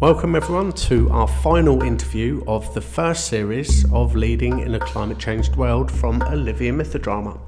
Welcome, 0.00 0.34
everyone, 0.34 0.72
to 0.72 1.08
our 1.10 1.28
final 1.28 1.80
interview 1.84 2.42
of 2.48 2.74
the 2.74 2.80
first 2.80 3.28
series 3.28 3.88
of 3.92 4.16
Leading 4.16 4.58
in 4.58 4.74
a 4.74 4.80
Climate 4.80 5.20
Changed 5.20 5.54
World 5.54 5.88
from 5.88 6.20
Olivier 6.20 6.72
Mythodrama. 6.72 7.38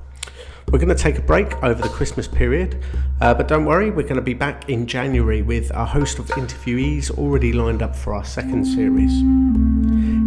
We're 0.70 0.78
going 0.78 0.88
to 0.88 0.94
take 0.94 1.18
a 1.18 1.22
break 1.22 1.60
over 1.64 1.82
the 1.82 1.88
Christmas 1.88 2.28
period, 2.28 2.80
uh, 3.20 3.34
but 3.34 3.48
don't 3.48 3.64
worry, 3.64 3.90
we're 3.90 4.04
going 4.04 4.14
to 4.14 4.22
be 4.22 4.32
back 4.32 4.68
in 4.68 4.86
January 4.86 5.42
with 5.42 5.70
a 5.72 5.84
host 5.84 6.20
of 6.20 6.28
interviewees 6.28 7.10
already 7.10 7.52
lined 7.52 7.82
up 7.82 7.96
for 7.96 8.14
our 8.14 8.24
second 8.24 8.64
series. 8.64 9.12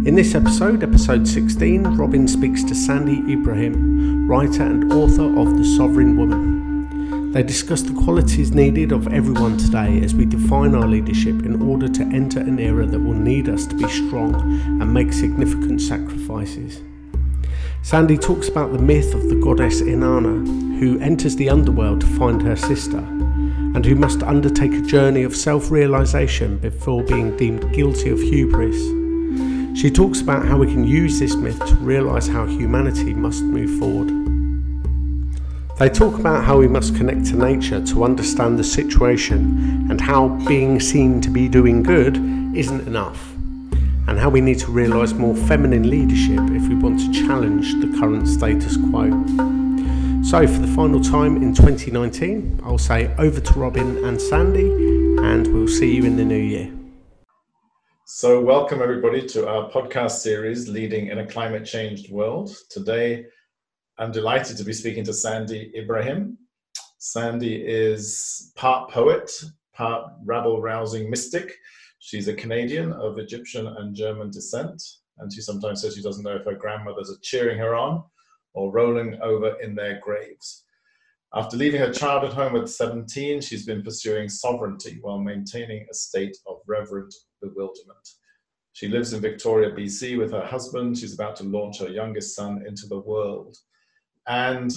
In 0.06 0.14
this 0.14 0.34
episode, 0.34 0.82
episode 0.82 1.26
16, 1.26 1.84
Robin 1.96 2.28
speaks 2.28 2.62
to 2.64 2.74
Sandy 2.74 3.32
Ibrahim, 3.32 4.28
writer 4.28 4.62
and 4.62 4.92
author 4.92 5.24
of 5.38 5.56
The 5.56 5.64
Sovereign 5.64 6.18
Woman. 6.18 6.59
They 7.32 7.44
discuss 7.44 7.82
the 7.82 7.94
qualities 7.94 8.50
needed 8.50 8.90
of 8.90 9.12
everyone 9.12 9.56
today 9.56 10.02
as 10.02 10.16
we 10.16 10.24
define 10.24 10.74
our 10.74 10.88
leadership 10.88 11.44
in 11.44 11.62
order 11.62 11.86
to 11.86 12.02
enter 12.02 12.40
an 12.40 12.58
era 12.58 12.84
that 12.86 12.98
will 12.98 13.14
need 13.14 13.48
us 13.48 13.66
to 13.68 13.76
be 13.76 13.88
strong 13.88 14.34
and 14.34 14.92
make 14.92 15.12
significant 15.12 15.80
sacrifices. 15.80 16.82
Sandy 17.82 18.18
talks 18.18 18.48
about 18.48 18.72
the 18.72 18.80
myth 18.80 19.14
of 19.14 19.28
the 19.28 19.36
goddess 19.36 19.80
Inanna, 19.80 20.44
who 20.80 20.98
enters 20.98 21.36
the 21.36 21.48
underworld 21.48 22.00
to 22.00 22.06
find 22.08 22.42
her 22.42 22.56
sister, 22.56 22.98
and 22.98 23.86
who 23.86 23.94
must 23.94 24.24
undertake 24.24 24.72
a 24.72 24.80
journey 24.80 25.22
of 25.22 25.36
self 25.36 25.70
realization 25.70 26.58
before 26.58 27.04
being 27.04 27.36
deemed 27.36 27.72
guilty 27.72 28.10
of 28.10 28.18
hubris. 28.18 28.76
She 29.80 29.88
talks 29.88 30.20
about 30.20 30.46
how 30.46 30.58
we 30.58 30.66
can 30.66 30.82
use 30.82 31.20
this 31.20 31.36
myth 31.36 31.64
to 31.64 31.76
realize 31.76 32.26
how 32.26 32.46
humanity 32.46 33.14
must 33.14 33.44
move 33.44 33.78
forward. 33.78 34.19
They 35.80 35.88
talk 35.88 36.18
about 36.18 36.44
how 36.44 36.58
we 36.58 36.68
must 36.68 36.94
connect 36.94 37.24
to 37.28 37.36
nature 37.36 37.82
to 37.86 38.04
understand 38.04 38.58
the 38.58 38.64
situation 38.64 39.86
and 39.88 39.98
how 39.98 40.28
being 40.46 40.78
seen 40.78 41.22
to 41.22 41.30
be 41.30 41.48
doing 41.48 41.82
good 41.82 42.18
isn't 42.54 42.86
enough, 42.86 43.32
and 44.06 44.18
how 44.18 44.28
we 44.28 44.42
need 44.42 44.58
to 44.58 44.70
realise 44.70 45.14
more 45.14 45.34
feminine 45.34 45.88
leadership 45.88 46.38
if 46.50 46.68
we 46.68 46.74
want 46.74 47.00
to 47.00 47.26
challenge 47.26 47.80
the 47.80 47.98
current 47.98 48.28
status 48.28 48.76
quo. 48.76 49.08
So, 50.22 50.46
for 50.46 50.58
the 50.58 50.70
final 50.76 51.00
time 51.00 51.38
in 51.38 51.54
2019, 51.54 52.60
I'll 52.62 52.76
say 52.76 53.14
over 53.16 53.40
to 53.40 53.52
Robin 53.54 54.04
and 54.04 54.20
Sandy, 54.20 54.68
and 55.22 55.46
we'll 55.46 55.66
see 55.66 55.96
you 55.96 56.04
in 56.04 56.18
the 56.18 56.26
new 56.26 56.36
year. 56.36 56.70
So, 58.04 58.38
welcome 58.38 58.82
everybody 58.82 59.26
to 59.28 59.48
our 59.48 59.70
podcast 59.70 60.18
series, 60.18 60.68
Leading 60.68 61.06
in 61.06 61.20
a 61.20 61.26
Climate 61.26 61.64
Changed 61.64 62.12
World. 62.12 62.54
Today, 62.68 63.24
I'm 64.00 64.12
delighted 64.12 64.56
to 64.56 64.64
be 64.64 64.72
speaking 64.72 65.04
to 65.04 65.12
Sandy 65.12 65.70
Ibrahim. 65.76 66.38
Sandy 66.96 67.56
is 67.56 68.50
part 68.56 68.90
poet, 68.90 69.30
part 69.74 70.12
rabble 70.24 70.62
rousing 70.62 71.10
mystic. 71.10 71.54
She's 71.98 72.26
a 72.26 72.32
Canadian 72.32 72.94
of 72.94 73.18
Egyptian 73.18 73.66
and 73.66 73.94
German 73.94 74.30
descent, 74.30 74.82
and 75.18 75.30
she 75.30 75.42
sometimes 75.42 75.82
says 75.82 75.94
she 75.94 76.02
doesn't 76.02 76.24
know 76.24 76.36
if 76.36 76.46
her 76.46 76.54
grandmothers 76.54 77.10
are 77.10 77.20
cheering 77.20 77.58
her 77.58 77.74
on 77.74 78.02
or 78.54 78.72
rolling 78.72 79.18
over 79.20 79.60
in 79.60 79.74
their 79.74 80.00
graves. 80.02 80.64
After 81.34 81.58
leaving 81.58 81.82
her 81.82 81.92
childhood 81.92 82.32
home 82.32 82.56
at 82.56 82.70
17, 82.70 83.42
she's 83.42 83.66
been 83.66 83.82
pursuing 83.82 84.30
sovereignty 84.30 84.96
while 85.02 85.18
maintaining 85.18 85.86
a 85.90 85.94
state 85.94 86.38
of 86.48 86.56
reverent 86.66 87.14
bewilderment. 87.42 88.08
She 88.72 88.88
lives 88.88 89.12
in 89.12 89.20
Victoria, 89.20 89.72
BC 89.72 90.16
with 90.16 90.32
her 90.32 90.46
husband. 90.46 90.96
She's 90.96 91.12
about 91.12 91.36
to 91.36 91.44
launch 91.44 91.80
her 91.80 91.90
youngest 91.90 92.34
son 92.34 92.64
into 92.66 92.86
the 92.86 93.00
world. 93.00 93.58
And 94.26 94.72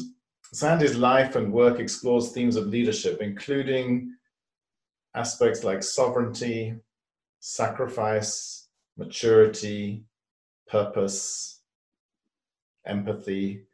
Sandy's 0.53 0.97
life 0.97 1.35
and 1.35 1.51
work 1.51 1.79
explores 1.79 2.31
themes 2.31 2.55
of 2.55 2.67
leadership, 2.67 3.21
including 3.21 4.13
aspects 5.15 5.63
like 5.63 5.83
sovereignty, 5.83 6.75
sacrifice, 7.39 8.67
maturity, 8.97 10.05
purpose, 10.67 11.61
empathy. 12.85 13.65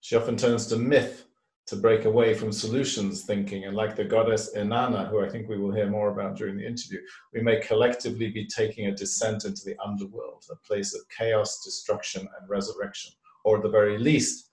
She 0.00 0.16
often 0.16 0.36
turns 0.36 0.66
to 0.68 0.76
myth 0.76 1.26
to 1.66 1.76
break 1.76 2.04
away 2.04 2.34
from 2.34 2.50
solutions 2.50 3.22
thinking. 3.22 3.64
And 3.64 3.76
like 3.76 3.94
the 3.94 4.04
goddess 4.04 4.54
Inanna, 4.56 5.08
who 5.08 5.24
I 5.24 5.28
think 5.28 5.48
we 5.48 5.58
will 5.58 5.72
hear 5.72 5.88
more 5.88 6.10
about 6.10 6.36
during 6.36 6.56
the 6.56 6.66
interview, 6.66 6.98
we 7.32 7.42
may 7.42 7.60
collectively 7.60 8.30
be 8.30 8.46
taking 8.46 8.86
a 8.86 8.94
descent 8.94 9.44
into 9.44 9.64
the 9.64 9.76
underworld, 9.84 10.44
a 10.50 10.56
place 10.66 10.94
of 10.94 11.02
chaos, 11.16 11.62
destruction, 11.64 12.22
and 12.22 12.48
resurrection, 12.48 13.12
or 13.44 13.58
at 13.58 13.62
the 13.62 13.68
very 13.68 13.98
least, 13.98 14.49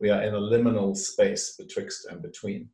we 0.00 0.10
are 0.10 0.22
in 0.22 0.34
a 0.34 0.40
liminal 0.40 0.96
space 0.96 1.54
betwixt 1.56 2.06
and 2.06 2.22
between. 2.22 2.68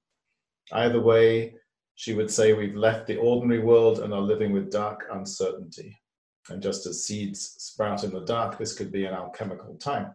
Either 0.72 1.00
way, 1.00 1.54
she 1.94 2.14
would 2.14 2.30
say 2.30 2.52
we've 2.52 2.76
left 2.76 3.06
the 3.06 3.16
ordinary 3.16 3.60
world 3.60 4.00
and 4.00 4.12
are 4.12 4.20
living 4.20 4.52
with 4.52 4.70
dark 4.70 5.06
uncertainty. 5.12 5.96
And 6.50 6.62
just 6.62 6.86
as 6.86 7.06
seeds 7.06 7.54
sprout 7.58 8.04
in 8.04 8.10
the 8.10 8.24
dark, 8.24 8.58
this 8.58 8.74
could 8.74 8.92
be 8.92 9.06
an 9.06 9.14
alchemical 9.14 9.76
time. 9.76 10.14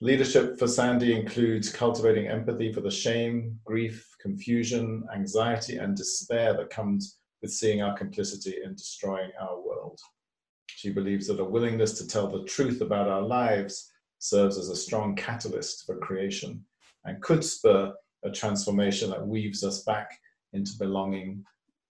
Leadership 0.00 0.58
for 0.58 0.68
Sandy 0.68 1.14
includes 1.14 1.70
cultivating 1.70 2.28
empathy 2.28 2.72
for 2.72 2.80
the 2.80 2.90
shame, 2.90 3.58
grief, 3.64 4.06
confusion, 4.20 5.04
anxiety, 5.14 5.78
and 5.78 5.96
despair 5.96 6.54
that 6.54 6.70
comes 6.70 7.18
with 7.42 7.50
seeing 7.50 7.82
our 7.82 7.96
complicity 7.96 8.56
in 8.64 8.74
destroying 8.74 9.30
our 9.40 9.60
world. 9.60 9.98
She 10.66 10.90
believes 10.90 11.26
that 11.26 11.40
a 11.40 11.44
willingness 11.44 11.94
to 11.98 12.06
tell 12.06 12.28
the 12.28 12.44
truth 12.44 12.80
about 12.80 13.08
our 13.08 13.22
lives 13.22 13.90
serves 14.18 14.58
as 14.58 14.68
a 14.68 14.76
strong 14.76 15.14
catalyst 15.14 15.86
for 15.86 15.96
creation 15.98 16.64
and 17.04 17.22
could 17.22 17.44
spur 17.44 17.92
a 18.24 18.30
transformation 18.30 19.10
that 19.10 19.26
weaves 19.26 19.62
us 19.64 19.84
back 19.84 20.18
into 20.52 20.72
belonging 20.78 21.44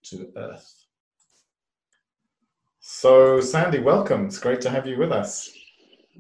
to 0.04 0.30
Earth. 0.36 0.84
So, 2.80 3.40
Sandy, 3.40 3.80
welcome. 3.80 4.26
It's 4.26 4.38
great 4.38 4.60
to 4.62 4.70
have 4.70 4.86
you 4.86 4.98
with 4.98 5.12
us. 5.12 5.50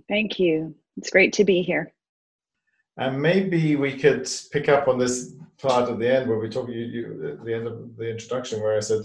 Thank 0.08 0.38
you. 0.38 0.74
It's 0.96 1.10
great 1.10 1.32
to 1.34 1.44
be 1.44 1.62
here. 1.62 1.92
And 2.96 3.20
maybe 3.20 3.76
we 3.76 3.96
could 3.96 4.28
pick 4.50 4.68
up 4.68 4.88
on 4.88 4.98
this 4.98 5.34
part 5.58 5.88
at 5.88 5.98
the 5.98 6.12
end 6.12 6.28
where 6.28 6.38
we 6.38 6.48
talk 6.48 6.68
you, 6.68 6.80
you, 6.80 7.28
at 7.38 7.44
the 7.44 7.54
end 7.54 7.66
of 7.66 7.96
the 7.96 8.10
introduction, 8.10 8.60
where 8.60 8.76
I 8.76 8.80
said 8.80 9.02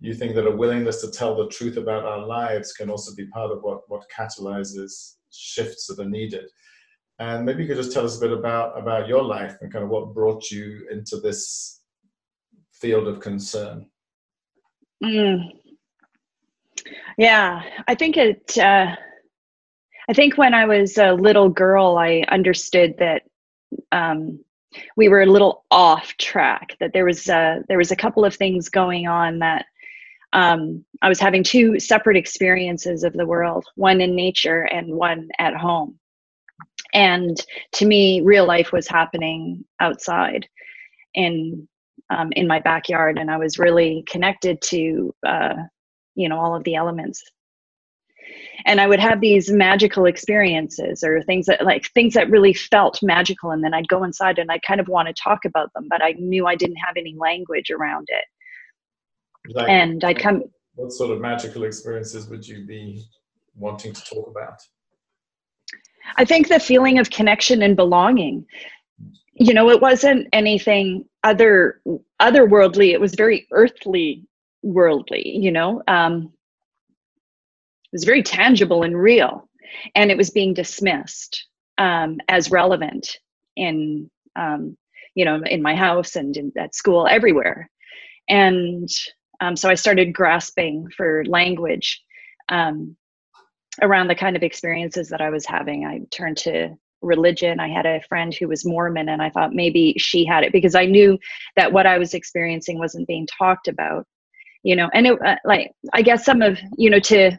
you 0.00 0.14
think 0.14 0.34
that 0.34 0.46
a 0.46 0.50
willingness 0.50 1.00
to 1.02 1.10
tell 1.10 1.36
the 1.36 1.48
truth 1.48 1.76
about 1.76 2.04
our 2.04 2.26
lives 2.26 2.72
can 2.72 2.90
also 2.90 3.14
be 3.14 3.26
part 3.26 3.50
of 3.50 3.62
what, 3.62 3.88
what 3.88 4.04
catalyzes 4.14 5.14
shifts 5.32 5.86
that 5.86 5.98
are 5.98 6.08
needed. 6.08 6.44
And 7.18 7.44
maybe 7.44 7.62
you 7.62 7.68
could 7.68 7.76
just 7.76 7.92
tell 7.92 8.04
us 8.04 8.16
a 8.16 8.20
bit 8.20 8.32
about 8.32 8.78
about 8.78 9.08
your 9.08 9.22
life 9.22 9.56
and 9.60 9.72
kind 9.72 9.84
of 9.84 9.90
what 9.90 10.14
brought 10.14 10.50
you 10.50 10.86
into 10.90 11.18
this 11.20 11.82
field 12.72 13.06
of 13.06 13.20
concern. 13.20 13.86
Mm. 15.04 15.50
Yeah, 17.18 17.62
I 17.86 17.94
think 17.94 18.16
it. 18.16 18.56
Uh, 18.56 18.96
I 20.08 20.12
think 20.12 20.38
when 20.38 20.54
I 20.54 20.66
was 20.66 20.98
a 20.98 21.12
little 21.12 21.48
girl, 21.48 21.96
I 21.98 22.24
understood 22.28 22.96
that 22.98 23.22
um, 23.92 24.40
we 24.96 25.08
were 25.08 25.22
a 25.22 25.26
little 25.26 25.64
off 25.70 26.16
track. 26.16 26.76
That 26.80 26.92
there 26.92 27.04
was 27.04 27.28
uh, 27.28 27.60
there 27.68 27.78
was 27.78 27.90
a 27.90 27.96
couple 27.96 28.24
of 28.24 28.34
things 28.34 28.68
going 28.68 29.06
on 29.06 29.40
that 29.40 29.66
um, 30.32 30.84
I 31.02 31.08
was 31.08 31.20
having 31.20 31.42
two 31.42 31.80
separate 31.80 32.16
experiences 32.16 33.02
of 33.04 33.12
the 33.12 33.26
world, 33.26 33.64
one 33.74 34.00
in 34.00 34.14
nature 34.14 34.62
and 34.62 34.94
one 34.94 35.28
at 35.38 35.56
home. 35.56 35.98
And 36.92 37.36
to 37.72 37.86
me, 37.86 38.20
real 38.20 38.46
life 38.46 38.72
was 38.72 38.88
happening 38.88 39.64
outside 39.80 40.48
in 41.14 41.68
um, 42.10 42.30
in 42.32 42.48
my 42.48 42.58
backyard, 42.58 43.18
and 43.18 43.30
I 43.30 43.36
was 43.36 43.58
really 43.58 44.02
connected 44.08 44.60
to 44.62 45.14
uh, 45.26 45.54
you 46.14 46.28
know 46.28 46.38
all 46.38 46.54
of 46.54 46.64
the 46.64 46.74
elements. 46.74 47.22
And 48.66 48.80
I 48.80 48.86
would 48.86 49.00
have 49.00 49.20
these 49.20 49.50
magical 49.50 50.06
experiences 50.06 51.02
or 51.02 51.22
things 51.22 51.46
that 51.46 51.64
like 51.64 51.86
things 51.94 52.14
that 52.14 52.30
really 52.30 52.52
felt 52.52 53.00
magical, 53.02 53.52
and 53.52 53.62
then 53.62 53.74
I'd 53.74 53.88
go 53.88 54.04
inside 54.04 54.38
and 54.38 54.50
I'd 54.50 54.62
kind 54.62 54.80
of 54.80 54.88
want 54.88 55.08
to 55.08 55.14
talk 55.14 55.44
about 55.44 55.72
them, 55.74 55.86
but 55.88 56.02
I 56.02 56.14
knew 56.18 56.46
I 56.46 56.56
didn't 56.56 56.76
have 56.76 56.96
any 56.96 57.14
language 57.18 57.70
around 57.70 58.06
it 58.10 58.24
like, 59.48 59.68
and 59.68 60.02
I'd 60.04 60.18
come. 60.18 60.44
What 60.74 60.92
sort 60.92 61.10
of 61.10 61.20
magical 61.20 61.64
experiences 61.64 62.28
would 62.28 62.46
you 62.46 62.66
be 62.66 63.04
wanting 63.56 63.92
to 63.92 64.04
talk 64.04 64.28
about? 64.28 64.60
I 66.16 66.24
think 66.24 66.48
the 66.48 66.60
feeling 66.60 66.98
of 66.98 67.10
connection 67.10 67.62
and 67.62 67.76
belonging. 67.76 68.46
You 69.34 69.54
know, 69.54 69.70
it 69.70 69.80
wasn't 69.80 70.28
anything 70.32 71.06
other 71.24 71.80
otherworldly. 72.20 72.92
It 72.92 73.00
was 73.00 73.14
very 73.14 73.46
earthly, 73.52 74.26
worldly. 74.62 75.28
You 75.28 75.50
know, 75.50 75.82
um, 75.88 76.32
it 77.84 77.92
was 77.92 78.04
very 78.04 78.22
tangible 78.22 78.82
and 78.82 78.96
real, 78.96 79.48
and 79.94 80.10
it 80.10 80.16
was 80.16 80.30
being 80.30 80.54
dismissed 80.54 81.46
um, 81.78 82.18
as 82.28 82.50
relevant 82.50 83.18
in 83.56 84.10
um, 84.36 84.76
you 85.14 85.24
know 85.24 85.42
in 85.44 85.62
my 85.62 85.74
house 85.74 86.16
and 86.16 86.36
in, 86.36 86.52
at 86.58 86.74
school 86.74 87.06
everywhere 87.06 87.70
and 88.30 88.88
um, 89.40 89.56
so 89.56 89.68
I 89.68 89.74
started 89.74 90.12
grasping 90.14 90.88
for 90.96 91.24
language 91.26 92.02
um, 92.48 92.96
around 93.82 94.08
the 94.08 94.14
kind 94.16 94.36
of 94.36 94.42
experiences 94.42 95.08
that 95.10 95.20
I 95.20 95.30
was 95.30 95.46
having. 95.46 95.86
I 95.86 96.00
turned 96.10 96.36
to 96.38 96.76
religion. 97.02 97.60
I 97.60 97.68
had 97.68 97.86
a 97.86 98.02
friend 98.08 98.34
who 98.34 98.48
was 98.48 98.66
Mormon, 98.66 99.08
and 99.08 99.22
I 99.22 99.30
thought 99.30 99.54
maybe 99.54 99.94
she 99.98 100.24
had 100.26 100.44
it 100.44 100.52
because 100.52 100.74
I 100.74 100.86
knew 100.86 101.18
that 101.56 101.72
what 101.72 101.86
I 101.86 101.98
was 101.98 102.14
experiencing 102.14 102.78
wasn't 102.78 103.08
being 103.08 103.26
talked 103.38 103.68
about. 103.68 104.06
you 104.62 104.76
know 104.76 104.90
and 104.94 105.06
it, 105.06 105.18
uh, 105.24 105.36
like 105.44 105.72
i 105.92 106.02
guess 106.02 106.24
some 106.24 106.42
of 106.42 106.58
you 106.76 106.90
know 106.90 107.00
to 107.00 107.32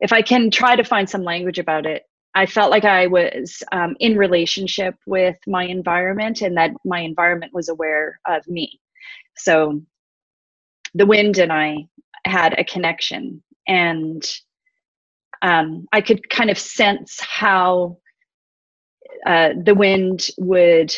if 0.00 0.12
i 0.12 0.22
can 0.22 0.50
try 0.50 0.76
to 0.76 0.84
find 0.84 1.08
some 1.08 1.22
language 1.24 1.58
about 1.58 1.86
it 1.86 2.04
i 2.34 2.46
felt 2.46 2.70
like 2.70 2.84
i 2.84 3.06
was 3.06 3.62
um, 3.72 3.96
in 4.00 4.16
relationship 4.16 4.94
with 5.06 5.36
my 5.46 5.64
environment 5.64 6.42
and 6.42 6.56
that 6.56 6.72
my 6.84 7.00
environment 7.00 7.52
was 7.54 7.68
aware 7.68 8.20
of 8.26 8.46
me 8.48 8.80
so 9.36 9.80
the 10.98 11.06
wind 11.06 11.38
and 11.38 11.52
i 11.52 11.86
had 12.24 12.58
a 12.58 12.64
connection. 12.64 13.42
And 13.66 14.22
um, 15.42 15.86
i 15.92 16.00
could 16.00 16.28
kind 16.30 16.50
of 16.50 16.58
sense 16.58 17.20
how 17.20 17.98
uh, 19.26 19.50
the 19.64 19.74
wind 19.74 20.28
would 20.38 20.94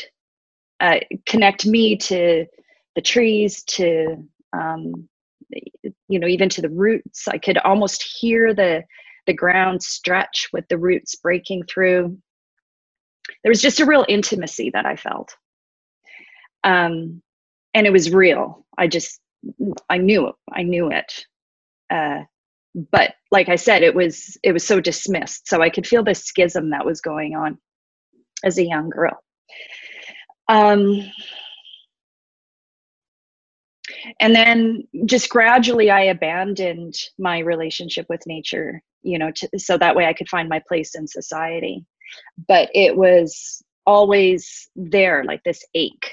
uh, 0.80 1.00
connect 1.26 1.66
me 1.66 1.96
to 1.96 2.46
the 2.94 3.02
trees 3.02 3.62
to 3.64 4.16
um, 4.52 5.08
you 6.08 6.18
know 6.18 6.26
even 6.26 6.48
to 6.48 6.62
the 6.62 6.70
roots. 6.70 7.28
I 7.28 7.38
could 7.38 7.58
almost 7.58 8.02
hear 8.02 8.54
the 8.54 8.84
the 9.26 9.34
ground 9.34 9.82
stretch 9.82 10.48
with 10.52 10.66
the 10.68 10.78
roots 10.78 11.14
breaking 11.16 11.64
through. 11.64 12.16
There 13.42 13.50
was 13.50 13.62
just 13.62 13.80
a 13.80 13.86
real 13.86 14.04
intimacy 14.08 14.70
that 14.70 14.86
i 14.86 14.96
felt. 14.96 15.36
Um, 16.64 17.22
and 17.74 17.86
it 17.86 17.92
was 17.92 18.12
real. 18.12 18.66
I 18.76 18.86
just 18.86 19.20
i 19.88 19.98
knew 19.98 20.28
it 20.28 20.34
i 20.52 20.62
knew 20.62 20.90
it. 20.90 21.24
Uh, 21.90 22.20
but 22.92 23.14
like 23.30 23.48
i 23.48 23.56
said 23.56 23.82
it 23.82 23.94
was 23.94 24.36
it 24.42 24.52
was 24.52 24.64
so 24.66 24.80
dismissed. 24.80 25.48
So 25.48 25.62
i 25.62 25.70
could 25.70 25.86
feel 25.86 26.04
the 26.04 26.14
schism 26.14 26.70
that 26.70 26.86
was 26.86 27.00
going 27.00 27.34
on 27.36 27.58
as 28.44 28.58
a 28.58 28.64
young 28.66 28.90
girl. 28.90 29.18
Um, 30.48 31.10
and 34.20 34.34
then 34.34 34.84
just 35.06 35.28
gradually 35.28 35.90
i 35.90 36.02
abandoned 36.02 36.94
my 37.18 37.38
relationship 37.38 38.06
with 38.08 38.26
nature 38.26 38.82
you 39.02 39.18
know 39.18 39.30
to, 39.32 39.48
so 39.58 39.76
that 39.78 39.94
way 39.96 40.06
i 40.06 40.12
could 40.12 40.28
find 40.28 40.48
my 40.48 40.60
place 40.68 40.94
in 40.94 41.06
society. 41.06 41.84
But 42.48 42.70
it 42.74 42.96
was 42.96 43.62
always 43.86 44.68
there 44.76 45.24
like 45.24 45.42
this 45.44 45.64
ache 45.74 46.10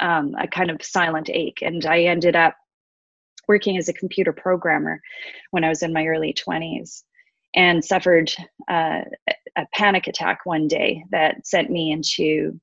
um, 0.00 0.34
a 0.38 0.46
kind 0.46 0.70
of 0.70 0.82
silent 0.82 1.30
ache. 1.32 1.58
And 1.62 1.84
i 1.86 2.02
ended 2.02 2.36
up 2.36 2.56
working 3.48 3.76
as 3.76 3.88
a 3.88 3.92
computer 3.92 4.32
programmer 4.32 5.00
when 5.50 5.64
i 5.64 5.68
was 5.68 5.82
in 5.82 5.92
my 5.92 6.06
early 6.06 6.34
20s 6.34 7.02
and 7.54 7.84
suffered 7.84 8.32
uh, 8.70 9.02
a 9.56 9.66
panic 9.74 10.06
attack 10.06 10.40
one 10.44 10.68
day 10.68 11.04
that 11.10 11.46
sent 11.46 11.70
me 11.70 11.92
into 11.92 12.58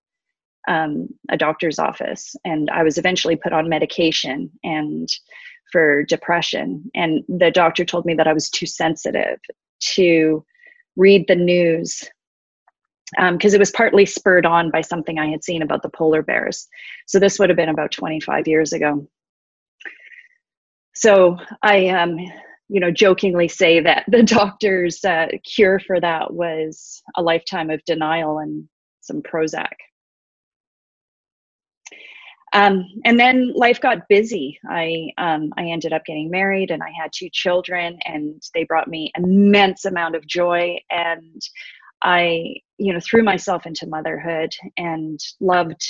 um, 0.68 1.07
a 1.30 1.38
doctor's 1.38 1.80
office. 1.80 2.36
And 2.45 2.69
i 2.69 2.83
was 2.83 2.98
eventually 2.98 3.36
put 3.36 3.54
on 3.54 3.69
medication 3.69 4.51
and 4.63 5.10
for 5.72 6.04
depression. 6.04 6.89
And 6.95 7.24
the 7.27 7.51
doctor 7.51 7.86
told 7.86 8.06
me 8.06 8.15
that 8.15 8.27
i 8.27 8.33
was 8.33 8.50
too 8.50 8.65
sensitive 8.65 9.39
to 9.95 10.44
read 10.95 11.25
the 11.27 11.36
news 11.36 12.04
because 13.31 13.53
um, 13.53 13.56
it 13.56 13.59
was 13.59 13.71
partly 13.71 14.06
spurred 14.06 14.45
on 14.45 14.69
by 14.71 14.81
something 14.81 15.19
i 15.19 15.27
had 15.27 15.44
seen 15.44 15.61
about 15.61 15.81
the 15.81 15.89
polar 15.89 16.21
bears 16.21 16.67
so 17.07 17.19
this 17.19 17.39
would 17.39 17.50
have 17.50 17.57
been 17.57 17.69
about 17.69 17.91
25 17.91 18.47
years 18.47 18.73
ago 18.73 19.07
so 20.94 21.38
i 21.63 21.88
um, 21.88 22.17
you 22.67 22.79
know 22.79 22.91
jokingly 22.91 23.47
say 23.47 23.79
that 23.79 24.03
the 24.07 24.23
doctor's 24.38 25.03
uh, 25.03 25.27
cure 25.44 25.79
for 25.79 26.00
that 26.00 26.33
was 26.33 27.01
a 27.15 27.21
lifetime 27.21 27.69
of 27.69 27.83
denial 27.85 28.39
and 28.39 28.67
some 29.01 29.21
prozac 29.21 29.73
um, 32.53 32.85
and 33.05 33.19
then 33.19 33.53
life 33.53 33.79
got 33.79 34.07
busy. 34.07 34.59
I 34.67 35.09
um, 35.17 35.51
I 35.57 35.65
ended 35.65 35.94
up 35.94 36.05
getting 36.05 36.31
married, 36.31 36.71
and 36.71 36.81
I 36.81 36.91
had 37.00 37.12
two 37.13 37.29
children, 37.31 38.00
and 38.05 38.41
they 38.53 38.63
brought 38.63 38.88
me 38.88 39.12
immense 39.15 39.85
amount 39.85 40.15
of 40.15 40.25
joy. 40.25 40.77
And 40.89 41.41
I, 42.04 42.56
you 42.78 42.94
know, 42.94 43.00
threw 43.00 43.24
myself 43.24 43.66
into 43.66 43.88
motherhood 43.88 44.51
and 44.78 45.19
loved 45.40 45.81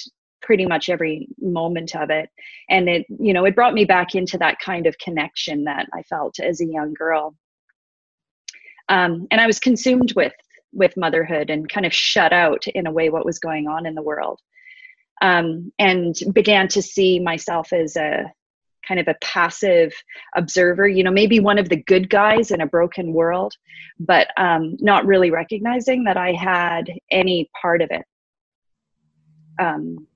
pretty 0.41 0.65
much 0.65 0.89
every 0.89 1.27
moment 1.39 1.95
of 1.95 2.09
it. 2.09 2.29
And 2.69 2.89
it, 2.89 3.05
you 3.09 3.33
know, 3.33 3.45
it 3.45 3.55
brought 3.55 3.73
me 3.73 3.85
back 3.85 4.15
into 4.15 4.37
that 4.37 4.59
kind 4.59 4.87
of 4.87 4.97
connection 4.97 5.65
that 5.65 5.87
I 5.93 6.03
felt 6.03 6.39
as 6.39 6.61
a 6.61 6.65
young 6.65 6.93
girl. 6.93 7.35
Um, 8.87 9.27
and 9.29 9.39
I 9.39 9.47
was 9.47 9.59
consumed 9.59 10.13
with 10.15 10.33
with 10.71 10.95
motherhood 10.95 11.49
and 11.49 11.67
kind 11.67 11.85
of 11.85 11.93
shut 11.93 12.31
out 12.31 12.67
in 12.67 12.85
a 12.85 12.91
way 12.91 13.09
what 13.09 13.25
was 13.25 13.39
going 13.39 13.67
on 13.67 13.87
in 13.87 13.95
the 13.95 14.03
world 14.03 14.39
um, 15.21 15.71
and 15.79 16.15
began 16.33 16.67
to 16.69 16.81
see 16.81 17.19
myself 17.19 17.73
as 17.73 17.95
a 17.95 18.31
kind 18.89 18.99
of 18.99 19.07
a 19.07 19.15
passive 19.21 19.93
observer 20.35 20.87
you 20.87 21.03
know 21.03 21.11
maybe 21.11 21.39
one 21.39 21.59
of 21.59 21.69
the 21.69 21.83
good 21.83 22.09
guys 22.09 22.51
in 22.51 22.61
a 22.61 22.67
broken 22.67 23.13
world 23.13 23.53
but 23.99 24.27
um, 24.37 24.75
not 24.79 25.05
really 25.05 25.31
recognizing 25.31 26.03
that 26.03 26.17
i 26.17 26.33
had 26.33 26.91
any 27.11 27.49
part 27.61 27.81
of 27.81 27.89
it 27.91 28.05
um, 29.59 30.07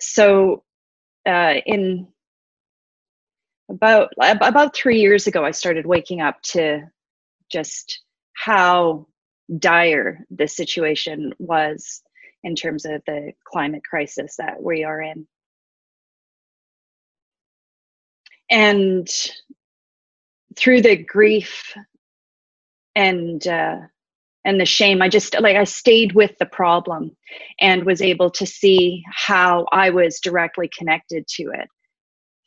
so 0.00 0.62
uh, 1.26 1.54
in 1.66 2.06
about 3.68 4.10
about 4.18 4.74
three 4.74 5.00
years 5.00 5.26
ago 5.26 5.44
i 5.44 5.50
started 5.50 5.84
waking 5.84 6.20
up 6.20 6.40
to 6.42 6.80
just 7.50 8.02
how 8.34 9.06
dire 9.58 10.24
the 10.30 10.46
situation 10.46 11.34
was 11.38 12.02
in 12.42 12.54
terms 12.54 12.84
of 12.84 13.02
the 13.06 13.32
climate 13.44 13.82
crisis 13.88 14.36
that 14.36 14.62
we 14.62 14.84
are 14.84 15.02
in. 15.02 15.26
And 18.50 19.08
through 20.56 20.82
the 20.82 20.96
grief 20.96 21.74
and 22.94 23.46
uh, 23.46 23.76
and 24.44 24.60
the 24.60 24.64
shame, 24.66 25.02
I 25.02 25.08
just 25.08 25.38
like 25.40 25.56
I 25.56 25.64
stayed 25.64 26.12
with 26.12 26.36
the 26.38 26.46
problem 26.46 27.16
and 27.60 27.84
was 27.84 28.02
able 28.02 28.30
to 28.32 28.46
see 28.46 29.02
how 29.12 29.66
I 29.72 29.90
was 29.90 30.20
directly 30.20 30.70
connected 30.76 31.26
to 31.36 31.44
it 31.54 31.68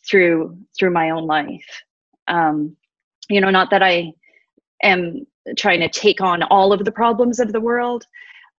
through 0.09 0.57
through 0.77 0.91
my 0.91 1.11
own 1.11 1.25
life. 1.27 1.65
Um, 2.27 2.75
you 3.29 3.41
know, 3.41 3.49
not 3.49 3.69
that 3.71 3.83
I 3.83 4.13
am 4.81 5.25
trying 5.57 5.81
to 5.81 5.89
take 5.89 6.21
on 6.21 6.43
all 6.43 6.73
of 6.73 6.83
the 6.85 6.91
problems 6.91 7.39
of 7.39 7.53
the 7.53 7.61
world, 7.61 8.05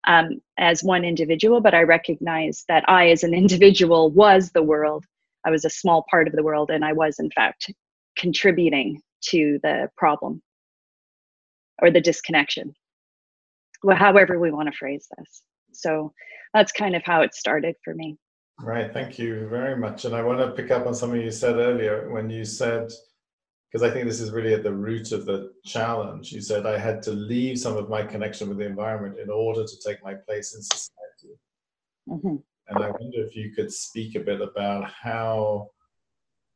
um, 0.06 0.40
as 0.58 0.82
one 0.82 1.04
individual, 1.04 1.60
but 1.60 1.74
I 1.74 1.82
recognize 1.82 2.64
that 2.68 2.88
I, 2.88 3.10
as 3.10 3.24
an 3.24 3.34
individual, 3.44 4.10
was 4.10 4.50
the 4.50 4.62
world. 4.62 5.04
I 5.44 5.50
was 5.50 5.64
a 5.64 5.70
small 5.70 6.04
part 6.10 6.26
of 6.26 6.34
the 6.34 6.42
world, 6.42 6.70
and 6.70 6.84
I 6.84 6.92
was, 6.92 7.18
in 7.18 7.30
fact, 7.30 7.72
contributing 8.16 9.00
to 9.30 9.58
the 9.62 9.88
problem 9.96 10.42
or 11.80 11.90
the 11.90 12.00
disconnection, 12.00 12.72
well, 13.82 13.96
however 13.96 14.38
we 14.38 14.50
want 14.50 14.70
to 14.70 14.76
phrase 14.76 15.06
this. 15.16 15.42
So 15.72 16.12
that's 16.52 16.72
kind 16.72 16.94
of 16.94 17.02
how 17.04 17.22
it 17.22 17.34
started 17.34 17.74
for 17.84 17.94
me. 17.94 18.16
Right. 18.60 18.92
Thank 18.92 19.18
you 19.18 19.48
very 19.48 19.76
much. 19.76 20.04
And 20.04 20.14
I 20.14 20.22
want 20.22 20.38
to 20.38 20.52
pick 20.52 20.70
up 20.70 20.86
on 20.86 20.94
something 20.94 21.20
you 21.20 21.32
said 21.32 21.56
earlier 21.56 22.08
when 22.10 22.30
you 22.30 22.44
said 22.44 22.90
because 23.74 23.90
I 23.90 23.92
think 23.92 24.06
this 24.06 24.20
is 24.20 24.30
really 24.30 24.54
at 24.54 24.62
the 24.62 24.72
root 24.72 25.10
of 25.10 25.26
the 25.26 25.50
challenge. 25.64 26.30
You 26.30 26.40
said 26.40 26.64
I 26.64 26.78
had 26.78 27.02
to 27.02 27.10
leave 27.10 27.58
some 27.58 27.76
of 27.76 27.88
my 27.88 28.04
connection 28.04 28.48
with 28.48 28.58
the 28.58 28.66
environment 28.66 29.18
in 29.18 29.28
order 29.30 29.64
to 29.64 29.76
take 29.84 30.00
my 30.04 30.14
place 30.14 30.54
in 30.54 30.62
society. 30.62 31.40
Mm-hmm. 32.08 32.36
And 32.68 32.82
I 32.82 32.90
wonder 32.90 33.22
if 33.24 33.36
you 33.36 33.52
could 33.54 33.72
speak 33.72 34.14
a 34.14 34.20
bit 34.20 34.40
about 34.40 34.90
how, 34.90 35.70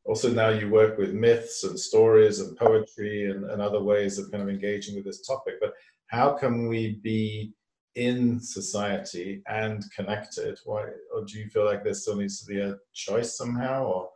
also 0.05 0.31
now 0.31 0.49
you 0.49 0.69
work 0.69 0.97
with 0.97 1.13
myths 1.13 1.63
and 1.63 1.79
stories 1.79 2.39
and 2.39 2.57
poetry 2.57 3.29
and, 3.29 3.45
and 3.45 3.61
other 3.61 3.81
ways 3.81 4.17
of 4.17 4.31
kind 4.31 4.41
of 4.41 4.49
engaging 4.49 4.95
with 4.95 5.05
this 5.05 5.25
topic, 5.25 5.55
but 5.61 5.73
how 6.07 6.33
can 6.33 6.67
we 6.67 6.99
be 7.03 7.53
in 7.95 8.39
society 8.39 9.41
and 9.47 9.83
connected? 9.95 10.57
Why, 10.65 10.85
or 11.13 11.25
do 11.25 11.37
you 11.37 11.47
feel 11.49 11.65
like 11.65 11.83
there 11.83 11.93
still 11.93 12.15
needs 12.15 12.39
to 12.39 12.45
be 12.51 12.59
a 12.59 12.77
choice 12.93 13.37
somehow? 13.37 13.85
Or 13.85 14.09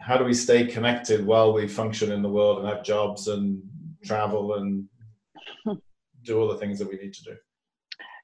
how 0.00 0.18
do 0.18 0.24
we 0.24 0.34
stay 0.34 0.66
connected 0.66 1.24
while 1.24 1.52
we 1.52 1.68
function 1.68 2.12
in 2.12 2.22
the 2.22 2.28
world 2.28 2.58
and 2.58 2.68
have 2.68 2.84
jobs 2.84 3.28
and 3.28 3.62
travel 4.04 4.54
and 4.54 4.86
do 6.24 6.38
all 6.38 6.48
the 6.48 6.58
things 6.58 6.78
that 6.78 6.88
we 6.88 6.96
need 6.96 7.14
to 7.14 7.24
do? 7.24 7.36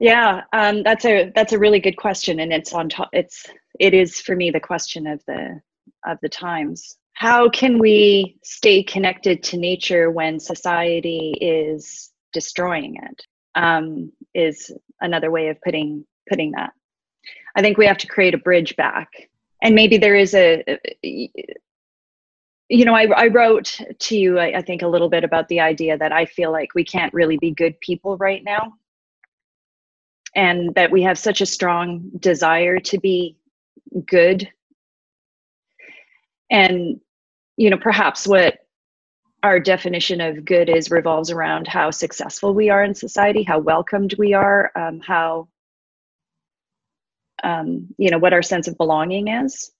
Yeah, 0.01 0.43
um, 0.53 0.83
that's 0.83 1.05
a 1.05 1.31
that's 1.35 1.53
a 1.53 1.59
really 1.59 1.81
good 1.81 1.97
question, 1.97 2.41
and 2.41 2.53
it's 2.53 2.73
on 2.73 2.89
top. 2.89 3.11
It's 3.13 3.47
it 3.79 3.95
is 3.95 4.21
for 4.21 4.35
me 4.35 4.51
the 4.51 4.61
question 4.61 5.07
of 5.07 5.23
the 5.27 5.61
of 6.07 6.19
the 6.23 6.29
times. 6.29 6.97
How 7.15 7.49
can 7.49 7.79
we 7.79 8.39
stay 8.43 8.83
connected 8.83 9.43
to 9.45 9.57
nature 9.59 10.11
when 10.11 10.41
society 10.41 11.35
is 11.41 12.11
destroying 12.33 12.97
it? 13.03 13.27
Um, 13.55 14.13
is 14.35 14.73
another 15.01 15.31
way 15.31 15.49
of 15.49 15.61
putting 15.61 16.05
putting 16.29 16.53
that. 16.53 16.73
I 17.55 17.61
think 17.61 17.77
we 17.77 17.87
have 17.87 17.99
to 17.99 18.07
create 18.07 18.35
a 18.35 18.39
bridge 18.39 18.75
back 18.77 19.29
and 19.63 19.75
maybe 19.75 19.97
there 19.97 20.17
is 20.17 20.35
a 20.35 20.79
you 21.03 22.85
know 22.85 22.95
I, 22.95 23.07
I 23.17 23.27
wrote 23.29 23.81
to 24.01 24.17
you 24.17 24.39
I, 24.39 24.59
I 24.59 24.63
think 24.63 24.83
a 24.83 24.89
little 24.89 25.09
bit 25.09 25.25
about 25.25 25.49
the 25.49 25.61
idea 25.61 25.97
that 25.97 26.13
i 26.13 26.27
feel 26.27 26.53
like 26.53 26.75
we 26.75 26.85
can't 26.85 27.15
really 27.15 27.39
be 27.39 27.53
good 27.53 27.81
people 27.81 28.17
right 28.19 28.43
now 28.45 28.75
and 30.35 30.75
that 30.75 30.91
we 30.91 31.03
have 31.03 31.19
such 31.19 31.41
a 31.41 31.47
strong 31.47 32.11
desire 32.19 32.79
to 32.79 32.99
be 32.99 33.37
good. 34.07 34.49
And 36.51 37.01
you 37.57 37.71
know 37.71 37.77
perhaps 37.77 38.27
what 38.27 38.59
our 39.43 39.59
definition 39.59 40.21
of 40.21 40.45
good 40.45 40.69
is 40.69 40.91
revolves 40.91 41.31
around 41.31 41.67
how 41.67 41.91
successful 41.91 42.55
we 42.55 42.71
are 42.71 42.85
in 42.85 42.95
society 42.95 43.43
how 43.43 43.59
welcomed 43.59 44.15
we 44.19 44.35
are 44.35 44.71
um, 44.77 45.01
how 45.01 45.49
um, 47.45 47.89
you 47.99 48.11
know 48.11 48.19
what 48.19 48.33
our 48.33 48.43
sense 48.43 48.69
of 48.69 48.77
belonging 48.77 49.29
is. 49.29 49.71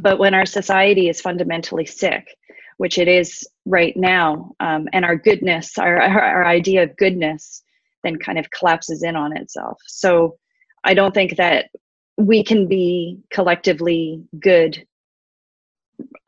But 0.00 0.18
when 0.18 0.34
our 0.34 0.46
society 0.46 1.08
is 1.08 1.20
fundamentally 1.20 1.86
sick 1.86 2.36
which 2.78 2.96
it 2.98 3.06
is 3.06 3.46
right 3.66 3.96
now 3.96 4.54
um, 4.60 4.88
and 4.92 5.04
our 5.04 5.16
goodness 5.16 5.78
our, 5.78 6.00
our, 6.00 6.20
our 6.20 6.46
idea 6.46 6.84
of 6.84 6.96
goodness 6.96 7.62
then 8.02 8.16
kind 8.16 8.38
of 8.38 8.50
collapses 8.50 9.02
in 9.02 9.16
on 9.16 9.36
itself. 9.36 9.78
So 9.86 10.36
i 10.84 10.94
don't 10.94 11.14
think 11.14 11.36
that 11.36 11.70
we 12.16 12.42
can 12.44 12.66
be 12.66 13.18
collectively 13.30 14.22
good 14.40 14.84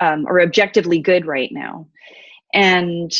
um, 0.00 0.26
or 0.28 0.40
objectively 0.40 0.98
good 0.98 1.26
right 1.26 1.50
now. 1.52 1.88
And 2.52 3.12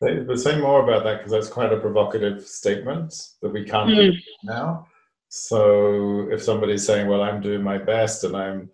but 0.00 0.38
say 0.40 0.60
more 0.60 0.82
about 0.82 1.04
that 1.04 1.18
because 1.18 1.32
that's 1.32 1.48
quite 1.48 1.72
a 1.72 1.78
provocative 1.78 2.44
statement 2.44 3.14
that 3.40 3.52
we 3.52 3.64
can't 3.64 3.90
mm. 3.90 4.12
do 4.12 4.18
now. 4.44 4.86
So 5.28 6.28
if 6.30 6.42
somebody's 6.42 6.86
saying 6.86 7.06
well 7.06 7.22
i'm 7.22 7.40
doing 7.40 7.62
my 7.62 7.78
best 7.78 8.24
and 8.24 8.36
i'm 8.36 8.70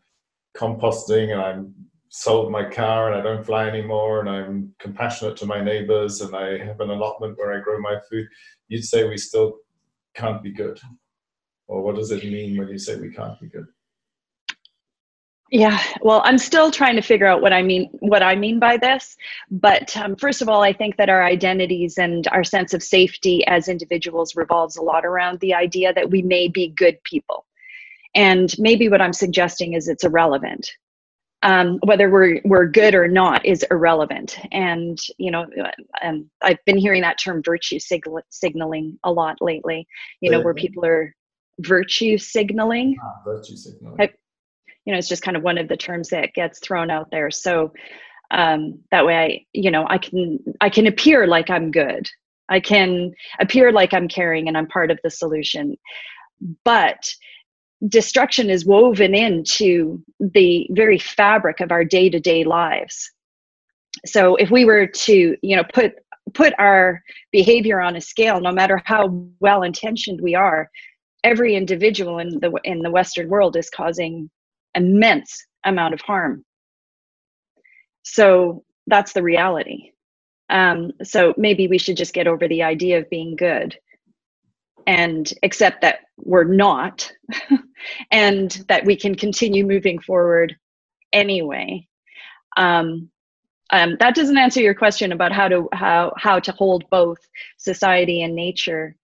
composting 0.57 1.30
and 1.33 1.40
i'm 1.40 1.75
sold 2.10 2.50
my 2.50 2.64
car 2.68 3.12
and 3.12 3.20
i 3.20 3.22
don't 3.22 3.44
fly 3.44 3.68
anymore 3.68 4.20
and 4.20 4.30
i'm 4.30 4.74
compassionate 4.78 5.36
to 5.36 5.46
my 5.46 5.60
neighbors 5.60 6.20
and 6.20 6.34
i 6.34 6.58
have 6.58 6.80
an 6.80 6.90
allotment 6.90 7.36
where 7.36 7.52
i 7.52 7.62
grow 7.62 7.78
my 7.80 7.96
food 8.10 8.26
you'd 8.68 8.84
say 8.84 9.08
we 9.08 9.16
still 9.16 9.58
can't 10.18 10.42
be 10.42 10.52
good. 10.52 10.78
Or 11.66 11.82
what 11.82 11.96
does 11.96 12.10
it 12.10 12.24
mean 12.24 12.56
when 12.56 12.68
you 12.68 12.78
say 12.78 12.96
we 12.96 13.12
can't 13.12 13.40
be 13.40 13.48
good? 13.48 13.66
Yeah 15.50 15.82
well 16.02 16.20
i'm 16.26 16.36
still 16.36 16.70
trying 16.70 16.94
to 16.96 17.00
figure 17.00 17.24
out 17.24 17.40
what 17.40 17.54
i 17.54 17.62
mean 17.62 17.88
what 18.00 18.22
i 18.22 18.34
mean 18.34 18.58
by 18.58 18.76
this 18.76 19.16
but 19.50 19.96
um, 19.96 20.14
first 20.14 20.42
of 20.42 20.48
all 20.50 20.62
i 20.62 20.74
think 20.74 20.98
that 20.98 21.08
our 21.08 21.24
identities 21.24 21.96
and 21.96 22.28
our 22.28 22.44
sense 22.44 22.74
of 22.74 22.82
safety 22.82 23.46
as 23.46 23.66
individuals 23.66 24.36
revolves 24.36 24.76
a 24.76 24.82
lot 24.82 25.06
around 25.06 25.40
the 25.40 25.54
idea 25.54 25.94
that 25.94 26.10
we 26.10 26.20
may 26.20 26.48
be 26.48 26.68
good 26.68 27.02
people. 27.04 27.46
And 28.14 28.54
maybe 28.58 28.90
what 28.90 29.00
i'm 29.00 29.14
suggesting 29.14 29.72
is 29.72 29.88
it's 29.88 30.04
irrelevant 30.04 30.70
um, 31.42 31.78
whether 31.85 32.11
we're 32.11 32.40
we're 32.45 32.66
good 32.66 32.95
or 32.95 33.07
not 33.09 33.45
is 33.47 33.64
irrelevant. 33.71 34.38
And 34.52 34.99
you 35.18 35.30
know 35.30 35.47
and 36.02 36.26
i've 36.42 36.64
been 36.66 36.78
hearing 36.78 37.02
that 37.02 37.18
term 37.18 37.42
virtue 37.42 37.78
sig- 37.78 38.04
signaling 38.30 38.99
a 39.04 39.12
lot 39.12 39.37
lately 39.40 39.87
you 40.21 40.30
know 40.30 40.40
where 40.40 40.54
people 40.54 40.85
are 40.85 41.14
virtue 41.61 42.18
signaling. 42.18 42.97
Ah, 43.02 43.21
virtue 43.25 43.57
signaling. 43.57 43.97
You 44.85 44.92
know 44.92 44.99
it's 44.99 45.09
just 45.09 45.23
kind 45.23 45.37
of 45.37 45.42
one 45.42 45.59
of 45.59 45.68
the 45.68 45.76
terms 45.76 46.09
that 46.11 46.35
gets 46.35 46.61
thrown 46.61 46.90
out 46.90 47.11
there. 47.11 47.30
So 47.30 47.73
um, 48.30 48.80
that 48.90 49.07
way 49.07 49.16
i 49.16 49.47
you 49.52 49.71
know 49.71 49.87
i 49.88 49.99
can 49.99 50.38
i 50.61 50.68
can 50.68 50.87
appear 50.87 51.26
like 51.26 51.50
i'm 51.50 51.71
good. 51.71 52.09
I 52.49 52.61
can 52.61 53.12
appear 53.40 53.73
like 53.73 53.92
i'm 53.92 54.09
caring 54.09 54.49
and 54.49 54.57
i'm 54.57 54.66
part 54.66 54.90
of 54.90 54.99
the 55.02 55.11
solution. 55.11 55.76
But 56.64 57.12
destruction 57.87 58.50
is 58.50 58.66
woven 58.66 59.14
into 59.14 60.02
the 60.18 60.66
very 60.70 60.99
fabric 60.99 61.61
of 61.61 61.70
our 61.70 61.85
day-to-day 61.85 62.44
lives 62.44 63.11
so 64.04 64.35
if 64.37 64.50
we 64.50 64.64
were 64.64 64.87
to 64.87 65.37
you 65.42 65.56
know 65.56 65.64
put 65.73 65.94
put 66.35 66.52
our 66.58 67.02
behavior 67.30 67.80
on 67.80 67.97
a 67.97 68.00
scale 68.00 68.40
no 68.40 68.52
matter 68.52 68.82
how 68.85 69.06
well 69.40 69.62
intentioned 69.62 70.20
we 70.20 70.35
are 70.35 70.68
every 71.25 71.54
individual 71.54 72.18
in 72.18 72.40
the 72.40 72.52
in 72.64 72.80
the 72.80 72.90
western 72.90 73.28
world 73.28 73.56
is 73.56 73.70
causing 73.70 74.28
immense 74.75 75.47
amount 75.64 75.94
of 75.94 76.00
harm. 76.00 76.44
So 78.02 78.64
that's 78.87 79.12
the 79.12 79.23
reality. 79.23 79.92
Um, 80.50 80.92
so 81.02 81.35
maybe 81.37 81.68
we 81.68 81.78
should 81.78 81.97
just 81.97 82.14
get 82.14 82.26
over 82.26 82.49
the 82.49 82.62
idea 82.62 82.99
of 82.99 83.11
being 83.11 83.37
good 83.37 83.76
and 84.88 85.35
accept 85.42 85.83
that 85.83 86.00
we're 86.16 86.45
not 86.45 87.12
and 88.11 88.64
that 88.68 88.85
we 88.87 88.97
can 88.97 89.14
continue 89.14 89.64
moving 89.64 89.99
forward 90.00 90.57
anyway. 91.12 91.87
Um, 92.57 93.11
um, 93.71 93.99
that 94.00 94.14
doesn't 94.14 94.38
answer 94.38 94.62
your 94.62 94.75
question 94.75 95.12
about 95.12 95.30
how 95.30 95.47
to 95.49 95.68
how 95.75 96.14
how 96.16 96.40
to 96.40 96.52
hold 96.52 96.88
both 96.90 97.18
society 97.59 98.23
and 98.23 98.35
nature 98.35 98.97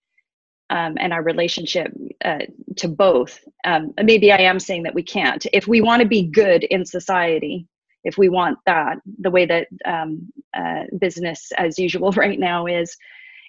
um, 0.70 0.96
and 0.98 1.12
our 1.12 1.22
relationship 1.22 1.92
uh, 2.24 2.38
to 2.76 2.88
both. 2.88 3.38
Um, 3.66 3.92
maybe 4.02 4.32
I 4.32 4.38
am 4.38 4.58
saying 4.58 4.84
that 4.84 4.94
we 4.94 5.02
can't. 5.02 5.46
If 5.52 5.68
we 5.68 5.82
want 5.82 6.00
to 6.00 6.08
be 6.08 6.22
good 6.22 6.64
in 6.64 6.86
society, 6.86 7.68
if 8.04 8.16
we 8.16 8.30
want 8.30 8.58
that, 8.64 8.96
the 9.20 9.30
way 9.30 9.44
that 9.44 9.68
um, 9.84 10.32
uh, 10.56 10.84
business 10.98 11.52
as 11.58 11.78
usual 11.78 12.10
right 12.16 12.38
now 12.38 12.64
is, 12.64 12.96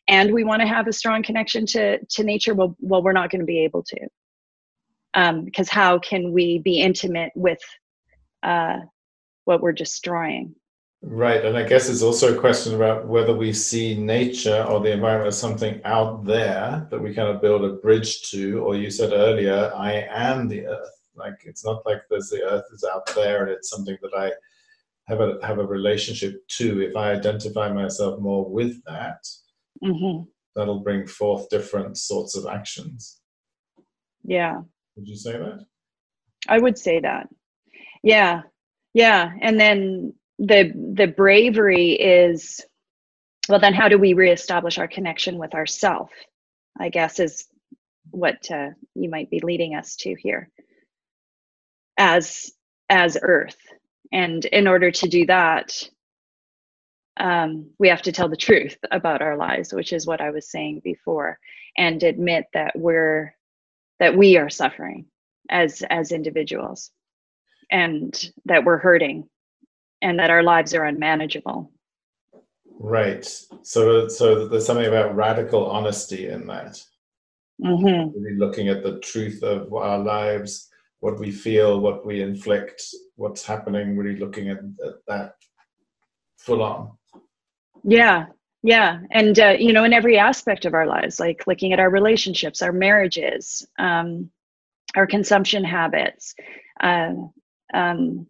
and 0.07 0.33
we 0.33 0.43
want 0.43 0.61
to 0.61 0.67
have 0.67 0.87
a 0.87 0.93
strong 0.93 1.23
connection 1.23 1.65
to 1.67 1.99
to 2.03 2.23
nature, 2.23 2.53
well, 2.53 2.75
well, 2.79 3.03
we're 3.03 3.13
not 3.13 3.29
going 3.29 3.41
to 3.41 3.45
be 3.45 3.63
able 3.63 3.83
to. 3.83 4.07
Because 5.13 5.69
um, 5.69 5.71
how 5.71 5.99
can 5.99 6.33
we 6.33 6.59
be 6.59 6.81
intimate 6.81 7.31
with 7.35 7.59
uh, 8.43 8.79
what 9.45 9.61
we're 9.61 9.71
destroying? 9.71 10.55
Right, 11.01 11.45
and 11.45 11.55
I 11.55 11.63
guess 11.63 11.87
it's 11.87 12.01
also 12.01 12.35
a 12.35 12.39
question 12.39 12.73
about 12.73 13.07
whether 13.07 13.35
we 13.35 13.53
see 13.53 13.95
nature 13.95 14.63
or 14.63 14.79
the 14.79 14.91
environment 14.91 15.27
as 15.27 15.37
something 15.37 15.79
out 15.85 16.25
there 16.25 16.87
that 16.89 16.99
we 16.99 17.13
kind 17.13 17.29
of 17.29 17.41
build 17.41 17.63
a 17.63 17.73
bridge 17.73 18.29
to, 18.31 18.59
or 18.59 18.75
you 18.75 18.89
said 18.89 19.13
earlier, 19.13 19.71
I 19.75 20.07
am 20.09 20.47
the 20.47 20.65
earth. 20.65 20.99
Like 21.15 21.35
it's 21.45 21.63
not 21.63 21.85
like 21.85 22.01
there's 22.09 22.29
the 22.29 22.43
earth 22.43 22.65
is 22.73 22.83
out 22.83 23.05
there 23.13 23.43
and 23.43 23.51
it's 23.51 23.69
something 23.69 23.97
that 24.01 24.13
I 24.17 24.31
have 25.07 25.21
a 25.21 25.37
have 25.43 25.59
a 25.59 25.65
relationship 25.65 26.45
to. 26.57 26.81
If 26.81 26.95
I 26.95 27.11
identify 27.11 27.71
myself 27.71 28.19
more 28.19 28.49
with 28.49 28.83
that, 28.85 29.25
mm-hmm. 29.83 30.23
that'll 30.55 30.83
bring 30.83 31.07
forth 31.07 31.49
different 31.49 31.97
sorts 31.97 32.35
of 32.35 32.45
actions. 32.45 33.21
Yeah. 34.23 34.61
Would 34.95 35.07
you 35.07 35.15
say 35.15 35.33
that? 35.33 35.65
I 36.47 36.59
would 36.59 36.77
say 36.77 36.99
that. 36.99 37.27
Yeah. 38.03 38.41
Yeah. 38.93 39.31
And 39.41 39.59
then 39.59 40.13
the 40.39 40.71
the 40.93 41.07
bravery 41.07 41.93
is 41.93 42.61
well 43.47 43.59
then 43.59 43.73
how 43.73 43.87
do 43.87 43.97
we 43.97 44.13
reestablish 44.13 44.77
our 44.77 44.87
connection 44.87 45.37
with 45.37 45.53
ourself 45.53 46.09
i 46.79 46.89
guess 46.89 47.19
is 47.19 47.47
what 48.11 48.49
uh, 48.51 48.69
you 48.93 49.09
might 49.09 49.29
be 49.29 49.39
leading 49.39 49.75
us 49.75 49.95
to 49.95 50.15
here 50.19 50.49
as 51.97 52.51
as 52.89 53.17
earth 53.21 53.57
and 54.11 54.45
in 54.45 54.67
order 54.67 54.91
to 54.91 55.07
do 55.07 55.25
that 55.25 55.89
um, 57.17 57.69
we 57.79 57.87
have 57.87 58.01
to 58.01 58.11
tell 58.11 58.27
the 58.27 58.35
truth 58.35 58.77
about 58.91 59.21
our 59.21 59.37
lives 59.37 59.73
which 59.73 59.93
is 59.93 60.05
what 60.05 60.21
i 60.21 60.29
was 60.29 60.49
saying 60.49 60.81
before 60.83 61.39
and 61.77 62.03
admit 62.03 62.45
that 62.53 62.77
we're 62.77 63.33
that 63.99 64.15
we 64.15 64.37
are 64.37 64.49
suffering 64.49 65.05
as 65.49 65.83
as 65.89 66.11
individuals 66.11 66.91
and 67.71 68.31
that 68.45 68.63
we're 68.63 68.77
hurting 68.77 69.27
and 70.01 70.19
that 70.19 70.29
our 70.29 70.43
lives 70.43 70.73
are 70.73 70.85
unmanageable. 70.85 71.71
Right. 72.79 73.25
So, 73.63 74.07
so 74.07 74.47
there's 74.47 74.65
something 74.65 74.85
about 74.85 75.15
radical 75.15 75.65
honesty 75.65 76.27
in 76.27 76.45
that. 76.47 76.79
Mm-hmm. 77.63 78.17
Really 78.17 78.37
looking 78.37 78.67
at 78.67 78.83
the 78.83 78.99
truth 78.99 79.41
of 79.43 79.73
our 79.73 79.97
lives, 79.97 80.69
what 80.99 81.19
we 81.19 81.31
feel, 81.31 81.79
what 81.79 82.05
we 82.05 82.21
inflict, 82.21 82.83
what's 83.15 83.45
happening. 83.45 83.95
Really 83.95 84.19
looking 84.19 84.49
at, 84.49 84.57
at 84.57 84.95
that 85.07 85.35
full 86.37 86.61
on. 86.61 86.91
Yeah, 87.87 88.27
yeah, 88.63 89.01
and 89.11 89.39
uh, 89.39 89.55
you 89.59 89.71
know, 89.73 89.83
in 89.83 89.93
every 89.93 90.17
aspect 90.17 90.65
of 90.65 90.73
our 90.73 90.87
lives, 90.87 91.19
like 91.19 91.45
looking 91.47 91.71
at 91.73 91.79
our 91.79 91.89
relationships, 91.89 92.61
our 92.61 92.71
marriages, 92.71 93.65
um, 93.77 94.31
our 94.95 95.07
consumption 95.07 95.63
habits, 95.63 96.35
uh, 96.81 97.11
um, 97.73 98.27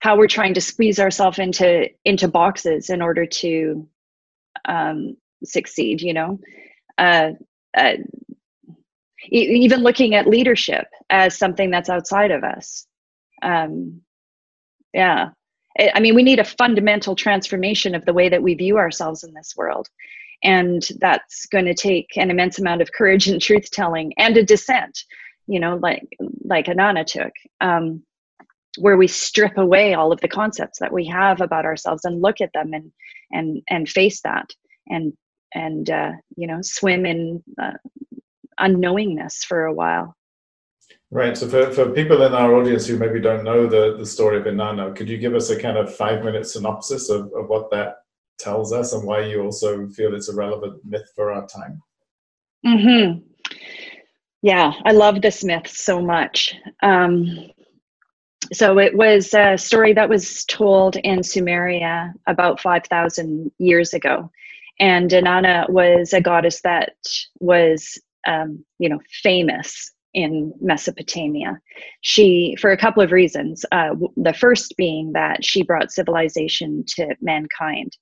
how 0.00 0.18
we're 0.18 0.28
trying 0.28 0.54
to 0.54 0.62
squeeze 0.62 1.00
ourselves 1.00 1.38
into 1.40 1.88
into 2.04 2.28
boxes 2.28 2.90
in 2.90 3.02
order 3.02 3.26
to 3.26 3.88
um, 4.66 5.16
succeed 5.44 6.02
you 6.02 6.14
know? 6.14 6.40
Uh, 6.98 7.32
uh, 7.76 7.94
e- 9.30 9.62
even 9.64 9.82
looking 9.82 10.14
at 10.14 10.26
leadership 10.26 10.86
as 11.10 11.36
something 11.36 11.70
that's 11.70 11.88
outside 11.90 12.30
of 12.30 12.44
us. 12.44 12.86
Um, 13.42 14.02
yeah 14.94 15.30
i 15.94 16.00
mean 16.00 16.14
we 16.14 16.22
need 16.22 16.38
a 16.38 16.44
fundamental 16.44 17.14
transformation 17.14 17.94
of 17.94 18.04
the 18.04 18.12
way 18.12 18.28
that 18.28 18.42
we 18.42 18.54
view 18.54 18.78
ourselves 18.78 19.24
in 19.24 19.32
this 19.34 19.54
world. 19.56 19.88
And 20.42 20.86
that's 21.00 21.46
going 21.46 21.64
to 21.64 21.74
take 21.74 22.08
an 22.16 22.30
immense 22.30 22.58
amount 22.58 22.82
of 22.82 22.92
courage 22.92 23.26
and 23.26 23.40
truth 23.40 23.70
telling 23.70 24.12
and 24.18 24.36
a 24.36 24.44
descent 24.44 25.02
you 25.46 25.60
know 25.60 25.76
like 25.76 26.06
like 26.44 26.66
Inanna 26.66 27.04
took 27.06 27.32
um, 27.60 28.02
where 28.78 28.96
we 28.96 29.06
strip 29.06 29.56
away 29.56 29.94
all 29.94 30.12
of 30.12 30.20
the 30.20 30.28
concepts 30.28 30.78
that 30.80 30.92
we 30.92 31.06
have 31.06 31.40
about 31.40 31.64
ourselves 31.64 32.04
and 32.04 32.22
look 32.22 32.40
at 32.40 32.52
them 32.52 32.72
and 32.72 32.92
and 33.30 33.62
and 33.68 33.88
face 33.88 34.20
that 34.22 34.50
and 34.88 35.12
and 35.54 35.90
uh, 35.90 36.12
you 36.36 36.46
know 36.46 36.58
swim 36.62 37.06
in 37.06 37.42
uh, 37.60 37.72
unknowingness 38.60 39.44
for 39.44 39.64
a 39.64 39.72
while 39.72 40.14
Right. 41.10 41.36
So 41.36 41.48
for, 41.48 41.70
for 41.72 41.90
people 41.90 42.22
in 42.22 42.34
our 42.34 42.54
audience 42.56 42.86
who 42.86 42.98
maybe 42.98 43.20
don't 43.20 43.44
know 43.44 43.66
the, 43.66 43.96
the 43.96 44.06
story 44.06 44.38
of 44.38 44.44
Inanna, 44.44 44.94
could 44.94 45.08
you 45.08 45.18
give 45.18 45.34
us 45.34 45.50
a 45.50 45.60
kind 45.60 45.76
of 45.76 45.94
five 45.94 46.24
minute 46.24 46.46
synopsis 46.46 47.10
of, 47.10 47.32
of 47.32 47.48
what 47.48 47.70
that 47.70 47.98
tells 48.38 48.72
us 48.72 48.92
and 48.92 49.04
why 49.04 49.20
you 49.20 49.42
also 49.42 49.86
feel 49.88 50.14
it's 50.14 50.28
a 50.28 50.34
relevant 50.34 50.84
myth 50.84 51.08
for 51.14 51.32
our 51.32 51.46
time? 51.46 51.80
Mm-hmm. 52.66 53.20
Yeah, 54.42 54.72
I 54.84 54.92
love 54.92 55.22
this 55.22 55.44
myth 55.44 55.68
so 55.68 56.02
much. 56.02 56.54
Um, 56.82 57.50
so 58.52 58.78
it 58.78 58.96
was 58.96 59.32
a 59.32 59.56
story 59.56 59.92
that 59.92 60.08
was 60.08 60.44
told 60.44 60.96
in 60.96 61.20
Sumeria 61.20 62.12
about 62.26 62.60
5,000 62.60 63.50
years 63.58 63.94
ago. 63.94 64.30
And 64.78 65.10
Inanna 65.10 65.70
was 65.70 66.12
a 66.12 66.20
goddess 66.20 66.60
that 66.62 66.94
was, 67.38 67.98
um, 68.26 68.64
you 68.78 68.88
know, 68.88 69.00
famous 69.22 69.92
in 70.16 70.52
Mesopotamia. 70.60 71.60
She, 72.00 72.56
for 72.58 72.72
a 72.72 72.76
couple 72.76 73.02
of 73.02 73.12
reasons. 73.12 73.64
Uh, 73.70 73.90
the 74.16 74.32
first 74.32 74.74
being 74.76 75.12
that 75.12 75.44
she 75.44 75.62
brought 75.62 75.92
civilization 75.92 76.84
to 76.88 77.14
mankind. 77.20 77.96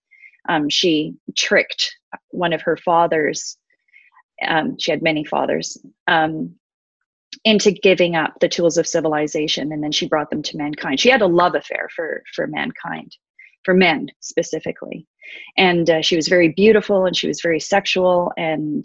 Um, 0.49 0.68
she 0.68 1.14
tricked 1.37 1.92
one 2.30 2.52
of 2.52 2.62
her 2.62 2.76
fathers. 2.76 3.59
Um, 4.47 4.78
she 4.78 4.92
had 4.92 5.02
many 5.02 5.25
fathers. 5.25 5.76
Um, 6.06 6.54
into 7.44 7.73
giving 7.73 8.14
up 8.14 8.38
the 8.40 8.49
tools 8.49 8.78
of 8.78 8.87
civilization 8.87 9.73
and 9.73 9.83
then 9.83 9.90
she 9.90 10.06
brought 10.06 10.30
them 10.30 10.40
to 10.40 10.56
mankind 10.56 11.00
she 11.00 11.11
had 11.11 11.21
a 11.21 11.26
love 11.26 11.56
affair 11.56 11.88
for 11.94 12.23
for 12.33 12.47
mankind 12.47 13.11
for 13.64 13.75
men 13.75 14.06
specifically 14.21 15.04
and 15.59 15.90
uh, 15.90 16.00
she 16.00 16.14
was 16.14 16.28
very 16.28 16.50
beautiful 16.50 17.06
and 17.06 17.16
she 17.16 17.26
was 17.26 17.40
very 17.42 17.59
sexual 17.59 18.30
and 18.37 18.85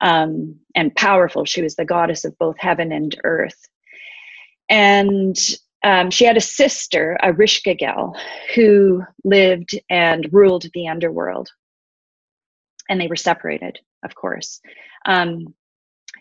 um, 0.00 0.56
and 0.74 0.94
powerful. 0.94 1.44
She 1.44 1.62
was 1.62 1.76
the 1.76 1.84
goddess 1.84 2.24
of 2.24 2.38
both 2.38 2.56
heaven 2.58 2.92
and 2.92 3.16
earth. 3.24 3.68
And 4.68 5.36
um, 5.82 6.10
she 6.10 6.24
had 6.24 6.36
a 6.36 6.42
sister 6.42 7.18
Ereshkigal 7.22 8.16
who 8.54 9.02
lived 9.24 9.78
and 9.88 10.28
ruled 10.32 10.66
the 10.74 10.88
underworld. 10.88 11.50
And 12.88 13.00
they 13.00 13.08
were 13.08 13.16
separated 13.16 13.78
of 14.02 14.14
course. 14.14 14.60
Um, 15.06 15.54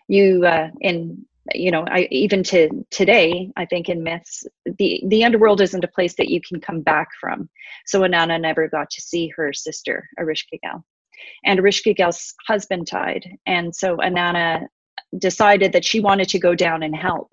you 0.08 0.46
uh, 0.46 0.70
in 0.82 1.26
you 1.56 1.72
know 1.72 1.84
i 1.90 2.08
even 2.12 2.44
to 2.44 2.70
today 2.92 3.52
i 3.58 3.66
think 3.66 3.90
in 3.90 4.04
myths 4.04 4.46
the 4.78 5.02
the 5.08 5.24
underworld 5.24 5.62
isn't 5.62 5.84
a 5.84 5.88
place 5.88 6.14
that 6.16 6.30
you 6.30 6.40
can 6.42 6.60
come 6.62 6.82
back 6.82 7.08
from. 7.20 7.50
So 7.86 8.02
inanna 8.02 8.40
never 8.40 8.68
got 8.68 8.90
to 8.92 9.02
see 9.02 9.32
her 9.36 9.52
sister 9.54 10.08
ereshkigal 10.20 10.84
and 11.46 11.60
ereshkigal's 11.60 12.34
husband 12.48 12.86
died. 12.88 13.38
And 13.46 13.76
so 13.76 13.98
Inanna 13.98 14.68
decided 15.18 15.74
that 15.74 15.86
she 15.86 16.00
wanted 16.00 16.30
to 16.30 16.40
go 16.40 16.56
down 16.56 16.84
and 16.84 16.96
help 16.96 17.32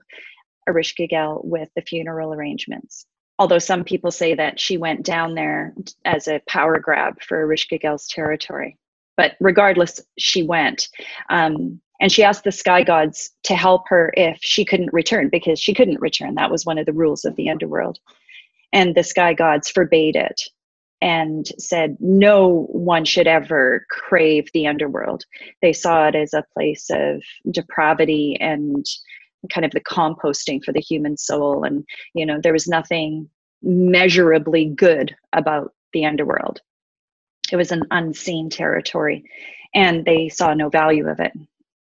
ereshkigal 0.69 1.45
with 1.45 1.69
the 1.77 1.83
funeral 1.83 2.33
arrangements. 2.33 3.07
Although 3.39 3.59
some 3.59 3.85
people 3.85 4.11
say 4.11 4.35
that 4.35 4.59
she 4.59 4.79
went 4.79 5.05
down 5.05 5.35
there 5.35 5.75
as 6.05 6.27
a 6.27 6.41
power 6.49 6.79
grab 6.79 7.21
for 7.23 7.47
ereshkigal's 7.47 8.09
territory. 8.09 8.79
But 9.17 9.33
regardless 9.41 10.01
she 10.19 10.43
went. 10.43 10.89
Um, 11.31 11.81
and 12.01 12.13
she 12.13 12.23
asked 12.23 12.45
the 12.45 12.53
sky 12.53 12.83
gods 12.83 13.31
to 13.45 13.55
help 13.55 13.89
her 13.89 14.13
if 14.17 14.39
she 14.43 14.65
couldn't 14.65 14.93
return 14.93 15.29
because 15.31 15.59
she 15.59 15.75
couldn't 15.75 16.01
return. 16.01 16.35
That 16.35 16.51
was 16.51 16.67
one 16.67 16.79
of 16.79 16.87
the 16.87 16.93
rules 16.93 17.25
of 17.25 17.37
the 17.37 17.49
underworld. 17.49 17.99
And 18.73 18.95
the 18.95 19.03
sky 19.03 19.33
gods 19.33 19.71
forbade 19.71 20.17
it 20.17 20.43
and 21.01 21.47
said 21.59 21.97
no 22.01 22.67
one 22.71 23.05
should 23.05 23.27
ever 23.27 23.87
crave 23.91 24.49
the 24.53 24.67
underworld. 24.67 25.25
They 25.63 25.73
saw 25.73 26.09
it 26.09 26.15
as 26.15 26.33
a 26.33 26.45
place 26.55 26.89
of 26.91 27.23
depravity 27.51 28.37
and 28.41 28.85
kind 29.53 29.65
of 29.65 29.73
the 29.73 29.81
composting 29.81 30.65
for 30.65 30.73
the 30.73 30.81
human 30.81 31.17
soul. 31.17 31.65
And 31.65 31.85
you 32.15 32.27
know 32.27 32.41
there 32.41 32.53
was 32.53 32.67
nothing 32.67 33.29
measurably 33.63 34.67
good 34.67 35.15
about 35.33 35.73
the 35.93 36.05
underworld. 36.05 36.61
It 37.53 37.57
was 37.57 37.73
an 37.73 37.85
unseen 37.91 38.51
territory 38.51 39.25
and 39.75 40.05
they 40.05 40.29
saw 40.29 40.55
no 40.55 40.69
value 40.69 41.09
of 41.09 41.21
it. 41.21 41.33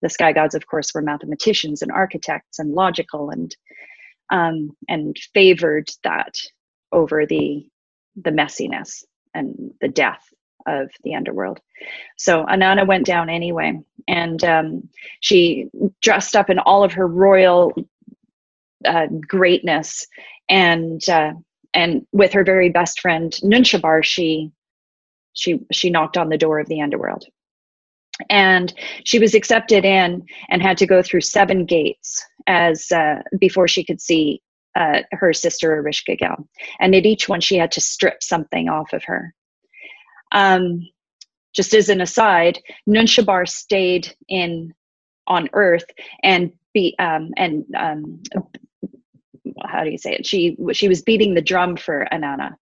The 0.02 0.08
sky 0.08 0.32
gods, 0.32 0.54
of 0.54 0.66
course, 0.66 0.94
were 0.94 1.02
mathematicians 1.02 1.82
and 1.82 1.92
architects 1.92 2.58
and 2.58 2.72
logical 2.72 3.30
and 3.30 3.54
um, 4.30 4.70
and 4.88 5.16
favored 5.34 5.90
that 6.04 6.36
over 6.92 7.26
the 7.26 7.66
the 8.16 8.30
messiness 8.30 9.04
and 9.34 9.72
the 9.80 9.88
death 9.88 10.22
of 10.66 10.90
the 11.04 11.14
underworld. 11.14 11.60
So 12.16 12.44
Inanna 12.46 12.86
went 12.86 13.06
down 13.06 13.30
anyway, 13.30 13.78
and 14.08 14.42
um, 14.44 14.88
she 15.20 15.68
dressed 16.02 16.36
up 16.36 16.50
in 16.50 16.58
all 16.58 16.84
of 16.84 16.92
her 16.92 17.06
royal 17.06 17.72
uh, 18.84 19.06
greatness, 19.26 20.06
and 20.48 21.06
uh, 21.08 21.32
and 21.72 22.06
with 22.12 22.32
her 22.32 22.44
very 22.44 22.68
best 22.68 23.00
friend 23.00 23.32
Ninshubur, 23.42 24.04
she 24.04 24.50
she 25.32 25.60
she 25.72 25.90
knocked 25.90 26.16
on 26.16 26.28
the 26.28 26.38
door 26.38 26.58
of 26.58 26.68
the 26.68 26.82
underworld 26.82 27.24
and 28.28 28.74
she 29.04 29.18
was 29.18 29.34
accepted 29.34 29.84
in 29.84 30.22
and 30.50 30.62
had 30.62 30.76
to 30.78 30.86
go 30.86 31.02
through 31.02 31.22
seven 31.22 31.64
gates 31.64 32.22
as 32.46 32.90
uh, 32.92 33.22
before 33.38 33.68
she 33.68 33.84
could 33.84 34.00
see 34.00 34.42
uh, 34.76 35.02
her 35.12 35.32
sister 35.32 35.82
Ereshkigal. 35.82 36.46
And 36.78 36.94
at 36.94 37.06
each 37.06 37.28
one, 37.28 37.40
she 37.40 37.56
had 37.56 37.72
to 37.72 37.80
strip 37.80 38.22
something 38.22 38.68
off 38.68 38.92
of 38.92 39.04
her. 39.04 39.34
Um, 40.32 40.88
just 41.54 41.74
as 41.74 41.88
an 41.88 42.00
aside, 42.00 42.60
Ninshubur 42.88 43.48
stayed 43.48 44.14
in 44.28 44.72
on 45.26 45.48
Earth 45.52 45.84
and 46.22 46.52
be 46.72 46.94
um, 46.98 47.30
and 47.36 47.64
um, 47.76 48.22
how 49.64 49.82
do 49.82 49.90
you 49.90 49.98
say 49.98 50.14
it? 50.14 50.26
She 50.26 50.56
she 50.72 50.88
was 50.88 51.02
beating 51.02 51.34
the 51.34 51.42
drum 51.42 51.76
for 51.76 52.06
Inanna, 52.12 52.54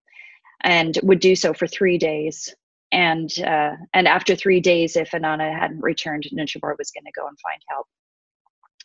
and 0.63 0.99
would 1.03 1.21
do 1.21 1.37
so 1.37 1.53
for 1.53 1.67
three 1.67 1.99
days 1.99 2.55
and 2.93 3.31
uh, 3.41 3.73
and 3.93 4.09
after 4.09 4.35
three 4.35 4.61
days, 4.61 4.97
if 4.97 5.11
Inanna 5.11 5.53
hadn't 5.59 5.81
returned, 5.81 6.25
Ninshubur 6.33 6.75
was 6.79 6.91
going 6.91 7.05
to 7.05 7.13
go 7.15 7.27
and 7.27 7.39
find 7.41 7.61
help. 7.69 7.87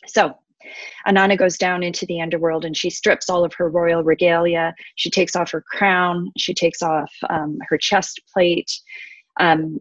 So 0.06 0.34
Inanna 1.06 1.38
goes 1.38 1.56
down 1.58 1.82
into 1.82 2.06
the 2.06 2.20
underworld 2.20 2.64
and 2.64 2.76
she 2.76 2.90
strips 2.90 3.28
all 3.28 3.44
of 3.44 3.54
her 3.54 3.68
royal 3.68 4.02
regalia. 4.02 4.74
She 4.96 5.10
takes 5.10 5.36
off 5.36 5.50
her 5.52 5.62
crown. 5.62 6.30
She 6.36 6.54
takes 6.54 6.82
off 6.82 7.12
um, 7.30 7.58
her 7.68 7.78
chest 7.78 8.20
plate. 8.32 8.70
Um, 9.40 9.78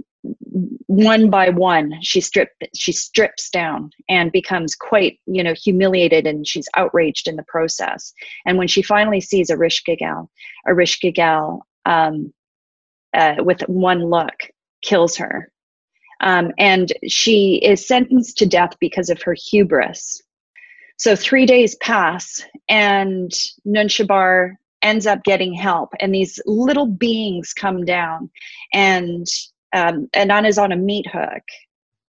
one 0.87 1.29
by 1.29 1.49
one, 1.49 1.93
she 2.01 2.21
strip 2.21 2.49
she 2.75 2.93
strips 2.93 3.49
down 3.49 3.89
and 4.07 4.31
becomes 4.31 4.73
quite 4.73 5.19
you 5.25 5.43
know 5.43 5.53
humiliated 5.53 6.25
and 6.25 6.47
she's 6.47 6.67
outraged 6.75 7.27
in 7.27 7.35
the 7.35 7.43
process. 7.47 8.13
And 8.45 8.57
when 8.57 8.67
she 8.67 8.81
finally 8.81 9.19
sees 9.19 9.49
Ereshkigal, 9.49 10.27
Ereshkigal 10.67 11.59
um, 11.85 12.33
uh, 13.13 13.35
with 13.39 13.61
one 13.67 14.09
look 14.09 14.33
kills 14.81 15.17
her. 15.17 15.51
Um, 16.21 16.51
and 16.57 16.91
she 17.07 17.55
is 17.55 17.85
sentenced 17.85 18.37
to 18.37 18.45
death 18.45 18.75
because 18.79 19.09
of 19.09 19.21
her 19.23 19.33
hubris. 19.33 20.21
So 21.03 21.17
three 21.17 21.45
days 21.45 21.75
pass, 21.81 22.41
and 22.69 23.29
Ninshubur 23.67 24.53
ends 24.81 25.05
up 25.05 25.21
getting 25.25 25.53
help, 25.53 25.89
and 25.99 26.15
these 26.15 26.39
little 26.45 26.85
beings 26.85 27.51
come 27.51 27.83
down, 27.83 28.29
and 28.71 29.27
um, 29.73 30.07
Inanna's 30.15 30.57
on 30.57 30.71
a 30.71 30.77
meat 30.77 31.05
hook, 31.11 31.43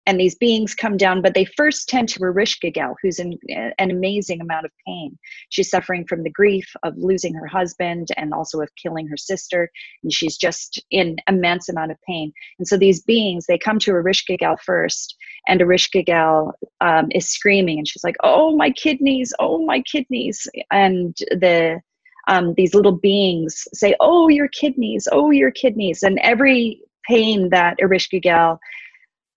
and 0.05 0.19
these 0.19 0.35
beings 0.35 0.75
come 0.75 0.97
down, 0.97 1.21
but 1.21 1.33
they 1.33 1.45
first 1.45 1.87
tend 1.87 2.09
to 2.09 2.19
Ereshkigal, 2.19 2.95
who's 3.01 3.19
in 3.19 3.37
an 3.49 3.89
amazing 3.89 4.41
amount 4.41 4.65
of 4.65 4.71
pain. 4.85 5.17
She's 5.49 5.69
suffering 5.69 6.05
from 6.05 6.23
the 6.23 6.29
grief 6.29 6.69
of 6.83 6.93
losing 6.97 7.33
her 7.35 7.47
husband 7.47 8.09
and 8.17 8.33
also 8.33 8.59
of 8.59 8.69
killing 8.75 9.07
her 9.07 9.17
sister, 9.17 9.69
and 10.03 10.11
she's 10.11 10.37
just 10.37 10.83
in 10.91 11.17
immense 11.27 11.69
amount 11.69 11.91
of 11.91 11.97
pain. 12.07 12.33
And 12.59 12.67
so 12.67 12.77
these 12.77 13.01
beings, 13.01 13.45
they 13.47 13.57
come 13.57 13.79
to 13.79 13.91
Ereshkigal 13.91 14.59
first, 14.59 15.15
and 15.47 15.61
Ereshkigal 15.61 16.51
um, 16.81 17.07
is 17.11 17.29
screaming, 17.29 17.77
and 17.77 17.87
she's 17.87 18.03
like, 18.03 18.17
"Oh 18.23 18.55
my 18.55 18.71
kidneys! 18.71 19.33
Oh 19.39 19.65
my 19.65 19.81
kidneys!" 19.81 20.47
And 20.71 21.15
the 21.31 21.79
um, 22.27 22.53
these 22.55 22.73
little 22.73 22.97
beings 22.97 23.67
say, 23.73 23.95
"Oh 24.01 24.27
your 24.27 24.49
kidneys! 24.49 25.07
Oh 25.11 25.31
your 25.31 25.51
kidneys!" 25.51 26.03
And 26.03 26.19
every 26.19 26.81
pain 27.07 27.49
that 27.49 27.77
Ereshkigal 27.81 28.57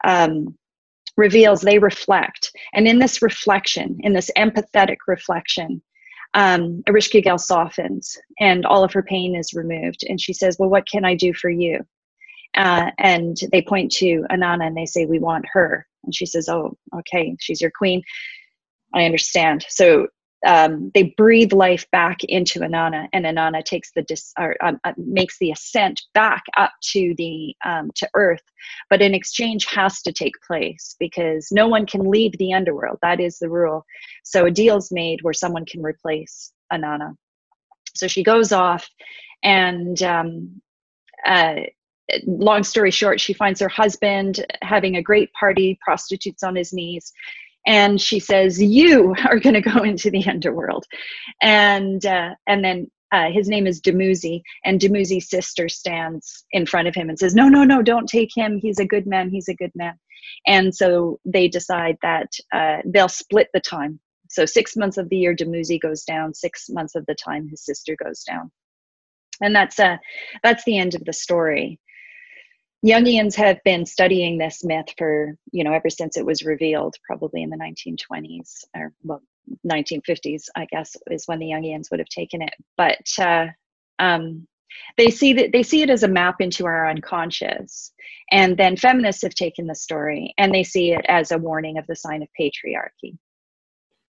um, 0.04 0.56
reveals 1.16 1.60
they 1.60 1.78
reflect. 1.78 2.52
And 2.74 2.86
in 2.86 2.98
this 2.98 3.22
reflection, 3.22 3.98
in 4.00 4.12
this 4.12 4.30
empathetic 4.36 4.98
reflection, 5.06 5.82
um, 6.34 6.82
Ereshkigal 6.86 7.40
softens 7.40 8.16
and 8.40 8.66
all 8.66 8.84
of 8.84 8.92
her 8.92 9.02
pain 9.02 9.34
is 9.34 9.54
removed. 9.54 10.04
And 10.08 10.20
she 10.20 10.32
says, 10.32 10.56
Well, 10.58 10.68
what 10.68 10.88
can 10.88 11.04
I 11.04 11.14
do 11.14 11.32
for 11.32 11.50
you? 11.50 11.80
Uh, 12.56 12.90
and 12.98 13.36
they 13.52 13.62
point 13.62 13.92
to 13.92 14.24
Inanna 14.30 14.66
and 14.66 14.76
they 14.76 14.86
say, 14.86 15.06
We 15.06 15.18
want 15.18 15.46
her. 15.52 15.86
And 16.04 16.14
she 16.14 16.26
says, 16.26 16.48
Oh, 16.48 16.76
okay, 16.94 17.36
she's 17.40 17.60
your 17.60 17.70
queen. 17.70 18.02
I 18.94 19.04
understand. 19.04 19.64
So 19.68 20.08
um, 20.46 20.90
they 20.94 21.14
breathe 21.16 21.52
life 21.52 21.90
back 21.90 22.22
into 22.24 22.60
Inanna, 22.60 23.08
and 23.12 23.24
Inanna 23.24 23.64
takes 23.64 23.90
the 23.94 24.02
dis, 24.02 24.32
or, 24.38 24.56
um, 24.64 24.78
uh, 24.84 24.92
makes 24.96 25.38
the 25.38 25.50
ascent 25.50 26.02
back 26.14 26.44
up 26.56 26.72
to 26.92 27.14
the 27.18 27.54
um, 27.64 27.90
to 27.96 28.08
Earth. 28.14 28.42
But 28.88 29.02
an 29.02 29.14
exchange 29.14 29.66
has 29.66 30.00
to 30.02 30.12
take 30.12 30.34
place 30.46 30.94
because 30.98 31.48
no 31.50 31.68
one 31.68 31.84
can 31.84 32.10
leave 32.10 32.32
the 32.38 32.54
underworld. 32.54 32.98
That 33.02 33.20
is 33.20 33.38
the 33.38 33.50
rule. 33.50 33.84
So 34.24 34.46
a 34.46 34.50
deal's 34.50 34.92
made 34.92 35.22
where 35.22 35.34
someone 35.34 35.66
can 35.66 35.82
replace 35.82 36.52
Inanna. 36.72 37.16
So 37.94 38.06
she 38.06 38.22
goes 38.22 38.52
off, 38.52 38.88
and 39.42 40.00
um, 40.02 40.62
uh, 41.26 41.56
long 42.26 42.62
story 42.62 42.92
short, 42.92 43.20
she 43.20 43.32
finds 43.32 43.60
her 43.60 43.68
husband 43.68 44.46
having 44.62 44.96
a 44.96 45.02
great 45.02 45.32
party, 45.32 45.78
prostitutes 45.84 46.42
on 46.42 46.54
his 46.54 46.72
knees 46.72 47.12
and 47.66 48.00
she 48.00 48.20
says 48.20 48.62
you 48.62 49.14
are 49.28 49.38
going 49.38 49.54
to 49.54 49.60
go 49.60 49.82
into 49.82 50.10
the 50.10 50.24
underworld 50.26 50.84
and 51.42 52.06
uh, 52.06 52.30
and 52.46 52.64
then 52.64 52.90
uh, 53.12 53.30
his 53.30 53.48
name 53.48 53.66
is 53.66 53.80
Dumuzi, 53.80 54.42
and 54.64 54.80
Dumuzi's 54.80 55.30
sister 55.30 55.68
stands 55.68 56.44
in 56.50 56.66
front 56.66 56.88
of 56.88 56.94
him 56.94 57.08
and 57.08 57.18
says, 57.18 57.34
"No, 57.34 57.48
no, 57.48 57.62
no, 57.64 57.82
don't 57.82 58.08
take 58.08 58.30
him. 58.34 58.58
He's 58.58 58.78
a 58.78 58.84
good 58.84 59.06
man. 59.06 59.30
He's 59.30 59.48
a 59.48 59.54
good 59.54 59.70
man." 59.74 59.94
And 60.46 60.74
so 60.74 61.20
they 61.24 61.46
decide 61.48 61.96
that 62.02 62.32
uh, 62.52 62.78
they'll 62.84 63.08
split 63.08 63.48
the 63.54 63.60
time. 63.60 64.00
So 64.28 64.44
six 64.44 64.76
months 64.76 64.98
of 64.98 65.08
the 65.08 65.16
year, 65.16 65.34
Dumuzi 65.36 65.80
goes 65.80 66.02
down. 66.02 66.34
Six 66.34 66.68
months 66.68 66.96
of 66.96 67.06
the 67.06 67.14
time, 67.14 67.48
his 67.48 67.64
sister 67.64 67.96
goes 68.04 68.24
down, 68.24 68.50
and 69.40 69.54
that's 69.54 69.78
uh, 69.78 69.98
that's 70.42 70.64
the 70.64 70.78
end 70.78 70.94
of 70.94 71.04
the 71.04 71.12
story. 71.12 71.78
Jungians 72.84 73.34
have 73.36 73.62
been 73.64 73.86
studying 73.86 74.38
this 74.38 74.62
myth 74.64 74.86
for, 74.98 75.36
you 75.50 75.64
know, 75.64 75.72
ever 75.72 75.90
since 75.90 76.16
it 76.16 76.26
was 76.26 76.44
revealed, 76.44 76.94
probably 77.06 77.42
in 77.42 77.50
the 77.50 77.56
1920s 77.56 78.64
or, 78.76 78.92
well, 79.02 79.22
1950s, 79.66 80.44
I 80.56 80.66
guess, 80.66 80.96
is 81.10 81.26
when 81.26 81.38
the 81.38 81.46
Jungians 81.46 81.90
would 81.90 82.00
have 82.00 82.08
taken 82.08 82.42
it. 82.42 82.54
But 82.76 83.08
uh, 83.18 83.46
um, 83.98 84.46
they 84.96 85.10
see 85.10 85.32
that 85.34 85.52
they 85.52 85.62
see 85.62 85.82
it 85.82 85.90
as 85.90 86.02
a 86.02 86.08
map 86.08 86.36
into 86.40 86.66
our 86.66 86.88
unconscious, 86.88 87.92
and 88.30 88.56
then 88.56 88.76
feminists 88.76 89.22
have 89.22 89.34
taken 89.34 89.66
the 89.66 89.74
story 89.74 90.34
and 90.38 90.52
they 90.52 90.64
see 90.64 90.92
it 90.92 91.04
as 91.08 91.30
a 91.30 91.38
warning 91.38 91.78
of 91.78 91.86
the 91.86 91.96
sign 91.96 92.22
of 92.22 92.28
patriarchy. 92.38 93.16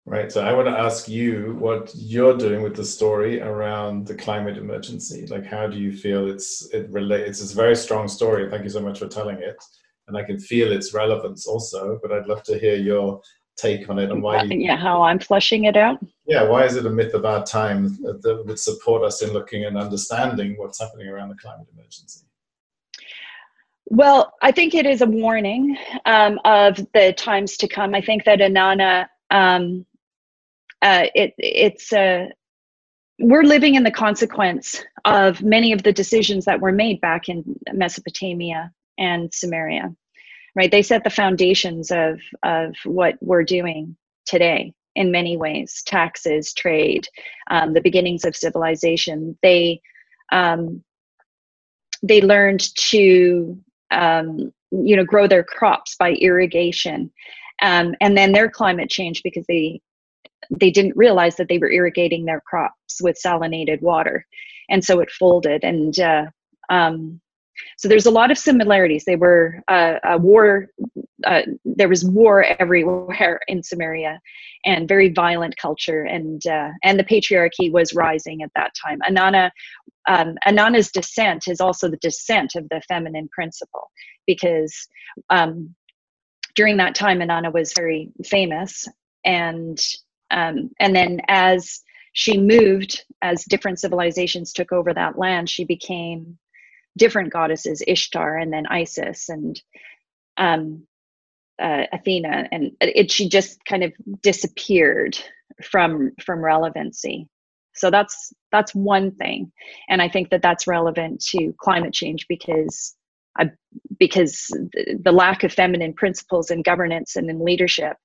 Right. 0.10 0.32
So 0.32 0.43
I 0.43 0.54
want 0.54 0.67
to 0.67 0.72
ask 0.72 1.08
you 1.08 1.56
what 1.60 1.91
you're 1.95 2.36
doing 2.36 2.63
with 2.63 2.76
the 2.76 2.84
story 2.84 3.41
around 3.41 4.08
the 4.08 4.15
climate 4.15 4.58
emergency. 4.58 5.28
Like, 5.28 5.45
how 5.45 5.67
do 5.67 5.78
you 5.78 5.95
feel 5.95 6.28
it's 6.32 6.67
it 6.74 6.89
relates? 6.89 7.43
It's 7.43 7.54
a 7.54 7.56
very 7.56 7.76
strong 7.76 8.08
story. 8.08 8.50
Thank 8.50 8.63
you 8.63 8.72
so 8.72 8.80
much 8.80 8.98
for 8.98 9.08
telling 9.08 9.38
it, 9.38 9.63
and 10.08 10.17
I 10.17 10.24
can 10.24 10.39
feel 10.39 10.72
its 10.72 10.95
relevance 10.95 11.45
also. 11.45 12.00
But 12.02 12.12
I'd 12.12 12.26
love 12.26 12.41
to 12.45 12.58
hear 12.58 12.74
your 12.74 13.22
take 13.56 13.88
on 13.88 14.00
it 14.00 14.10
and 14.10 14.24
why. 14.24 14.41
You, 14.41 14.58
yeah, 14.58 14.78
how 14.78 15.04
I'm 15.04 15.19
flushing 15.19 15.65
it 15.65 15.78
out. 15.78 16.00
Yeah, 16.26 16.41
why 16.41 16.63
is 16.63 16.76
it 16.76 16.88
a 16.88 16.89
myth 16.89 17.13
of 17.13 17.24
our 17.26 17.45
time 17.45 17.95
that 18.02 18.43
would 18.48 18.58
support 18.58 19.04
us 19.04 19.22
in 19.22 19.32
looking 19.32 19.65
and 19.65 19.78
understanding 19.78 20.56
what's 20.58 20.80
happening 20.80 21.08
around 21.08 21.30
the 21.30 21.36
climate 21.36 21.67
emergency? 21.72 22.26
Well, 23.86 24.34
I 24.41 24.52
think 24.54 24.74
it 24.74 24.88
is 24.88 25.02
a 25.02 25.06
warning 25.06 25.78
um, 26.08 26.39
of 26.45 26.78
the 26.95 27.13
times 27.13 27.58
to 27.58 27.67
come. 27.67 27.93
I 27.93 28.02
think 28.02 28.24
that 28.24 28.39
Inanna 28.39 29.08
um, 29.32 29.86
uh, 30.82 31.08
it 31.15 31.34
it's 31.38 31.92
uh, 31.94 32.28
we're 33.20 33.44
living 33.44 33.76
in 33.76 33.84
the 33.84 33.92
consequence 33.92 34.84
of 35.06 35.42
many 35.42 35.74
of 35.74 35.84
the 35.84 35.92
decisions 35.92 36.46
that 36.46 36.62
were 36.62 36.72
made 36.72 37.02
back 37.02 37.28
in 37.28 37.44
Mesopotamia 37.74 38.72
and 38.98 39.30
Sumeria, 39.32 39.96
right? 40.56 40.72
They 40.72 40.82
set 40.82 41.04
the 41.04 41.10
foundations 41.10 41.92
of 41.92 42.20
of 42.44 42.76
what 42.86 43.15
we're 43.22 43.44
doing 43.44 43.96
today 44.26 44.74
in 44.96 45.12
many 45.12 45.38
ways: 45.38 45.84
taxes, 45.86 46.54
trade, 46.54 47.08
um, 47.52 47.74
the 47.74 47.82
beginnings 47.82 48.26
of 48.26 48.36
civilization. 48.36 49.38
They 49.42 49.82
um, 50.32 50.84
they 52.02 52.22
learned 52.22 52.74
to 52.76 53.60
um, 53.92 54.54
you 54.72 54.96
know 54.96 55.04
grow 55.04 55.28
their 55.28 55.44
crops 55.44 55.96
by 55.98 56.13
irrigation 56.13 57.12
um, 57.62 57.96
and 58.02 58.18
then 58.18 58.32
their 58.32 58.50
climate 58.50 58.89
changed 58.89 59.22
because 59.24 59.46
they 59.48 59.82
they 60.49 60.71
didn't 60.71 60.97
realize 60.97 61.35
that 61.35 61.47
they 61.47 61.57
were 61.57 61.71
irrigating 61.71 62.25
their 62.25 62.41
crops 62.41 63.01
with 63.01 63.19
salinated 63.23 63.81
water. 63.81 64.25
And 64.69 64.83
so 64.83 64.99
it 64.99 65.12
folded 65.12 65.63
and 65.63 65.99
uh, 65.99 66.25
um, 66.69 67.19
so 67.77 67.88
there's 67.88 68.05
a 68.05 68.12
lot 68.12 68.31
of 68.31 68.38
similarities. 68.38 69.05
They 69.05 69.15
were 69.15 69.62
uh, 69.67 69.95
a 70.03 70.17
war 70.17 70.67
uh, 71.25 71.41
there 71.65 71.89
was 71.89 72.05
war 72.05 72.43
everywhere 72.43 73.39
in 73.47 73.62
Sumeria 73.62 74.19
and 74.65 74.88
very 74.88 75.09
violent 75.09 75.55
culture 75.57 76.03
and 76.03 76.45
uh, 76.47 76.69
and 76.83 76.99
the 76.99 77.03
patriarchy 77.03 77.71
was 77.71 77.93
rising 77.93 78.41
at 78.41 78.51
that 78.55 78.71
time. 78.81 78.99
Inanna 79.09 79.51
um, 80.07 80.35
inanna's 80.47 80.91
descent 80.91 81.47
is 81.47 81.62
also 81.62 81.89
the 81.89 81.97
descent 81.97 82.55
of 82.55 82.67
the 82.69 82.81
feminine 82.88 83.29
principle 83.31 83.91
because 84.25 84.88
um, 85.29 85.75
during 86.55 86.77
that 86.77 86.95
time 86.95 87.19
Inanna 87.19 87.53
was 87.53 87.73
very 87.73 88.09
famous 88.25 88.88
and 89.25 89.79
um, 90.32 90.72
and 90.80 90.96
then 90.96 91.22
as 91.28 91.82
she 92.13 92.38
moved, 92.38 93.06
as 93.22 93.46
different 93.46 93.80
civilizations 93.80 94.54
took 94.54 94.72
over 94.72 94.94
that 94.94 95.18
land, 95.18 95.50
she 95.50 95.65
became 95.65 96.38
different 96.98 97.32
goddesses, 97.32 97.84
Ishtar 97.88 98.38
and 98.38 98.52
then 98.52 98.68
Isis 98.68 99.30
and 99.30 99.62
um, 100.38 100.84
uh, 101.62 101.84
Athena, 101.92 102.48
and 102.52 102.72
it 102.82 103.12
she 103.12 103.30
just 103.30 103.63
kind 103.65 103.84
of 103.84 103.94
disappeared 104.22 105.18
from 105.63 106.12
from 106.24 106.44
relevancy. 106.44 107.28
So 107.76 107.89
that's 107.92 108.34
that's 108.52 108.74
one 108.76 109.12
thing, 109.12 109.52
and 109.89 110.02
I 110.02 110.10
think 110.10 110.30
that 110.30 110.42
that's 110.42 110.68
relevant 110.68 111.22
to 111.30 111.54
climate 111.60 111.94
change 111.94 112.26
because 112.28 112.96
I, 113.38 113.52
because 114.00 114.48
the 115.04 115.12
lack 115.12 115.44
of 115.44 115.54
feminine 115.54 115.94
principles 115.94 116.52
in 116.52 116.62
governance 116.62 117.15
and 117.15 117.30
in 117.30 117.44
leadership 117.44 117.98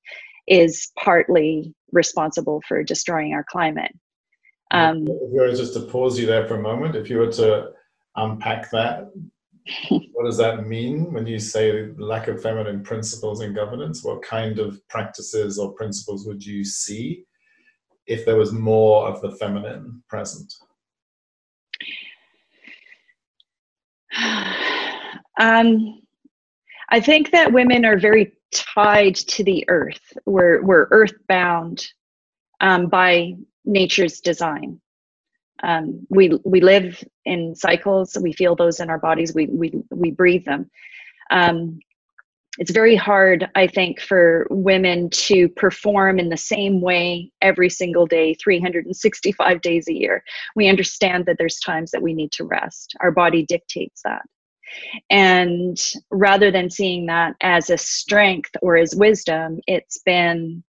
is 0.47 0.93
partly 1.03 1.75
responsible 1.93 2.63
for 2.67 2.83
destroying 2.83 3.33
our 3.33 3.45
climate. 3.49 3.93
Um, 4.71 5.03
if 5.03 5.33
you 5.33 5.41
were 5.41 5.51
just 5.51 5.75
to 5.75 5.81
pause 5.81 6.19
you 6.19 6.27
there 6.27 6.47
for 6.47 6.57
a 6.57 6.63
moment, 6.63 6.97
if 6.97 7.09
you 7.09 7.19
were 7.19 7.33
to 7.33 7.71
unpack 8.17 8.71
that, 8.73 9.11
what 9.89 10.25
does 10.25 10.37
that 10.37 10.67
mean 10.67 11.13
when 11.13 11.27
you 11.27 11.39
say 11.39 11.89
lack 11.97 12.29
of 12.29 12.43
feminine 12.43 12.83
principles 12.83 13.41
in 13.41 13.55
governance? 13.55 14.05
What 14.05 14.23
kind 14.23 14.59
of 14.59 14.87
practices 14.89 15.59
or 15.59 15.73
principles 15.73 16.27
would 16.27 16.45
you 16.45 16.65
see 16.65 17.25
if 18.07 18.27
there 18.27 18.37
was 18.37 18.53
more 18.53 19.09
of 19.09 19.21
the 19.21 19.33
feminine 19.33 20.03
present? 20.09 20.53
Um, 25.41 26.01
I 26.91 27.01
think 27.01 27.33
that 27.33 27.53
women 27.53 27.85
are 27.85 27.99
very 27.99 28.34
tied 28.55 29.15
to 29.17 29.45
the 29.45 29.65
earth. 29.69 30.01
We're, 30.27 30.63
we're 30.63 30.89
earthbound 30.91 31.87
um, 32.61 32.89
by 32.89 33.35
nature's 33.65 34.21
design. 34.21 34.81
Um, 35.63 36.07
we, 36.11 36.39
we 36.45 36.61
live 36.61 37.03
in 37.25 37.55
cycles, 37.55 38.17
we 38.21 38.33
feel 38.33 38.55
those 38.55 38.81
in 38.81 38.91
our 38.91 38.99
bodies, 38.99 39.35
we, 39.35 39.47
we, 39.47 39.73
we 39.91 40.11
breathe 40.11 40.45
them. 40.45 40.71
Um, 41.31 41.79
it's 42.59 42.71
very 42.71 42.95
hard, 42.95 43.51
I 43.57 43.67
think, 43.67 44.01
for 44.01 44.47
women 44.51 45.11
to 45.11 45.49
perform 45.49 46.21
in 46.21 46.29
the 46.29 46.37
same 46.37 46.81
way 46.81 47.33
every 47.43 47.69
single 47.69 48.07
day, 48.07 48.35
365 48.35 49.61
days 49.61 49.89
a 49.89 49.93
year. 49.93 50.23
We 50.55 50.69
understand 50.69 51.27
that 51.27 51.37
there's 51.39 51.59
times 51.59 51.91
that 51.91 52.03
we 52.03 52.15
need 52.15 52.31
to 52.33 52.45
rest. 52.45 52.95
Our 53.01 53.11
body 53.11 53.45
dictates 53.45 54.03
that. 54.05 54.23
And 55.11 55.79
rather 56.11 56.51
than 56.51 56.71
seeing 56.71 57.07
that 57.07 57.37
as 57.41 57.71
a 57.71 57.79
strength 57.79 58.51
or 58.63 58.77
as 58.77 58.95
wisdom, 58.95 59.61
it's 59.67 59.99
been 60.05 60.63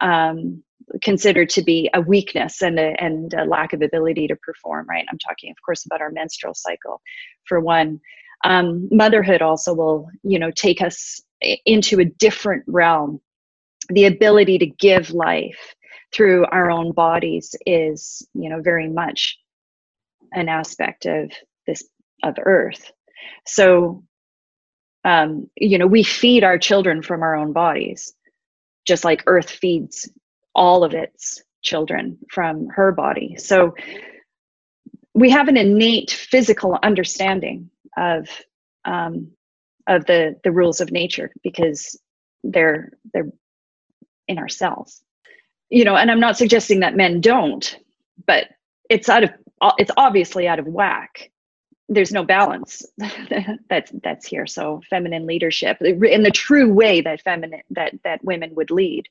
um, 0.00 0.62
considered 1.02 1.48
to 1.50 1.62
be 1.62 1.88
a 1.94 2.00
weakness 2.00 2.62
and 2.62 2.78
a, 2.78 2.94
and 3.02 3.32
a 3.34 3.44
lack 3.44 3.72
of 3.72 3.82
ability 3.82 4.26
to 4.28 4.36
perform, 4.36 4.86
right? 4.88 5.06
I'm 5.10 5.18
talking, 5.18 5.50
of 5.50 5.56
course, 5.64 5.86
about 5.86 6.00
our 6.00 6.10
menstrual 6.10 6.54
cycle, 6.54 7.00
for 7.46 7.60
one. 7.60 8.00
Um, 8.44 8.88
motherhood 8.90 9.40
also 9.40 9.72
will, 9.72 10.08
you 10.24 10.38
know, 10.38 10.50
take 10.50 10.82
us 10.82 11.20
into 11.64 12.00
a 12.00 12.04
different 12.04 12.64
realm. 12.66 13.20
The 13.90 14.06
ability 14.06 14.58
to 14.58 14.66
give 14.66 15.10
life 15.10 15.74
through 16.12 16.46
our 16.46 16.70
own 16.70 16.92
bodies 16.92 17.54
is, 17.66 18.26
you 18.34 18.50
know, 18.50 18.60
very 18.60 18.88
much 18.88 19.38
an 20.32 20.48
aspect 20.48 21.06
of 21.06 21.30
this 21.66 21.84
of 22.22 22.36
Earth. 22.44 22.90
So, 23.46 24.02
um, 25.04 25.48
you 25.56 25.78
know, 25.78 25.86
we 25.86 26.02
feed 26.02 26.44
our 26.44 26.58
children 26.58 27.02
from 27.02 27.22
our 27.22 27.34
own 27.34 27.52
bodies, 27.52 28.14
just 28.86 29.04
like 29.04 29.22
Earth 29.26 29.50
feeds 29.50 30.08
all 30.54 30.84
of 30.84 30.94
its 30.94 31.42
children 31.62 32.18
from 32.30 32.68
her 32.68 32.92
body. 32.92 33.36
So, 33.36 33.74
we 35.14 35.30
have 35.30 35.48
an 35.48 35.58
innate 35.58 36.10
physical 36.10 36.78
understanding 36.82 37.70
of 37.96 38.28
um, 38.84 39.30
of 39.86 40.06
the 40.06 40.36
the 40.44 40.52
rules 40.52 40.80
of 40.80 40.90
nature 40.90 41.30
because 41.42 41.98
they're 42.44 42.92
they're 43.12 43.30
in 44.28 44.38
ourselves 44.38 45.02
you 45.72 45.84
know, 45.86 45.96
and 45.96 46.10
I'm 46.10 46.20
not 46.20 46.36
suggesting 46.36 46.80
that 46.80 46.96
men 46.96 47.22
don't, 47.22 47.78
but 48.26 48.48
it's 48.90 49.08
out 49.08 49.24
of 49.24 49.30
it's 49.78 49.90
obviously 49.96 50.46
out 50.46 50.58
of 50.58 50.66
whack. 50.66 51.31
There's 51.92 52.12
no 52.12 52.24
balance 52.24 52.86
that's 53.68 53.92
that's 54.02 54.26
here. 54.26 54.46
So 54.46 54.80
feminine 54.88 55.26
leadership 55.26 55.80
in 55.80 56.22
the 56.22 56.30
true 56.30 56.72
way 56.72 57.00
that 57.02 57.22
feminine 57.22 57.62
that 57.70 57.94
that 58.04 58.24
women 58.24 58.54
would 58.54 58.70
lead, 58.70 59.08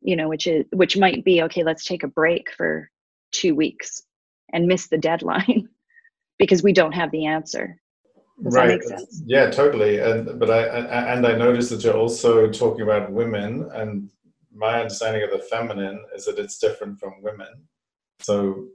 you 0.00 0.16
know, 0.16 0.28
which 0.28 0.46
is 0.46 0.64
which 0.72 0.96
might 0.96 1.24
be 1.24 1.42
okay. 1.42 1.62
Let's 1.62 1.84
take 1.84 2.02
a 2.02 2.08
break 2.08 2.52
for 2.52 2.90
two 3.30 3.54
weeks 3.54 4.02
and 4.52 4.66
miss 4.66 4.88
the 4.88 4.98
deadline 4.98 5.68
because 6.38 6.62
we 6.62 6.72
don't 6.72 6.92
have 6.92 7.10
the 7.10 7.26
answer. 7.26 7.78
Does 8.42 8.54
right. 8.54 8.82
Yeah, 9.24 9.50
totally. 9.50 9.98
And 9.98 10.38
but 10.38 10.50
I, 10.50 10.64
I 10.64 11.14
and 11.14 11.26
I 11.26 11.36
noticed 11.36 11.70
that 11.70 11.84
you're 11.84 11.96
also 11.96 12.50
talking 12.50 12.82
about 12.82 13.12
women, 13.12 13.70
and 13.72 14.10
my 14.54 14.80
understanding 14.80 15.22
of 15.22 15.30
the 15.30 15.46
feminine 15.46 16.04
is 16.14 16.24
that 16.26 16.38
it's 16.38 16.58
different 16.58 16.98
from 16.98 17.22
women. 17.22 17.48
So 18.20 18.68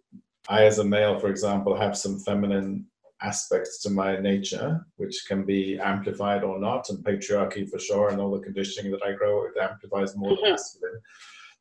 I, 0.50 0.66
as 0.66 0.80
a 0.80 0.84
male, 0.84 1.20
for 1.20 1.28
example, 1.28 1.76
have 1.76 1.98
some 1.98 2.20
feminine 2.20 2.86
aspects 3.22 3.82
to 3.82 3.90
my 3.90 4.18
nature, 4.18 4.86
which 4.98 5.26
can 5.28 5.44
be 5.44 5.80
amplified 5.80 6.44
or 6.44 6.60
not, 6.60 6.90
and 6.90 7.04
patriarchy 7.04 7.70
for 7.70 7.80
sure, 7.80 8.10
and 8.10 8.22
all 8.22 8.32
the 8.32 8.44
conditioning 8.44 8.92
that 8.92 9.04
I 9.04 9.14
grow 9.14 9.46
it 9.46 9.54
amplifies 9.62 10.16
more 10.16 10.32
mm-hmm. 10.32 10.44
the 10.44 10.52
masculine. 10.52 11.02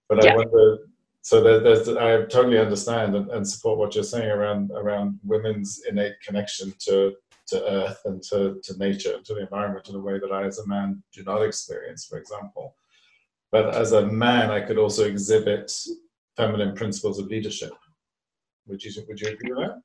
But 0.09 0.25
yeah. 0.25 0.33
I 0.33 0.37
wonder. 0.37 0.79
So 1.23 1.43
there, 1.43 1.59
there's, 1.59 1.89
I 1.89 2.25
totally 2.27 2.59
understand 2.59 3.17
and, 3.17 3.29
and 3.31 3.49
support 3.49 3.79
what 3.79 3.97
you're 3.97 4.05
saying 4.05 4.31
around 4.31 4.71
around 4.71 5.19
women's 5.25 5.83
innate 5.89 6.21
connection 6.25 6.73
to 6.87 7.15
to 7.49 7.65
earth 7.71 8.01
and 8.05 8.23
to, 8.23 8.61
to 8.63 8.77
nature 8.77 9.15
and 9.15 9.25
to 9.25 9.35
the 9.35 9.41
environment 9.41 9.89
in 9.89 9.95
a 9.95 10.01
way 10.01 10.19
that 10.19 10.33
I, 10.33 10.45
as 10.45 10.59
a 10.59 10.67
man, 10.67 11.03
do 11.13 11.23
not 11.23 11.43
experience, 11.43 12.05
for 12.05 12.19
example. 12.19 12.75
But 13.53 13.75
as 13.75 13.93
a 13.93 14.07
man, 14.07 14.51
I 14.51 14.61
could 14.61 14.79
also 14.79 15.05
exhibit 15.05 15.73
feminine 16.37 16.75
principles 16.75 17.19
of 17.19 17.27
leadership. 17.27 17.73
Would 18.67 18.83
you 18.83 18.91
would 19.07 19.21
you 19.21 19.29
agree 19.29 19.53
with 19.53 19.59
that? 19.59 19.81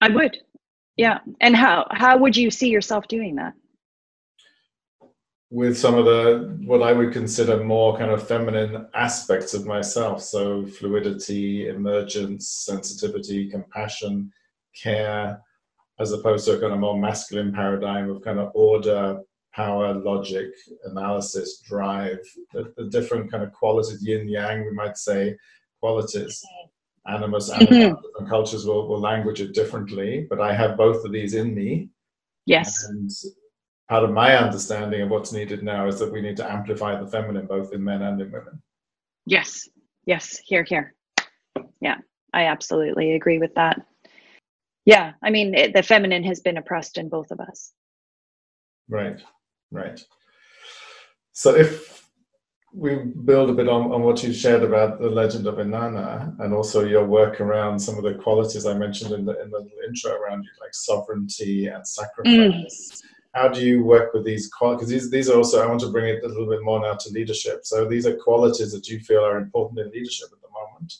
I 0.00 0.08
would. 0.08 0.38
Yeah. 0.96 1.18
And 1.40 1.56
how 1.56 1.86
how 1.90 2.18
would 2.18 2.36
you 2.36 2.50
see 2.50 2.68
yourself 2.68 3.08
doing 3.08 3.36
that? 3.36 3.54
With 5.50 5.76
some 5.76 5.94
of 5.94 6.04
the 6.04 6.58
what 6.64 6.82
I 6.82 6.92
would 6.92 7.12
consider 7.12 7.62
more 7.62 7.96
kind 7.96 8.10
of 8.10 8.26
feminine 8.26 8.86
aspects 8.94 9.54
of 9.54 9.66
myself. 9.66 10.22
So 10.22 10.66
fluidity, 10.66 11.68
emergence, 11.68 12.48
sensitivity, 12.48 13.50
compassion, 13.50 14.32
care, 14.74 15.40
as 15.98 16.12
opposed 16.12 16.46
to 16.46 16.56
a 16.56 16.60
kind 16.60 16.72
of 16.72 16.80
more 16.80 16.98
masculine 16.98 17.52
paradigm 17.52 18.10
of 18.10 18.22
kind 18.22 18.38
of 18.38 18.50
order, 18.54 19.20
power, 19.52 19.94
logic, 19.94 20.50
analysis, 20.84 21.60
drive, 21.60 22.18
the, 22.52 22.72
the 22.76 22.84
different 22.86 23.30
kind 23.30 23.44
of 23.44 23.52
qualities, 23.52 24.02
yin 24.02 24.28
yang, 24.28 24.64
we 24.64 24.72
might 24.72 24.96
say, 24.96 25.36
qualities. 25.80 26.42
Animus, 27.06 27.50
mm-hmm. 27.50 27.94
different 28.00 28.28
cultures 28.28 28.64
will, 28.64 28.88
will 28.88 29.00
language 29.00 29.40
it 29.40 29.54
differently, 29.54 30.26
but 30.30 30.40
I 30.40 30.54
have 30.54 30.76
both 30.76 31.04
of 31.04 31.12
these 31.12 31.34
in 31.34 31.54
me. 31.54 31.88
Yes. 32.46 32.84
And 32.88 33.10
part 33.88 34.04
of 34.04 34.10
my 34.10 34.36
understanding 34.36 35.02
of 35.02 35.10
what's 35.10 35.32
needed 35.32 35.62
now 35.62 35.88
is 35.88 35.98
that 35.98 36.12
we 36.12 36.20
need 36.20 36.36
to 36.36 36.50
amplify 36.50 37.00
the 37.00 37.10
feminine 37.10 37.46
both 37.46 37.72
in 37.72 37.82
men 37.82 38.02
and 38.02 38.20
in 38.20 38.30
women. 38.30 38.62
Yes. 39.26 39.68
Yes. 40.06 40.38
Here, 40.44 40.62
here. 40.62 40.94
Yeah, 41.80 41.96
I 42.32 42.44
absolutely 42.44 43.16
agree 43.16 43.38
with 43.38 43.54
that. 43.56 43.80
Yeah, 44.84 45.12
I 45.22 45.30
mean, 45.30 45.54
it, 45.54 45.74
the 45.74 45.82
feminine 45.82 46.24
has 46.24 46.40
been 46.40 46.56
oppressed 46.56 46.98
in 46.98 47.08
both 47.08 47.30
of 47.30 47.40
us. 47.40 47.72
Right, 48.88 49.20
right. 49.70 50.00
So 51.32 51.54
if 51.54 52.01
we 52.74 52.96
build 52.96 53.50
a 53.50 53.52
bit 53.52 53.68
on, 53.68 53.92
on 53.92 54.02
what 54.02 54.22
you 54.22 54.32
shared 54.32 54.62
about 54.62 55.00
the 55.00 55.10
legend 55.10 55.46
of 55.46 55.56
Inanna 55.56 56.38
and 56.40 56.54
also 56.54 56.84
your 56.84 57.04
work 57.04 57.40
around 57.40 57.78
some 57.78 57.96
of 57.96 58.02
the 58.02 58.14
qualities 58.14 58.64
I 58.64 58.74
mentioned 58.74 59.12
in 59.12 59.24
the 59.24 59.40
in 59.42 59.50
the 59.50 59.66
intro 59.86 60.12
around 60.12 60.44
you 60.44 60.50
like 60.60 60.74
sovereignty 60.74 61.66
and 61.66 61.86
sacrifice. 61.86 62.32
Mm. 62.32 63.02
How 63.34 63.48
do 63.48 63.64
you 63.64 63.82
work 63.82 64.12
with 64.12 64.24
these 64.24 64.48
qualities? 64.48 64.80
Because 64.80 64.90
these, 64.90 65.10
these 65.10 65.30
are 65.30 65.38
also, 65.38 65.62
I 65.62 65.66
want 65.66 65.80
to 65.80 65.90
bring 65.90 66.08
it 66.14 66.22
a 66.22 66.28
little 66.28 66.48
bit 66.48 66.62
more 66.62 66.80
now 66.80 66.94
to 66.94 67.10
leadership. 67.10 67.64
So 67.64 67.86
these 67.86 68.06
are 68.06 68.14
qualities 68.14 68.72
that 68.72 68.88
you 68.88 69.00
feel 69.00 69.24
are 69.24 69.38
important 69.38 69.80
in 69.80 69.90
leadership 69.90 70.28
at 70.32 70.42
the 70.42 70.48
moment. 70.48 70.94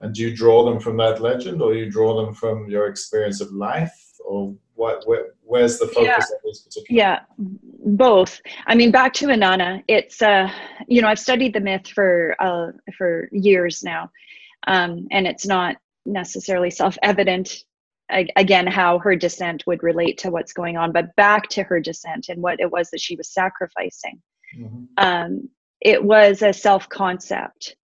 And 0.00 0.14
do 0.14 0.22
you 0.22 0.34
draw 0.34 0.64
them 0.64 0.80
from 0.80 0.96
that 0.96 1.20
legend, 1.20 1.60
or 1.60 1.74
you 1.74 1.90
draw 1.90 2.24
them 2.24 2.34
from 2.34 2.70
your 2.70 2.86
experience 2.86 3.40
of 3.42 3.52
life, 3.52 3.92
or 4.32 4.54
what? 4.74 5.06
Where, 5.06 5.34
where's 5.42 5.78
the 5.78 5.86
focus 5.86 6.04
yeah. 6.04 6.16
of 6.16 6.42
this 6.44 6.60
particular? 6.60 6.86
Yeah, 7.02 7.20
both. 7.38 8.40
I 8.66 8.74
mean, 8.74 8.90
back 8.90 9.12
to 9.14 9.26
Inanna. 9.26 9.82
It's 9.88 10.22
uh, 10.22 10.50
you 10.88 11.02
know, 11.02 11.08
I've 11.08 11.18
studied 11.18 11.52
the 11.52 11.60
myth 11.60 11.88
for 11.88 12.34
uh, 12.40 12.72
for 12.96 13.28
years 13.32 13.82
now, 13.82 14.10
um, 14.66 15.06
and 15.10 15.26
it's 15.26 15.46
not 15.46 15.76
necessarily 16.06 16.70
self-evident 16.70 17.64
again 18.36 18.66
how 18.66 18.98
her 18.98 19.14
descent 19.14 19.62
would 19.66 19.82
relate 19.82 20.18
to 20.18 20.30
what's 20.30 20.52
going 20.52 20.76
on 20.76 20.92
but 20.92 21.14
back 21.16 21.48
to 21.48 21.62
her 21.62 21.80
descent 21.80 22.26
and 22.28 22.42
what 22.42 22.60
it 22.60 22.70
was 22.70 22.90
that 22.90 23.00
she 23.00 23.14
was 23.14 23.32
sacrificing 23.32 24.20
mm-hmm. 24.58 24.84
um, 24.98 25.48
it 25.80 26.02
was 26.02 26.42
a 26.42 26.52
self 26.52 26.88
concept 26.88 27.76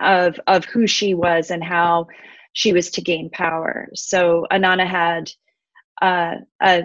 of 0.00 0.38
of 0.48 0.64
who 0.66 0.86
she 0.86 1.14
was 1.14 1.50
and 1.50 1.62
how 1.64 2.06
she 2.52 2.72
was 2.72 2.90
to 2.90 3.00
gain 3.00 3.30
power. 3.30 3.88
So 3.94 4.46
Inanna 4.52 4.86
had 4.86 5.30
uh, 6.02 6.34
a 6.60 6.82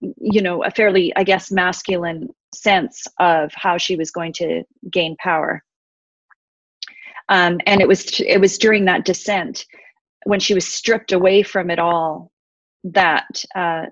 you 0.00 0.42
know 0.42 0.62
a 0.64 0.70
fairly 0.70 1.14
I 1.16 1.24
guess 1.24 1.50
masculine 1.50 2.28
sense 2.54 3.06
of 3.18 3.50
how 3.54 3.78
she 3.78 3.96
was 3.96 4.10
going 4.10 4.32
to 4.34 4.62
gain 4.90 5.16
power. 5.16 5.62
Um, 7.28 7.60
and 7.66 7.80
it 7.80 7.88
was 7.88 8.20
it 8.20 8.40
was 8.40 8.58
during 8.58 8.84
that 8.86 9.04
descent 9.04 9.64
when 10.24 10.40
she 10.40 10.54
was 10.54 10.66
stripped 10.66 11.12
away 11.12 11.42
from 11.42 11.70
it 11.70 11.78
all 11.78 12.30
that 12.84 13.44
uh, 13.54 13.86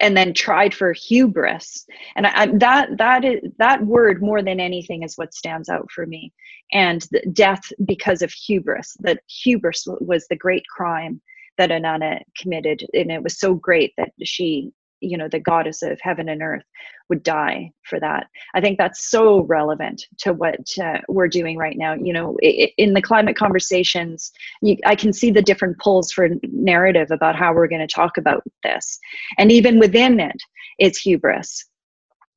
and 0.00 0.16
then 0.16 0.32
tried 0.32 0.72
for 0.72 0.92
hubris. 0.92 1.86
And 2.16 2.26
I, 2.26 2.32
I, 2.34 2.46
that 2.58 2.96
that 2.96 3.24
is 3.24 3.40
that 3.58 3.84
word 3.84 4.22
more 4.22 4.42
than 4.42 4.60
anything 4.60 5.02
is 5.02 5.18
what 5.18 5.34
stands 5.34 5.68
out 5.68 5.90
for 5.90 6.06
me. 6.06 6.32
And 6.72 7.06
death 7.32 7.62
because 7.84 8.22
of 8.22 8.32
hubris 8.32 8.96
that 9.00 9.20
hubris 9.28 9.86
was 10.00 10.26
the 10.28 10.36
great 10.36 10.64
crime 10.66 11.20
that 11.60 11.70
Inanna 11.70 12.22
committed 12.38 12.86
and 12.94 13.12
it 13.12 13.22
was 13.22 13.38
so 13.38 13.54
great 13.54 13.92
that 13.98 14.12
she 14.24 14.72
you 15.00 15.16
know 15.16 15.28
the 15.28 15.40
goddess 15.40 15.82
of 15.82 15.98
heaven 16.00 16.28
and 16.28 16.42
earth 16.42 16.64
would 17.08 17.22
die 17.22 17.70
for 17.82 17.98
that. 17.98 18.28
I 18.54 18.60
think 18.60 18.78
that's 18.78 19.10
so 19.10 19.40
relevant 19.42 20.04
to 20.18 20.32
what 20.32 20.60
uh, 20.82 20.98
we're 21.08 21.28
doing 21.28 21.58
right 21.58 21.76
now 21.76 21.94
you 21.94 22.12
know 22.12 22.36
in 22.40 22.94
the 22.94 23.02
climate 23.02 23.36
conversations 23.36 24.32
you, 24.62 24.76
i 24.86 24.94
can 24.94 25.12
see 25.12 25.30
the 25.30 25.42
different 25.42 25.78
pulls 25.78 26.12
for 26.12 26.28
narrative 26.52 27.08
about 27.10 27.36
how 27.36 27.52
we're 27.52 27.68
going 27.68 27.86
to 27.86 27.94
talk 27.94 28.16
about 28.16 28.42
this. 28.62 28.98
And 29.38 29.52
even 29.52 29.78
within 29.78 30.20
it 30.20 30.40
it's 30.78 31.00
hubris. 31.00 31.66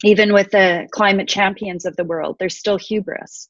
Even 0.04 0.34
with 0.34 0.52
the 0.52 0.86
climate 0.92 1.30
champions 1.30 1.86
of 1.86 1.96
the 1.96 2.04
world 2.04 2.36
there's 2.40 2.58
still 2.58 2.78
hubris 2.78 3.50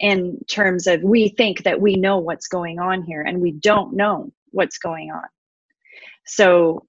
in 0.00 0.38
terms 0.50 0.86
of 0.86 1.00
we 1.02 1.28
think 1.28 1.62
that 1.62 1.80
we 1.80 1.94
know 1.94 2.18
what's 2.18 2.48
going 2.48 2.78
on 2.80 3.02
here 3.02 3.22
and 3.22 3.40
we 3.40 3.52
don't 3.52 3.94
know 3.94 4.32
what's 4.52 4.78
going 4.78 5.10
on 5.10 5.24
so 6.24 6.86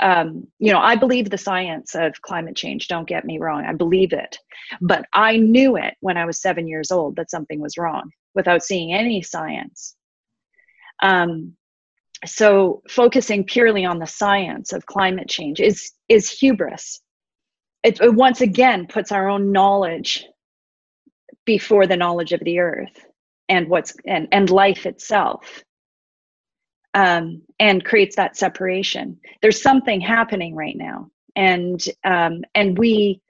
um, 0.00 0.46
you 0.58 0.72
know, 0.72 0.80
I 0.80 0.96
believe 0.96 1.30
the 1.30 1.38
science 1.38 1.94
of 1.94 2.20
climate 2.20 2.56
change. 2.56 2.88
Don't 2.88 3.08
get 3.08 3.24
me 3.24 3.38
wrong, 3.38 3.64
I 3.64 3.72
believe 3.72 4.12
it. 4.12 4.36
But 4.80 5.06
I 5.12 5.36
knew 5.36 5.76
it 5.76 5.94
when 6.00 6.16
I 6.16 6.24
was 6.24 6.40
seven 6.40 6.66
years 6.66 6.90
old 6.90 7.16
that 7.16 7.30
something 7.30 7.60
was 7.60 7.78
wrong 7.78 8.10
without 8.34 8.62
seeing 8.64 8.92
any 8.92 9.22
science. 9.22 9.94
Um, 11.02 11.56
so 12.26 12.82
focusing 12.88 13.44
purely 13.44 13.84
on 13.84 13.98
the 13.98 14.06
science 14.06 14.72
of 14.72 14.86
climate 14.86 15.28
change 15.28 15.60
is 15.60 15.92
is 16.08 16.30
hubris. 16.30 17.00
It, 17.82 18.00
it 18.00 18.14
once 18.14 18.40
again 18.40 18.86
puts 18.86 19.12
our 19.12 19.28
own 19.28 19.52
knowledge 19.52 20.26
before 21.44 21.86
the 21.86 21.96
knowledge 21.96 22.32
of 22.32 22.40
the 22.40 22.58
earth 22.58 23.04
and 23.48 23.68
what's 23.68 23.94
and, 24.06 24.26
and 24.32 24.48
life 24.50 24.86
itself 24.86 25.62
um, 26.94 27.42
and 27.58 27.84
creates 27.84 28.16
that 28.16 28.36
separation. 28.36 29.18
There's 29.42 29.60
something 29.60 30.00
happening 30.00 30.54
right 30.54 30.76
now, 30.76 31.10
and 31.36 31.82
um, 32.04 32.44
and 32.54 32.78
we 32.78 33.20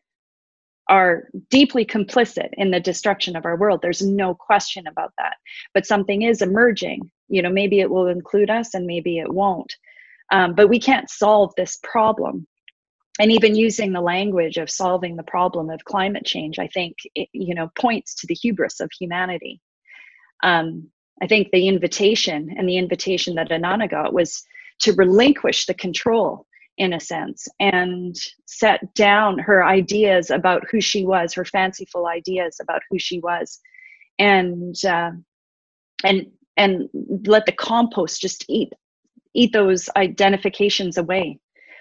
are 0.88 1.29
deeply 1.50 1.85
complicit 1.85 2.50
in 2.53 2.70
the 2.70 2.81
destruction 2.81 3.37
of 3.37 3.46
our 3.46 3.57
world. 3.57 3.81
There's 3.81 4.03
no 4.03 4.35
question 4.35 4.87
about 4.87 5.12
that. 5.16 5.37
But 5.72 5.87
something 5.87 6.22
is 6.22 6.42
emerging. 6.42 7.11
You 7.29 7.40
know, 7.40 7.50
maybe 7.50 7.81
it 7.81 7.90
will 7.90 8.09
include 8.09 8.50
us, 8.50 8.74
and 8.74 8.87
maybe 8.87 9.18
it 9.18 9.33
won't. 9.33 9.74
Um, 10.31 10.55
but 10.55 10.68
we 10.68 10.79
can't 10.79 11.09
solve 11.09 11.53
this 11.57 11.79
problem. 11.83 12.46
And 13.18 13.31
even 13.31 13.55
using 13.55 13.92
the 13.92 14.00
language 14.00 14.57
of 14.57 14.68
solving 14.68 15.16
the 15.16 15.22
problem 15.22 15.70
of 15.70 15.85
climate 15.85 16.24
change, 16.24 16.59
I 16.59 16.66
think, 16.66 16.96
it, 17.14 17.29
you 17.33 17.55
know, 17.55 17.70
points 17.79 18.14
to 18.16 18.27
the 18.27 18.35
hubris 18.35 18.81
of 18.81 18.90
humanity. 18.98 19.61
Um, 20.42 20.90
I 21.22 21.27
think 21.27 21.50
the 21.50 21.68
invitation 21.68 22.55
and 22.57 22.68
the 22.68 22.77
invitation 22.77 23.35
that 23.37 23.50
Inanna 23.50 23.90
got 23.90 24.12
was 24.12 24.42
to 24.81 24.92
relinquish 24.94 25.66
the 25.66 25.74
control 25.74 26.46
in 26.77 26.92
a 26.92 27.00
sense 27.00 27.46
and 27.61 28.16
set 28.46 28.94
down 28.94 29.38
her 29.38 29.64
ideas 29.64 30.31
about 30.31 30.64
who 30.70 30.81
she 30.81 31.05
was, 31.05 31.33
her 31.33 31.44
fanciful 31.44 32.07
ideas 32.07 32.59
about 32.61 32.83
who 32.90 32.98
she 32.98 33.20
was, 33.20 33.61
and 34.18 34.85
uh, 34.85 35.12
and 36.03 36.27
and 36.57 36.88
let 37.27 37.46
the 37.46 37.53
compost 37.53 38.20
just 38.20 38.44
eat 38.48 38.72
eat 39.35 39.53
those 39.53 39.88
identifications 39.96 40.98
away 40.98 41.38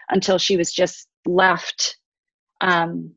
until 0.09 0.37
she 0.37 0.57
was 0.57 0.71
just 0.71 1.07
left 1.25 1.97
um, 2.61 3.11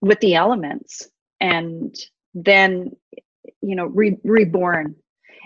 with 0.00 0.18
the 0.20 0.34
elements 0.34 1.08
and 1.40 1.94
then 2.34 2.90
you 3.62 3.74
know 3.74 3.86
re- 3.86 4.18
reborn 4.24 4.94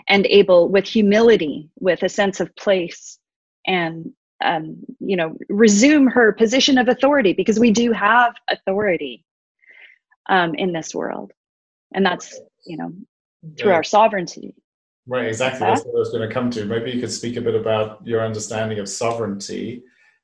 and 0.07 0.25
able 0.27 0.69
with 0.69 0.85
humility 0.85 1.69
with 1.79 2.03
a 2.03 2.09
sense 2.09 2.39
of 2.39 2.55
place 2.55 3.17
and 3.65 4.11
um, 4.43 4.77
you 4.99 5.15
know 5.15 5.37
resume 5.49 6.07
her 6.07 6.33
position 6.33 6.77
of 6.77 6.87
authority 6.87 7.33
because 7.33 7.59
we 7.59 7.71
do 7.71 7.91
have 7.91 8.35
authority 8.49 9.23
um, 10.27 10.55
in 10.55 10.73
this 10.73 10.93
world. 10.93 11.31
And 11.93 12.05
that's 12.05 12.39
you 12.65 12.77
know 12.77 12.91
through 13.57 13.69
yeah. 13.69 13.75
our 13.75 13.83
sovereignty. 13.83 14.53
Right 15.07 15.27
exactly. 15.27 15.59
That's 15.59 15.85
what 15.85 15.95
i 15.95 15.99
was 15.99 16.09
going 16.09 16.27
to 16.27 16.33
come 16.33 16.49
to. 16.51 16.65
Maybe 16.65 16.91
you 16.91 16.99
could 16.99 17.11
speak 17.11 17.37
a 17.37 17.41
bit 17.41 17.55
about 17.55 18.05
your 18.05 18.25
understanding 18.25 18.79
of 18.79 18.89
sovereignty 18.89 19.83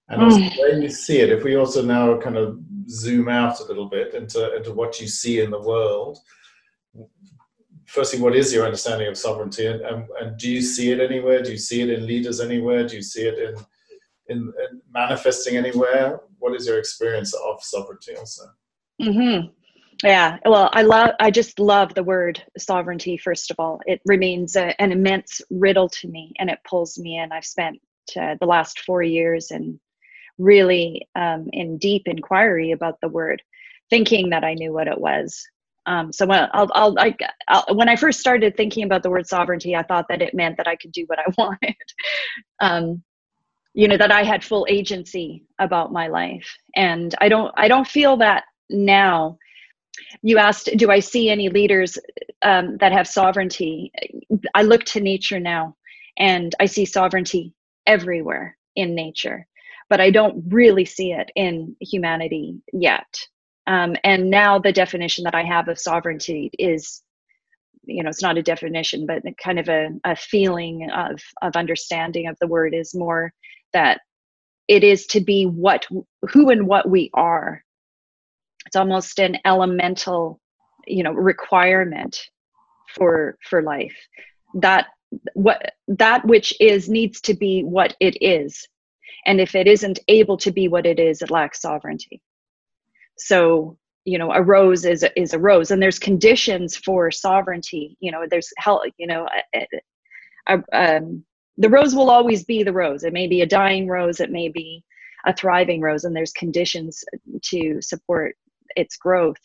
and 0.10 0.24
also 0.24 0.40
mm. 0.40 0.58
where 0.58 0.80
you 0.80 0.90
see 0.90 1.20
it. 1.20 1.30
If 1.30 1.44
we 1.44 1.56
also 1.56 1.84
now 1.84 2.18
kind 2.18 2.38
of 2.38 2.60
zoom 2.90 3.30
out 3.30 3.60
a 3.60 3.64
little 3.64 3.88
bit 3.88 4.14
into 4.16 4.56
into 4.56 4.74
what 4.74 5.00
you 5.00 5.08
see 5.08 5.40
in 5.40 5.52
the 5.52 5.62
world 5.62 6.20
firstly 7.92 8.22
what 8.22 8.36
is 8.36 8.54
your 8.54 8.66
understanding 8.66 9.08
of 9.08 9.18
sovereignty? 9.18 9.68
And, 9.68 9.82
and, 9.82 10.08
and 10.20 10.38
do 10.38 10.50
you 10.50 10.62
see 10.62 10.92
it 10.92 11.00
anywhere? 11.00 11.44
Do 11.44 11.52
you 11.52 11.58
see 11.58 11.82
it 11.82 11.90
in 11.90 12.08
leaders 12.08 12.40
anywhere? 12.40 12.88
Do 12.88 12.96
you 12.96 13.02
see 13.02 13.24
it 13.24 13.38
in 13.38 13.56
in, 14.28 14.38
in 14.38 14.82
manifesting 14.94 15.58
anywhere? 15.58 16.22
What 16.40 16.56
is 16.56 16.66
your 16.66 16.80
experience 16.80 17.34
of 17.34 17.62
sovereignty 17.62 18.16
also? 18.16 18.44
Mm-hmm. 19.02 19.48
yeah. 20.04 20.38
Well 20.46 20.70
i 20.74 20.84
love 20.84 21.12
i 21.20 21.32
just 21.32 21.60
love 21.60 21.94
the 21.94 22.04
word 22.04 22.42
sovereignty 22.58 23.18
first 23.18 23.52
of 23.52 23.60
all. 23.60 23.82
It 23.86 24.02
remains 24.06 24.56
a, 24.56 24.80
an 24.82 24.92
immense 24.92 25.42
riddle 25.50 25.90
to 25.90 26.08
me 26.08 26.34
and 26.40 26.50
it 26.50 26.60
pulls 26.68 26.98
me 26.98 27.18
in. 27.18 27.32
I've 27.32 27.46
spent 27.46 27.82
uh, 28.20 28.36
the 28.40 28.46
last 28.46 28.82
four 28.82 29.04
years 29.04 29.52
in 29.52 29.80
really 30.38 31.08
um, 31.16 31.50
in 31.52 31.78
deep 31.78 32.04
inquiry 32.06 32.72
about 32.72 33.00
the 33.02 33.08
word 33.08 33.42
thinking 33.90 34.30
that 34.30 34.44
i 34.44 34.54
knew 34.54 34.74
what 34.74 34.88
it 34.88 35.00
was 35.00 35.46
um, 35.88 36.14
so 36.14 36.26
when 36.26 36.48
I'll, 36.54 36.70
I'll, 36.74 36.96
I, 37.00 37.16
I'll, 37.48 37.66
when 37.76 37.90
I 37.90 37.96
first 37.96 38.20
started 38.20 38.56
thinking 38.58 38.84
about 38.86 39.04
the 39.04 39.10
word 39.10 39.28
sovereignty, 39.28 39.76
I 39.76 39.84
thought 39.84 40.08
that 40.10 40.22
it 40.22 40.34
meant 40.34 40.58
that 40.58 40.68
I 40.68 40.76
could 40.76 40.92
do 40.92 41.06
what 41.08 41.20
I 41.20 41.26
wanted. 41.38 41.76
um, 42.62 43.04
you 43.74 43.88
know 43.88 43.98
that 43.98 44.12
i 44.12 44.24
had 44.24 44.44
full 44.44 44.68
agency 44.70 45.46
about 45.60 45.94
my 45.94 46.08
life. 46.08 46.50
And 46.76 47.16
i 47.22 47.30
don't 47.30 47.54
i 47.58 47.70
don't 47.70 47.88
feel 47.88 48.18
that 48.18 48.46
now. 48.70 49.38
You 50.24 50.38
asked 50.40 50.70
do 50.78 50.92
i 50.92 51.00
see 51.00 51.30
any 51.30 51.50
leaders 51.50 51.98
um, 52.44 52.78
that 52.80 52.92
have 52.94 53.08
sovereignty? 53.08 53.92
I 54.56 54.64
look 54.64 54.84
to 54.86 55.02
nature 55.02 55.40
now 55.40 55.76
and 56.20 56.54
i 56.60 56.66
see 56.68 56.86
sovereignty 56.86 57.54
everywhere 57.88 58.58
in 58.76 58.96
nature. 58.96 59.48
But 59.90 60.02
i 60.02 60.12
don't 60.12 60.44
really 60.50 60.86
see 60.86 61.14
it 61.14 61.32
in 61.36 61.76
humanity 61.82 62.62
yet 62.74 63.08
um, 63.68 63.96
and 64.04 64.30
now 64.30 64.60
the 64.60 64.72
definition 64.72 65.24
that 65.24 65.36
i 65.36 65.44
have 65.44 65.68
of 65.68 65.80
sovereignty 65.80 66.50
is 66.58 67.02
you 67.84 68.04
know 68.04 68.10
it's 68.10 68.22
not 68.22 68.38
a 68.38 68.44
definition 68.44 69.06
but 69.06 69.24
kind 69.44 69.60
of 69.60 69.68
a, 69.70 69.90
a 70.04 70.16
feeling 70.16 70.90
of 70.92 71.20
of 71.42 71.56
understanding 71.56 72.28
of 72.28 72.38
the 72.40 72.48
word 72.48 72.74
is 72.74 72.94
more 72.94 73.34
that 73.74 74.02
it 74.72 74.86
is 74.86 75.06
to 75.08 75.20
be 75.20 75.46
what 75.46 75.86
who 76.30 76.50
and 76.50 76.66
what 76.66 76.90
we 76.90 77.10
are. 77.14 77.62
It's 78.66 78.78
almost 78.78 79.20
an 79.20 79.38
elemental 79.44 80.40
you 80.88 81.04
know 81.04 81.12
requirement 81.12 82.18
for 82.96 83.38
for 83.50 83.62
life. 83.62 83.98
That 84.56 84.88
what 85.34 85.74
that 85.90 86.26
which 86.26 86.54
is 86.62 86.90
needs 86.90 87.20
to 87.22 87.34
be 87.34 87.64
what 87.64 87.98
it 88.00 88.18
is. 88.22 88.66
And 89.26 89.42
if 89.42 89.56
it 89.56 89.68
isn't 89.68 90.00
able 90.08 90.38
to 90.38 90.52
be 90.52 90.70
what 90.70 90.86
it 90.86 91.00
is 91.00 91.22
it 91.22 91.30
lacks 91.30 91.62
sovereignty 91.62 92.22
so 93.26 93.78
you 94.06 94.18
know 94.18 94.32
a 94.32 94.42
rose 94.42 94.86
is 94.86 95.04
a, 95.04 95.20
is 95.20 95.34
a 95.34 95.40
rose 95.40 95.72
and 95.72 95.82
there's 95.82 96.00
conditions 96.00 96.76
for 96.76 97.12
sovereignty 97.12 97.98
you 98.00 98.12
know 98.12 98.26
there's 98.30 98.52
hell 98.58 98.82
you 98.98 99.08
know 99.08 99.28
a, 99.56 99.68
a, 100.48 100.64
um, 100.74 101.24
the 101.62 101.70
rose 101.70 101.94
will 101.96 102.10
always 102.10 102.44
be 102.44 102.64
the 102.64 102.74
rose. 102.74 103.04
It 103.04 103.14
may 103.14 103.28
be 103.28 103.42
a 103.42 103.46
dying 103.46 103.88
rose, 103.88 104.20
it 104.20 104.32
may 104.32 104.50
be 104.50 104.84
a 105.28 105.34
thriving 105.34 105.80
rose, 105.80 106.04
and 106.04 106.16
there's 106.16 106.34
conditions 106.34 107.04
to 107.44 107.80
support 107.82 108.36
its 108.76 108.98
growth, 108.98 109.38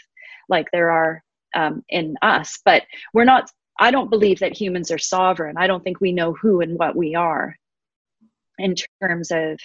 like 0.48 0.66
there 0.72 0.90
are 0.90 1.22
um, 1.54 1.84
in 1.90 2.16
us. 2.22 2.58
But 2.64 2.84
we're 3.12 3.24
not. 3.24 3.50
I 3.78 3.90
don't 3.90 4.08
believe 4.08 4.38
that 4.38 4.58
humans 4.58 4.90
are 4.90 4.98
sovereign. 4.98 5.58
I 5.58 5.66
don't 5.66 5.84
think 5.84 6.00
we 6.00 6.10
know 6.10 6.32
who 6.32 6.62
and 6.62 6.78
what 6.78 6.96
we 6.96 7.14
are 7.14 7.54
in 8.58 8.74
terms 9.02 9.30
of 9.30 9.58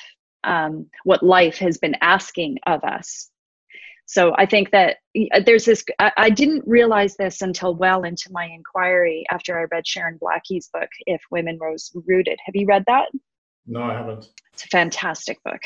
um, 0.44 0.88
what 1.06 1.24
life 1.24 1.58
has 1.60 1.78
been 1.78 1.96
asking 2.02 2.58
of 2.66 2.84
us 2.84 3.31
so 4.12 4.34
i 4.38 4.46
think 4.46 4.72
that 4.72 4.98
uh, 5.34 5.40
there's 5.46 5.66
this 5.66 5.84
I, 6.00 6.12
I, 6.18 6.30
didn't 6.30 6.64
realize 6.68 7.16
this 7.16 7.42
until 7.42 7.76
well 7.76 8.04
into 8.04 8.30
my 8.32 8.46
inquiry 8.46 9.26
after 9.32 9.60
i 9.60 9.66
read 9.72 9.88
sharon 9.88 10.18
blackie's 10.20 10.70
book 10.74 10.90
if 11.06 11.22
women 11.32 11.58
rose 11.60 11.92
rooted. 12.08 12.38
Have 12.46 12.56
you 12.56 12.66
read 12.66 12.84
that? 12.88 13.08
No 13.66 13.84
i 13.84 13.94
haven't. 13.94 14.26
It's 14.54 14.66
a 14.66 14.68
fantastic 14.68 15.42
book. 15.44 15.62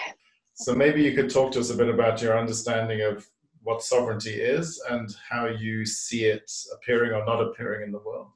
So 0.56 0.74
maybe 0.74 1.02
you 1.04 1.14
could 1.14 1.30
talk 1.30 1.52
to 1.54 1.60
us 1.60 1.70
a 1.70 1.76
bit 1.76 1.90
about 1.90 2.22
your 2.22 2.38
understanding 2.38 3.02
of 3.02 3.28
what 3.64 3.84
sovereignty 3.84 4.34
is 4.34 4.82
and 4.90 5.10
how 5.28 5.48
you 5.48 5.86
see 5.86 6.26
it 6.26 6.50
appearing 6.74 7.12
or 7.12 7.26
not 7.26 7.42
appearing 7.42 7.84
in 7.84 7.92
the 7.92 8.00
world. 8.00 8.28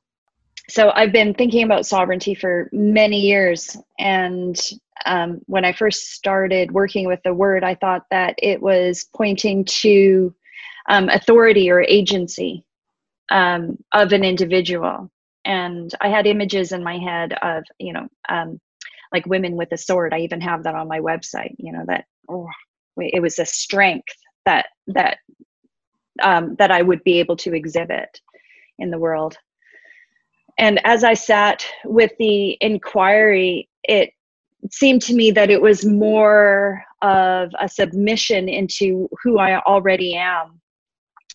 So 0.67 0.91
I've 0.95 1.11
been 1.11 1.33
thinking 1.33 1.63
about 1.63 1.85
sovereignty 1.85 2.35
for 2.35 2.69
many 2.71 3.19
years. 3.19 3.77
And 3.99 4.59
um, 5.05 5.41
when 5.45 5.65
I 5.65 5.73
first 5.73 6.13
started 6.13 6.71
working 6.71 7.07
with 7.07 7.21
the 7.23 7.33
word, 7.33 7.63
I 7.63 7.75
thought 7.75 8.05
that 8.11 8.35
it 8.37 8.61
was 8.61 9.07
pointing 9.15 9.65
to 9.65 10.33
um, 10.87 11.09
authority 11.09 11.69
or 11.69 11.81
agency 11.81 12.65
um, 13.29 13.77
of 13.93 14.11
an 14.13 14.23
individual. 14.23 15.11
And 15.45 15.93
I 16.01 16.09
had 16.09 16.27
images 16.27 16.71
in 16.71 16.83
my 16.83 16.97
head 16.97 17.33
of, 17.41 17.63
you 17.79 17.93
know, 17.93 18.07
um, 18.27 18.59
like 19.11 19.25
women 19.25 19.55
with 19.55 19.71
a 19.71 19.77
sword. 19.77 20.13
I 20.13 20.19
even 20.19 20.41
have 20.41 20.63
that 20.63 20.75
on 20.75 20.87
my 20.87 20.99
website. 20.99 21.55
You 21.57 21.71
know 21.71 21.83
that 21.87 22.05
oh, 22.29 22.47
it 22.97 23.21
was 23.21 23.39
a 23.39 23.45
strength 23.45 24.13
that 24.45 24.67
that 24.87 25.17
um, 26.21 26.55
that 26.59 26.71
I 26.71 26.81
would 26.81 27.03
be 27.03 27.19
able 27.19 27.37
to 27.37 27.55
exhibit 27.55 28.21
in 28.77 28.91
the 28.91 28.99
world 28.99 29.37
and 30.59 30.85
as 30.85 31.05
I 31.05 31.13
sat 31.13 31.65
with 31.85 32.11
the 32.19 32.57
inquiry, 32.59 33.69
it 33.85 34.11
seemed 34.71 35.01
to 35.03 35.13
me 35.13 35.31
that 35.31 35.49
it 35.49 35.61
was 35.61 35.85
more 35.85 36.83
of 37.01 37.51
a 37.59 37.69
submission 37.69 38.49
into 38.49 39.09
who 39.23 39.39
I 39.39 39.61
already 39.61 40.15
am 40.15 40.59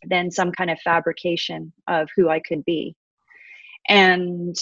than 0.06 0.30
some 0.30 0.52
kind 0.52 0.70
of 0.70 0.78
fabrication 0.80 1.72
of 1.88 2.08
who 2.14 2.28
I 2.28 2.40
could 2.40 2.64
be. 2.64 2.94
And 3.88 4.56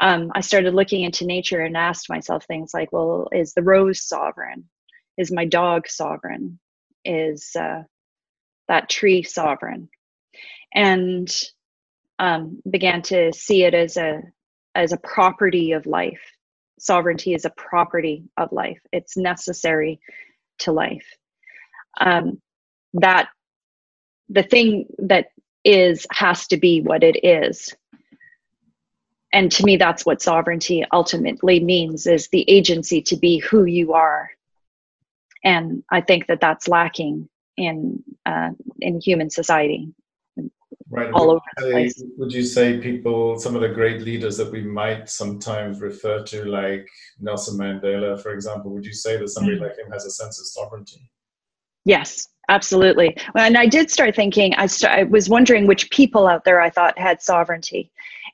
um, 0.00 0.30
I 0.34 0.40
started 0.40 0.74
looking 0.74 1.02
into 1.02 1.26
nature 1.26 1.60
and 1.60 1.76
asked 1.76 2.08
myself 2.08 2.44
things 2.44 2.70
like, 2.72 2.92
well, 2.92 3.28
is 3.32 3.54
the 3.54 3.62
rose 3.62 4.02
sovereign? 4.02 4.64
Is 5.16 5.32
my 5.32 5.44
dog 5.44 5.88
sovereign? 5.88 6.58
Is 7.04 7.50
uh, 7.58 7.82
that 8.68 8.88
tree 8.88 9.22
sovereign? 9.22 9.88
And 10.74 11.28
um, 12.18 12.60
began 12.68 13.02
to 13.02 13.32
see 13.32 13.64
it 13.64 13.74
as 13.74 13.96
a 13.96 14.20
as 14.74 14.92
a 14.92 14.98
property 14.98 15.72
of 15.72 15.86
life. 15.86 16.20
Sovereignty 16.78 17.34
is 17.34 17.44
a 17.44 17.50
property 17.50 18.24
of 18.36 18.52
life. 18.52 18.80
It's 18.92 19.16
necessary 19.16 20.00
to 20.60 20.72
life. 20.72 21.06
Um, 22.00 22.40
that 22.94 23.28
the 24.28 24.42
thing 24.42 24.86
that 24.98 25.30
is 25.64 26.06
has 26.10 26.46
to 26.48 26.56
be 26.56 26.80
what 26.80 27.02
it 27.02 27.24
is. 27.24 27.74
And 29.32 29.52
to 29.52 29.64
me, 29.64 29.76
that's 29.76 30.06
what 30.06 30.22
sovereignty 30.22 30.84
ultimately 30.92 31.60
means: 31.60 32.06
is 32.06 32.28
the 32.28 32.48
agency 32.48 33.02
to 33.02 33.16
be 33.16 33.38
who 33.38 33.64
you 33.64 33.92
are. 33.92 34.30
And 35.44 35.82
I 35.90 36.00
think 36.00 36.26
that 36.26 36.40
that's 36.40 36.68
lacking 36.68 37.28
in 37.56 38.02
uh, 38.24 38.50
in 38.80 39.00
human 39.00 39.30
society 39.30 39.92
right. 40.90 41.12
all 41.12 41.30
over 41.30 41.40
the 41.56 41.70
place. 41.70 42.02
Would 42.16 42.32
you 42.32 42.42
say 42.42 42.78
people, 42.78 43.38
some 43.38 43.54
of 43.54 43.62
the 43.62 43.68
great 43.68 44.02
leaders 44.02 44.36
that 44.38 44.50
we 44.50 44.62
might 44.62 45.08
sometimes 45.08 45.80
refer 45.80 46.22
to, 46.24 46.44
like 46.44 46.88
Nelson 47.20 47.58
Mandela, 47.58 48.20
for 48.20 48.32
example, 48.32 48.72
would 48.72 48.84
you 48.84 48.92
say 48.92 49.16
that 49.16 49.28
somebody 49.28 49.56
mm-hmm. 49.56 49.64
like 49.64 49.78
him 49.78 49.90
has 49.92 50.04
a 50.04 50.10
sense 50.10 50.40
of 50.40 50.46
sovereignty? 50.46 51.10
Yes, 51.84 52.28
absolutely. 52.48 53.16
And 53.34 53.56
I 53.56 53.66
did 53.66 53.90
start 53.90 54.14
thinking. 54.14 54.54
I, 54.54 54.66
st- 54.66 54.92
I 54.92 55.02
was 55.04 55.28
wondering 55.28 55.66
which 55.66 55.90
people 55.90 56.26
out 56.26 56.44
there 56.44 56.60
I 56.60 56.70
thought 56.70 56.98
had 56.98 57.22
sovereignty, 57.22 57.90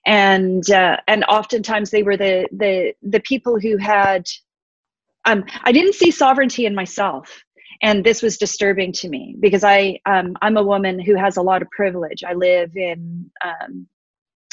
and 0.06 0.68
uh, 0.70 0.96
and 1.06 1.24
oftentimes 1.24 1.90
they 1.90 2.02
were 2.02 2.16
the 2.16 2.48
the 2.52 2.94
the 3.02 3.20
people 3.20 3.60
who 3.60 3.76
had. 3.76 4.28
Um, 5.26 5.44
I 5.62 5.72
didn't 5.72 5.94
see 5.94 6.10
sovereignty 6.10 6.66
in 6.66 6.74
myself 6.74 7.43
and 7.84 8.02
this 8.02 8.22
was 8.22 8.38
disturbing 8.38 8.92
to 8.92 9.08
me 9.08 9.36
because 9.38 9.62
I 9.62 10.00
um, 10.06 10.34
I'm 10.42 10.56
a 10.56 10.62
woman 10.62 10.98
who 10.98 11.14
has 11.14 11.36
a 11.36 11.42
lot 11.42 11.62
of 11.62 11.70
privilege. 11.70 12.24
I 12.24 12.32
live 12.32 12.70
in 12.74 13.30
um, 13.44 13.86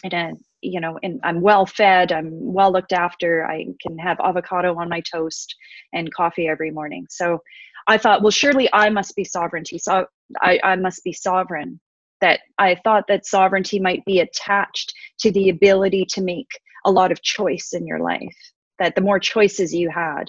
in 0.04 0.14
a 0.14 0.34
you 0.62 0.80
know 0.80 1.00
i'm 1.24 1.42
well 1.42 1.66
fed 1.66 2.12
i'm 2.12 2.30
well 2.54 2.72
looked 2.72 2.94
after 2.94 3.46
i 3.48 3.66
can 3.82 3.98
have 3.98 4.20
avocado 4.24 4.76
on 4.76 4.88
my 4.90 5.02
toast 5.02 5.56
and 5.94 6.14
coffee 6.14 6.48
every 6.48 6.70
morning 6.70 7.06
so 7.10 7.40
i 7.88 7.98
thought 7.98 8.22
well 8.22 8.32
surely 8.32 8.70
i 8.72 8.90
must 8.90 9.16
be 9.16 9.24
sovereignty 9.24 9.80
so 9.80 10.06
i, 10.42 10.60
I 10.64 10.76
must 10.76 11.04
be 11.04 11.14
sovereign 11.14 11.80
that 12.22 12.42
i 12.60 12.76
thought 12.76 13.06
that 13.08 13.26
sovereignty 13.26 13.80
might 13.80 14.06
be 14.06 14.20
attached 14.20 14.94
to 15.20 15.32
the 15.32 15.50
ability 15.50 16.06
to 16.10 16.22
make 16.22 16.50
a 16.86 16.92
lot 16.92 17.12
of 17.12 17.24
choice 17.24 17.74
in 17.74 17.88
your 17.88 18.00
life 18.00 18.38
that 18.78 18.96
the 18.96 19.02
more 19.02 19.20
choices 19.20 19.74
you 19.74 19.90
had 19.90 20.26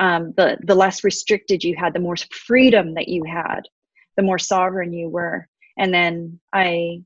um, 0.00 0.32
the 0.36 0.58
the 0.62 0.74
less 0.74 1.04
restricted 1.04 1.62
you 1.62 1.76
had 1.76 1.94
the 1.94 2.00
more 2.00 2.16
freedom 2.30 2.94
that 2.94 3.08
you 3.08 3.24
had 3.24 3.62
the 4.16 4.22
more 4.22 4.38
sovereign 4.38 4.92
you 4.92 5.08
were 5.08 5.48
and 5.78 5.92
then 5.92 6.38
i 6.52 7.02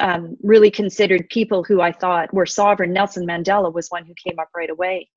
um, 0.00 0.36
really 0.42 0.70
considered 0.70 1.28
people 1.28 1.62
who 1.62 1.80
I 1.80 1.92
thought 1.92 2.32
were 2.32 2.46
sovereign. 2.46 2.92
Nelson 2.92 3.26
Mandela 3.26 3.72
was 3.72 3.88
one 3.88 4.04
who 4.04 4.14
came 4.14 4.38
up 4.38 4.48
right 4.56 4.70
away 4.70 5.08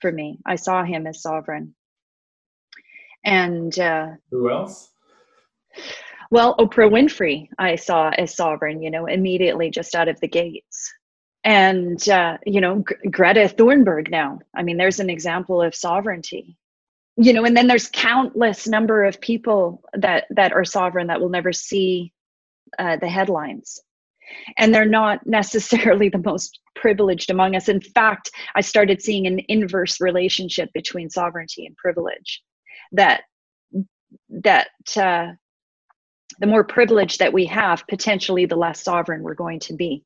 for 0.00 0.12
me. 0.12 0.38
I 0.46 0.56
saw 0.56 0.84
him 0.84 1.06
as 1.06 1.20
sovereign. 1.22 1.74
And 3.24 3.76
uh, 3.78 4.10
who 4.30 4.50
else? 4.50 4.90
Well, 6.30 6.56
Oprah 6.56 6.90
Winfrey, 6.90 7.48
I 7.58 7.76
saw 7.76 8.10
as 8.10 8.36
sovereign, 8.36 8.82
you 8.82 8.90
know, 8.90 9.06
immediately 9.06 9.70
just 9.70 9.94
out 9.94 10.08
of 10.08 10.20
the 10.20 10.28
gates. 10.28 10.92
And, 11.44 12.06
uh, 12.08 12.38
you 12.44 12.60
know, 12.60 12.84
G- 12.88 13.08
Greta 13.10 13.52
Thunberg 13.54 14.10
now. 14.10 14.40
I 14.54 14.62
mean, 14.62 14.76
there's 14.76 15.00
an 15.00 15.10
example 15.10 15.62
of 15.62 15.74
sovereignty. 15.74 16.56
You 17.16 17.32
know, 17.32 17.44
and 17.44 17.56
then 17.56 17.66
there's 17.66 17.88
countless 17.88 18.68
number 18.68 19.04
of 19.04 19.20
people 19.20 19.82
that 19.94 20.26
that 20.30 20.52
are 20.52 20.64
sovereign 20.64 21.08
that 21.08 21.20
will 21.20 21.30
never 21.30 21.52
see 21.52 22.12
uh, 22.78 22.96
the 22.96 23.08
headlines 23.08 23.80
and 24.56 24.74
they're 24.74 24.84
not 24.84 25.26
necessarily 25.26 26.08
the 26.08 26.22
most 26.24 26.60
privileged 26.74 27.30
among 27.30 27.56
us. 27.56 27.68
In 27.68 27.80
fact, 27.80 28.30
I 28.54 28.60
started 28.60 29.02
seeing 29.02 29.26
an 29.26 29.40
inverse 29.48 30.00
relationship 30.00 30.70
between 30.72 31.10
sovereignty 31.10 31.66
and 31.66 31.76
privilege. 31.76 32.42
That 32.92 33.22
that 34.30 34.68
uh, 34.96 35.32
the 36.38 36.46
more 36.46 36.64
privilege 36.64 37.18
that 37.18 37.32
we 37.32 37.46
have, 37.46 37.86
potentially 37.88 38.46
the 38.46 38.56
less 38.56 38.82
sovereign 38.82 39.22
we're 39.22 39.34
going 39.34 39.60
to 39.60 39.74
be, 39.74 40.04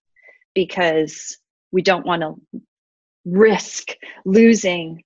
because 0.54 1.38
we 1.70 1.82
don't 1.82 2.06
want 2.06 2.22
to 2.22 2.60
risk 3.24 3.92
losing 4.24 5.02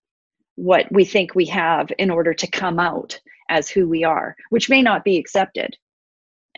what 0.56 0.90
we 0.90 1.04
think 1.04 1.34
we 1.34 1.46
have 1.46 1.92
in 1.98 2.10
order 2.10 2.34
to 2.34 2.46
come 2.46 2.80
out 2.80 3.20
as 3.48 3.68
who 3.68 3.88
we 3.88 4.04
are, 4.04 4.34
which 4.50 4.68
may 4.68 4.82
not 4.82 5.04
be 5.04 5.18
accepted. 5.18 5.76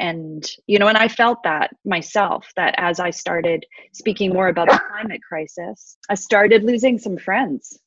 And 0.00 0.48
you 0.68 0.78
know 0.78 0.86
and 0.86 0.96
i 0.96 1.08
felt 1.08 1.42
that 1.42 1.74
myself 1.84 2.52
that 2.54 2.72
as 2.78 3.00
i 3.00 3.10
started 3.10 3.66
speaking 3.92 4.32
more 4.32 4.46
about 4.46 4.68
the 4.68 4.80
climate 4.88 5.20
crisis 5.28 5.96
i 6.08 6.14
started 6.14 6.62
losing 6.62 7.00
some 7.00 7.18
friends. 7.18 7.80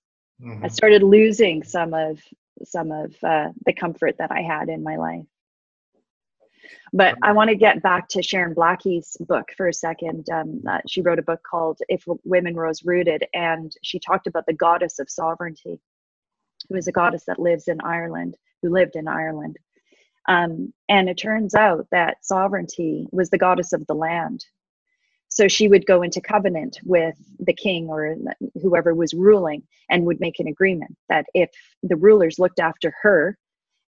Mm-hmm. 0.43 0.65
i 0.65 0.67
started 0.67 1.03
losing 1.03 1.63
some 1.63 1.93
of 1.93 2.19
some 2.65 2.91
of 2.91 3.15
uh, 3.23 3.51
the 3.65 3.71
comfort 3.71 4.15
that 4.17 4.29
i 4.29 4.41
had 4.41 4.67
in 4.67 4.83
my 4.83 4.97
life 4.97 5.25
but 6.93 7.15
i 7.23 7.31
want 7.31 7.49
to 7.49 7.55
get 7.55 7.81
back 7.81 8.07
to 8.07 8.21
sharon 8.21 8.53
blackie's 8.53 9.17
book 9.21 9.49
for 9.55 9.67
a 9.67 9.73
second 9.73 10.27
um, 10.29 10.61
uh, 10.69 10.79
she 10.87 11.01
wrote 11.01 11.19
a 11.19 11.23
book 11.23 11.41
called 11.49 11.79
if 11.89 12.03
women 12.23 12.55
rose 12.55 12.83
rooted 12.83 13.25
and 13.33 13.73
she 13.83 13.99
talked 13.99 14.27
about 14.27 14.45
the 14.45 14.53
goddess 14.53 14.99
of 14.99 15.09
sovereignty 15.09 15.79
who 16.69 16.75
is 16.75 16.87
a 16.87 16.91
goddess 16.91 17.23
that 17.25 17.39
lives 17.39 17.67
in 17.67 17.79
ireland 17.81 18.35
who 18.61 18.69
lived 18.69 18.95
in 18.95 19.07
ireland 19.07 19.57
um, 20.27 20.73
and 20.87 21.09
it 21.09 21.17
turns 21.17 21.55
out 21.55 21.87
that 21.91 22.23
sovereignty 22.23 23.07
was 23.11 23.29
the 23.29 23.37
goddess 23.37 23.73
of 23.73 23.85
the 23.87 23.95
land. 23.95 24.45
So 25.29 25.47
she 25.47 25.67
would 25.67 25.85
go 25.85 26.01
into 26.01 26.19
covenant 26.19 26.79
with 26.83 27.15
the 27.39 27.53
king 27.53 27.87
or 27.87 28.17
whoever 28.61 28.93
was 28.93 29.13
ruling 29.13 29.63
and 29.89 30.05
would 30.05 30.19
make 30.19 30.39
an 30.39 30.47
agreement 30.47 30.95
that 31.09 31.25
if 31.33 31.49
the 31.83 31.95
rulers 31.95 32.37
looked 32.37 32.59
after 32.59 32.93
her 33.01 33.37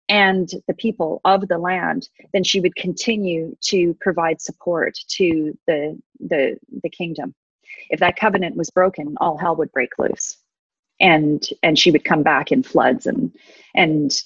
and 0.10 0.50
the 0.68 0.74
people 0.74 1.22
of 1.26 1.48
the 1.48 1.58
land, 1.58 2.10
then 2.34 2.44
she 2.44 2.60
would 2.60 2.76
continue 2.76 3.56
to 3.62 3.96
provide 4.02 4.42
support 4.42 4.96
to 5.10 5.58
the, 5.68 6.00
the, 6.20 6.58
the 6.84 6.90
kingdom. 6.90 7.34
If 7.90 8.00
that 8.00 8.18
covenant 8.18 8.56
was 8.56 8.70
broken, 8.70 9.16
all 9.20 9.38
hell 9.38 9.56
would 9.56 9.72
break 9.72 9.98
loose 9.98 10.38
and 11.00 11.50
and 11.64 11.78
she 11.78 11.90
would 11.90 12.04
come 12.04 12.22
back 12.22 12.52
in 12.52 12.62
floods 12.62 13.08
and 13.08 13.32
and 13.74 14.22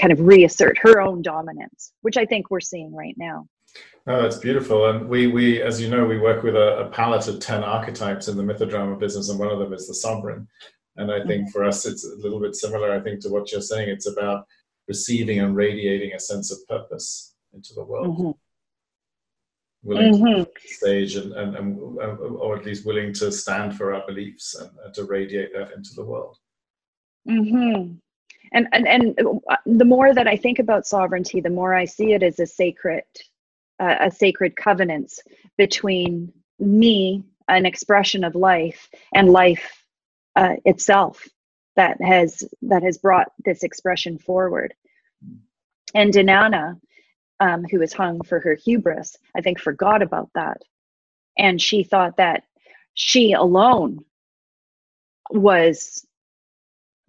kind 0.00 0.12
of 0.12 0.20
reassert 0.20 0.76
her 0.76 1.00
own 1.00 1.22
dominance 1.22 1.92
which 2.02 2.16
i 2.16 2.26
think 2.26 2.50
we're 2.50 2.58
seeing 2.58 2.92
right 2.92 3.14
now 3.16 3.46
Oh, 4.06 4.22
that's 4.22 4.38
beautiful. 4.38 4.88
And 4.88 5.06
we, 5.06 5.26
we, 5.26 5.60
as 5.60 5.80
you 5.80 5.90
know, 5.90 6.06
we 6.06 6.18
work 6.18 6.42
with 6.42 6.56
a, 6.56 6.78
a 6.78 6.88
palette 6.88 7.28
of 7.28 7.40
10 7.40 7.62
archetypes 7.62 8.26
in 8.26 8.38
the 8.38 8.42
mythodrama 8.42 8.98
business, 8.98 9.28
and 9.28 9.38
one 9.38 9.50
of 9.50 9.58
them 9.58 9.74
is 9.74 9.86
the 9.86 9.94
sovereign. 9.94 10.48
And 10.96 11.12
I 11.12 11.18
think 11.26 11.42
mm-hmm. 11.42 11.50
for 11.50 11.64
us, 11.64 11.84
it's 11.84 12.06
a 12.06 12.16
little 12.16 12.40
bit 12.40 12.56
similar, 12.56 12.90
I 12.90 13.00
think, 13.00 13.20
to 13.20 13.28
what 13.28 13.52
you're 13.52 13.60
saying. 13.60 13.90
It's 13.90 14.08
about 14.08 14.46
receiving 14.88 15.40
and 15.40 15.54
radiating 15.54 16.12
a 16.14 16.20
sense 16.20 16.50
of 16.50 16.58
purpose 16.66 17.34
into 17.52 17.74
the 17.74 17.84
world. 17.84 18.18
Mm-hmm 18.18 18.30
willing 19.82 20.14
mm-hmm. 20.14 20.42
to 20.42 20.68
stage 20.74 21.16
and, 21.16 21.32
and, 21.32 21.56
and, 21.56 21.78
or 21.98 22.56
at 22.56 22.64
least 22.64 22.86
willing 22.86 23.12
to 23.12 23.30
stand 23.30 23.76
for 23.76 23.94
our 23.94 24.04
beliefs 24.06 24.54
and, 24.54 24.70
and 24.84 24.94
to 24.94 25.04
radiate 25.04 25.52
that 25.52 25.72
into 25.72 25.90
the 25.94 26.04
world 26.04 26.36
mm-hmm. 27.28 27.92
and, 28.52 28.68
and 28.72 28.88
and 28.88 29.40
the 29.66 29.84
more 29.84 30.12
that 30.12 30.26
i 30.26 30.36
think 30.36 30.58
about 30.58 30.86
sovereignty 30.86 31.40
the 31.40 31.50
more 31.50 31.74
i 31.74 31.84
see 31.84 32.12
it 32.12 32.22
as 32.22 32.40
a 32.40 32.46
sacred 32.46 33.04
uh, 33.80 33.96
a 34.00 34.10
sacred 34.10 34.56
covenants 34.56 35.20
between 35.56 36.32
me 36.58 37.22
an 37.46 37.64
expression 37.64 38.24
of 38.24 38.34
life 38.34 38.88
and 39.14 39.30
life 39.30 39.84
uh, 40.34 40.54
itself 40.64 41.26
that 41.78 42.02
has 42.02 42.44
that 42.62 42.82
has 42.82 42.98
brought 42.98 43.32
this 43.46 43.64
expression 43.64 44.18
forward 44.18 44.74
and 45.94 46.12
Inanna 46.12 46.78
um, 47.40 47.64
who 47.70 47.78
was 47.78 47.92
hung 47.92 48.22
for 48.22 48.40
her 48.40 48.54
hubris, 48.54 49.16
I 49.36 49.40
think 49.40 49.60
forgot 49.60 50.02
about 50.02 50.30
that. 50.34 50.58
And 51.38 51.60
she 51.60 51.84
thought 51.84 52.16
that 52.16 52.42
she 52.94 53.32
alone 53.32 54.00
was 55.30 56.04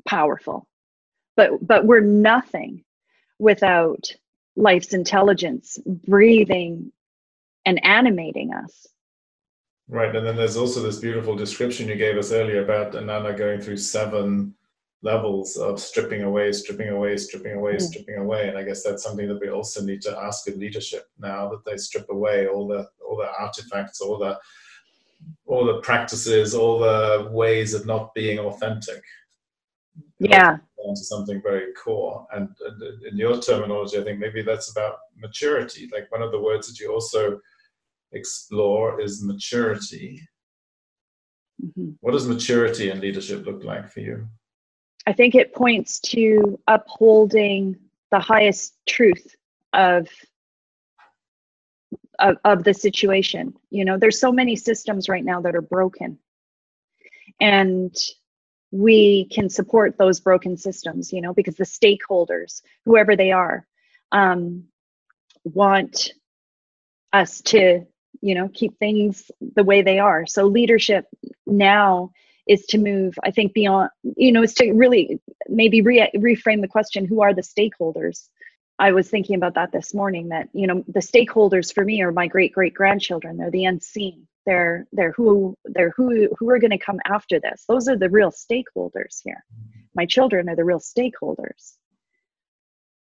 powerful. 0.08 0.68
But 1.36 1.66
but 1.66 1.86
we're 1.86 2.02
nothing 2.02 2.84
without 3.40 4.12
life's 4.56 4.94
intelligence 4.94 5.80
breathing 5.86 6.92
and 7.66 7.84
animating 7.84 8.54
us. 8.54 8.88
Right. 9.88 10.16
And 10.16 10.28
then 10.28 10.36
there's 10.36 10.58
also 10.58 10.84
this 10.84 11.00
beautiful 11.00 11.36
description 11.36 11.88
you 11.88 11.96
gave 11.96 12.18
us 12.18 12.32
earlier 12.32 12.64
about 12.64 12.94
Inanna 12.94 13.36
going 13.36 13.62
through 13.62 13.78
seven 13.78 14.54
levels 15.02 15.56
of 15.56 15.80
stripping 15.80 16.24
away, 16.24 16.52
stripping 16.52 16.90
away, 16.90 17.16
stripping 17.18 17.54
away, 17.54 17.76
mm. 17.76 17.82
stripping 17.82 18.18
away. 18.18 18.50
And 18.50 18.58
I 18.58 18.64
guess 18.64 18.84
that's 18.84 19.04
something 19.04 19.28
that 19.28 19.40
we 19.40 19.50
also 19.50 19.82
need 19.82 20.02
to 20.02 20.18
ask 20.18 20.48
of 20.48 20.58
leadership 20.58 21.06
now 21.18 21.50
that 21.50 21.64
they 21.66 21.78
strip 21.78 22.10
away 22.10 22.48
all 22.48 22.68
the 22.68 22.88
all 23.08 23.18
the 23.18 23.30
artifacts, 23.40 24.02
all 24.02 24.18
the 24.18 24.38
all 25.46 25.66
the 25.66 25.82
practices, 25.82 26.54
all 26.54 26.80
the 26.80 27.30
ways 27.32 27.74
of 27.74 27.86
not 27.86 28.14
being 28.14 28.40
authentic. 28.40 29.02
Yeah. 30.20 30.58
Into 30.86 31.02
something 31.02 31.42
very 31.42 31.74
core. 31.74 32.26
And, 32.32 32.50
and 32.66 33.04
in 33.04 33.18
your 33.18 33.40
terminology, 33.42 33.98
I 33.98 34.04
think 34.04 34.20
maybe 34.20 34.42
that's 34.42 34.72
about 34.72 35.00
maturity. 35.18 35.90
Like 35.92 36.10
one 36.12 36.22
of 36.22 36.32
the 36.32 36.40
words 36.42 36.68
that 36.68 36.80
you 36.80 36.94
also 36.94 37.40
explore 38.14 39.02
is 39.02 39.24
maturity. 39.24 40.22
Mm-hmm. 41.64 41.92
What 42.00 42.14
does 42.14 42.28
maturity 42.28 42.90
and 42.90 43.02
leadership 43.02 43.46
look 43.46 43.64
like 43.64 43.92
for 43.92 44.00
you? 44.00 44.28
I 45.08 45.14
think 45.14 45.36
it 45.36 45.54
points 45.54 46.00
to 46.02 46.60
upholding 46.68 47.78
the 48.12 48.20
highest 48.20 48.76
truth 48.88 49.36
of, 49.74 50.08
of 52.20 52.38
of 52.44 52.64
the 52.64 52.74
situation. 52.74 53.54
You 53.70 53.86
know, 53.86 53.98
there's 53.98 54.20
so 54.20 54.32
many 54.32 54.56
systems 54.56 55.10
right 55.10 55.24
now 55.24 55.42
that 55.42 55.56
are 55.56 55.62
broken. 55.62 56.20
And 57.40 57.96
we 58.72 59.26
can 59.26 59.50
support 59.50 59.98
those 59.98 60.20
broken 60.20 60.58
systems, 60.58 61.12
you 61.12 61.22
know, 61.22 61.34
because 61.34 61.56
the 61.56 61.64
stakeholders, 61.64 62.62
whoever 62.86 63.16
they 63.16 63.32
are, 63.32 63.66
um, 64.12 64.66
want 65.44 66.12
us 67.14 67.42
to, 67.42 67.86
you 68.22 68.36
know, 68.36 68.50
keep 68.54 68.78
things 68.78 69.32
the 69.56 69.64
way 69.64 69.82
they 69.82 70.00
are. 70.00 70.26
So 70.26 70.46
leadership 70.46 71.06
now 71.48 72.12
is 72.50 72.66
to 72.66 72.78
move 72.78 73.14
i 73.24 73.32
think 73.32 73.54
beyond 73.54 73.90
you 74.18 74.32
know 74.32 74.44
is 74.44 74.54
to 74.54 74.72
really 74.74 75.20
maybe 75.50 75.82
re- 75.82 76.12
reframe 76.16 76.62
the 76.62 76.68
question 76.68 77.06
who 77.06 77.22
are 77.22 77.34
the 77.34 77.42
stakeholders? 77.42 78.30
I 78.78 78.94
was 78.94 79.10
thinking 79.10 79.36
about 79.36 79.56
that 79.56 79.74
this 79.74 79.94
morning 79.94 80.30
that 80.30 80.48
you 80.54 80.66
know 80.68 80.84
the 80.88 81.02
stakeholders 81.02 81.74
for 81.74 81.84
me 81.84 82.02
are 82.02 82.12
my 82.12 82.28
great 82.28 82.54
great 82.54 82.74
grandchildren. 82.74 83.38
They're 83.38 83.52
the 83.52 83.66
unseen. 83.66 84.26
They're 84.46 84.88
they're 84.94 85.12
who 85.12 85.58
they're 85.66 85.94
who 85.98 86.30
who 86.38 86.50
are 86.50 86.60
going 86.60 86.72
to 86.72 86.78
come 86.78 87.00
after 87.06 87.40
this. 87.40 87.66
Those 87.68 87.90
are 87.90 87.98
the 87.98 88.10
real 88.10 88.32
stakeholders 88.32 89.22
here. 89.24 89.44
My 89.96 90.06
children 90.06 90.48
are 90.48 90.56
the 90.56 90.64
real 90.64 90.80
stakeholders. 90.80 91.74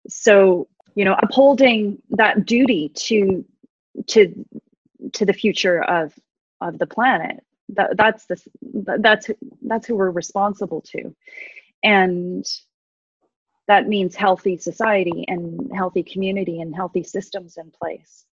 So 0.08 0.68
you 0.94 1.06
know 1.06 1.16
upholding 1.22 2.02
that 2.10 2.44
duty 2.44 2.90
to 2.90 3.44
to 4.08 4.46
to 5.14 5.24
the 5.24 5.32
future 5.32 5.82
of 5.82 6.12
of 6.60 6.78
the 6.78 6.86
planet 6.86 7.42
that, 7.72 7.96
that's 7.96 8.26
the 8.26 8.40
that's 8.98 9.30
that's 9.62 9.86
who 9.86 9.96
we're 9.96 10.10
responsible 10.10 10.82
to. 10.92 11.14
And 11.82 12.44
that 13.68 13.88
means 13.88 14.14
healthy 14.14 14.56
society 14.56 15.24
and 15.28 15.70
healthy 15.74 16.02
community 16.02 16.60
and 16.60 16.74
healthy 16.74 17.02
systems 17.02 17.56
in 17.56 17.70
place. 17.70 18.24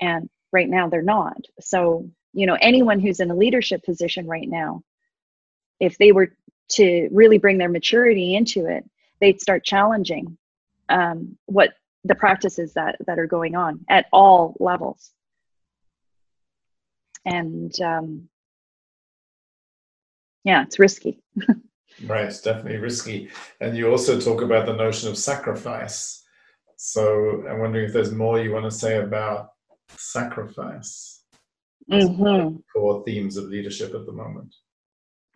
And 0.00 0.28
right 0.52 0.68
now 0.68 0.88
they're 0.88 1.02
not. 1.02 1.38
So 1.60 2.10
you 2.32 2.46
know 2.46 2.56
anyone 2.60 3.00
who's 3.00 3.20
in 3.20 3.30
a 3.30 3.36
leadership 3.36 3.84
position 3.84 4.26
right 4.26 4.48
now 4.48 4.82
if 5.80 5.98
they 5.98 6.12
were 6.12 6.34
to 6.70 7.08
really 7.12 7.38
bring 7.38 7.58
their 7.58 7.68
maturity 7.68 8.34
into 8.34 8.66
it 8.66 8.88
they'd 9.20 9.40
start 9.40 9.64
challenging 9.64 10.38
um, 10.88 11.36
what 11.46 11.74
the 12.04 12.14
practices 12.14 12.74
that 12.74 12.96
that 13.06 13.18
are 13.18 13.26
going 13.26 13.54
on 13.54 13.84
at 13.88 14.06
all 14.12 14.56
levels. 14.58 15.12
And 17.24 17.72
um, 17.80 18.28
yeah 20.44 20.62
it's 20.62 20.78
risky. 20.78 21.20
Right 22.06 22.24
it's 22.24 22.40
definitely 22.40 22.78
risky. 22.78 23.28
And 23.60 23.76
you 23.76 23.90
also 23.90 24.18
talk 24.18 24.40
about 24.40 24.66
the 24.66 24.72
notion 24.72 25.08
of 25.10 25.18
sacrifice. 25.18 26.24
So 26.76 27.44
i'm 27.48 27.60
wondering 27.60 27.86
if 27.86 27.92
there's 27.92 28.12
more 28.12 28.40
you 28.40 28.52
want 28.52 28.64
to 28.64 28.70
say 28.70 28.98
about 28.98 29.50
sacrifice 29.96 31.22
mm-hmm. 31.90 32.56
core 32.72 33.02
themes 33.04 33.36
of 33.36 33.44
leadership 33.44 33.94
at 33.94 34.06
the 34.06 34.12
moment. 34.12 34.54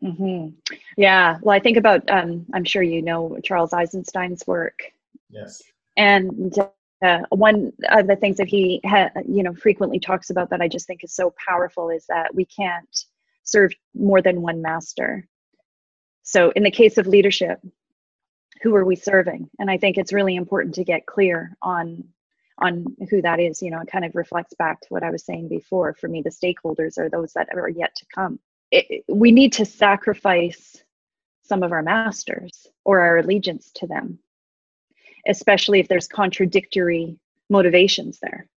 Mm-hmm. 0.02 0.74
yeah 0.98 1.38
well 1.40 1.56
i 1.56 1.58
think 1.58 1.78
about 1.78 2.02
um, 2.10 2.44
i'm 2.52 2.64
sure 2.64 2.82
you 2.82 3.00
know 3.00 3.38
charles 3.42 3.72
eisenstein's 3.72 4.46
work. 4.46 4.78
Yes. 5.30 5.62
And 5.96 6.54
uh, 7.02 7.20
one 7.30 7.72
of 7.90 8.06
the 8.06 8.16
things 8.16 8.36
that 8.36 8.46
he 8.46 8.80
ha- 8.84 9.10
you 9.26 9.42
know 9.42 9.54
frequently 9.54 9.98
talks 9.98 10.30
about 10.30 10.50
that 10.50 10.60
i 10.60 10.68
just 10.68 10.86
think 10.86 11.02
is 11.02 11.14
so 11.14 11.34
powerful 11.48 11.88
is 11.88 12.04
that 12.08 12.34
we 12.34 12.44
can't 12.44 13.04
serve 13.46 13.72
more 13.94 14.20
than 14.22 14.42
one 14.42 14.62
master. 14.62 15.26
So 16.22 16.50
in 16.50 16.62
the 16.62 16.70
case 16.70 16.98
of 16.98 17.06
leadership 17.06 17.60
who 18.62 18.74
are 18.74 18.84
we 18.86 18.96
serving? 18.96 19.50
And 19.58 19.70
i 19.70 19.78
think 19.78 19.98
it's 19.98 20.12
really 20.12 20.36
important 20.36 20.76
to 20.76 20.84
get 20.84 21.06
clear 21.06 21.56
on 21.62 22.04
on 22.58 22.96
who 23.10 23.22
that 23.22 23.40
is 23.40 23.62
you 23.62 23.70
know 23.70 23.80
it 23.80 23.88
kind 23.90 24.04
of 24.04 24.14
reflects 24.14 24.54
back 24.54 24.80
to 24.80 24.88
what 24.88 25.02
i 25.02 25.10
was 25.10 25.24
saying 25.24 25.48
before. 25.48 25.94
For 25.94 26.08
me 26.08 26.22
the 26.22 26.30
stakeholders 26.30 26.98
are 26.98 27.10
those 27.10 27.32
that 27.34 27.48
are 27.54 27.68
yet 27.68 27.94
to 27.96 28.06
come. 28.14 28.40
It, 28.70 29.04
we 29.08 29.32
need 29.32 29.52
to 29.54 29.64
sacrifice 29.64 30.82
some 31.42 31.62
of 31.62 31.72
our 31.72 31.82
masters 31.82 32.66
or 32.84 33.00
our 33.00 33.18
allegiance 33.18 33.70
to 33.76 33.86
them 33.86 34.18
especially 35.26 35.80
if 35.80 35.88
there's 35.88 36.08
contradictory 36.08 37.18
motivations 37.50 38.18
there. 38.20 38.48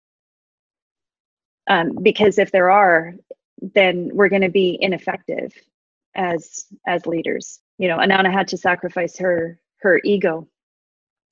Um, 1.68 1.98
because 2.02 2.40
if 2.40 2.52
there 2.52 2.72
are, 2.72 3.14
then 3.62 4.10
we're 4.14 4.30
going 4.30 4.42
to 4.42 4.50
be 4.50 4.78
ineffective 4.80 5.54
as 6.16 6.66
as 6.88 7.06
leaders. 7.06 7.60
You 7.78 7.88
know, 7.88 7.98
Inanna 7.98 8.32
had 8.32 8.50
to 8.50 8.58
sacrifice 8.58 9.18
her 9.20 9.60
her 9.82 10.02
ego. 10.04 10.48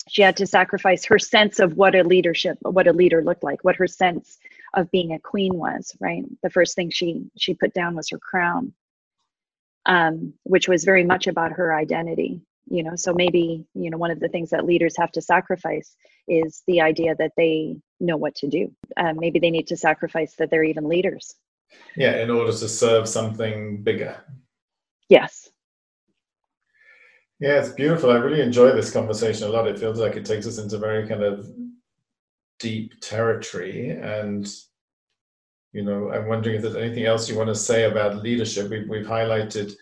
She 0.09 0.21
had 0.21 0.37
to 0.37 0.47
sacrifice 0.47 1.05
her 1.05 1.19
sense 1.19 1.59
of 1.59 1.75
what 1.75 1.95
a 1.95 2.03
leadership, 2.03 2.57
what 2.61 2.87
a 2.87 2.93
leader 2.93 3.23
looked 3.23 3.43
like, 3.43 3.63
what 3.63 3.75
her 3.75 3.87
sense 3.87 4.37
of 4.73 4.89
being 4.91 5.13
a 5.13 5.19
queen 5.19 5.53
was. 5.55 5.95
Right. 5.99 6.23
The 6.43 6.49
first 6.49 6.75
thing 6.75 6.89
she 6.89 7.25
she 7.37 7.53
put 7.53 7.73
down 7.73 7.95
was 7.95 8.09
her 8.09 8.19
crown, 8.19 8.73
um, 9.85 10.33
which 10.43 10.67
was 10.67 10.85
very 10.85 11.03
much 11.03 11.27
about 11.27 11.53
her 11.53 11.75
identity 11.75 12.41
you 12.69 12.83
know 12.83 12.95
so 12.95 13.13
maybe 13.13 13.65
you 13.73 13.89
know 13.89 13.97
one 13.97 14.11
of 14.11 14.19
the 14.19 14.27
things 14.27 14.49
that 14.49 14.65
leaders 14.65 14.95
have 14.97 15.11
to 15.11 15.21
sacrifice 15.21 15.95
is 16.27 16.63
the 16.67 16.81
idea 16.81 17.15
that 17.15 17.31
they 17.37 17.77
know 17.99 18.17
what 18.17 18.35
to 18.35 18.47
do 18.47 18.71
uh, 18.97 19.13
maybe 19.13 19.39
they 19.39 19.49
need 19.49 19.67
to 19.67 19.77
sacrifice 19.77 20.35
that 20.35 20.49
they're 20.49 20.63
even 20.63 20.87
leaders 20.87 21.35
yeah 21.95 22.17
in 22.17 22.29
order 22.29 22.51
to 22.51 22.67
serve 22.67 23.07
something 23.07 23.83
bigger 23.83 24.17
yes 25.09 25.49
yeah 27.39 27.59
it's 27.59 27.69
beautiful 27.69 28.11
i 28.11 28.15
really 28.15 28.41
enjoy 28.41 28.71
this 28.71 28.91
conversation 28.91 29.47
a 29.47 29.51
lot 29.51 29.67
it 29.67 29.79
feels 29.79 29.99
like 29.99 30.15
it 30.15 30.25
takes 30.25 30.47
us 30.47 30.57
into 30.57 30.77
very 30.77 31.07
kind 31.07 31.23
of 31.23 31.49
deep 32.59 32.93
territory 33.01 33.91
and 33.91 34.47
you 35.73 35.83
know 35.83 36.11
i'm 36.11 36.27
wondering 36.27 36.55
if 36.55 36.61
there's 36.61 36.75
anything 36.75 37.05
else 37.05 37.29
you 37.29 37.37
want 37.37 37.49
to 37.49 37.55
say 37.55 37.83
about 37.83 38.23
leadership 38.23 38.69
we've, 38.69 38.89
we've 38.89 39.05
highlighted 39.05 39.73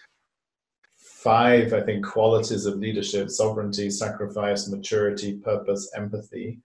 five, 1.25 1.73
I 1.73 1.81
think, 1.81 2.05
qualities 2.05 2.67
of 2.67 2.77
leadership: 2.77 3.31
sovereignty, 3.31 3.89
sacrifice, 3.89 4.69
maturity, 4.69 5.37
purpose, 5.37 5.91
empathy. 5.95 6.59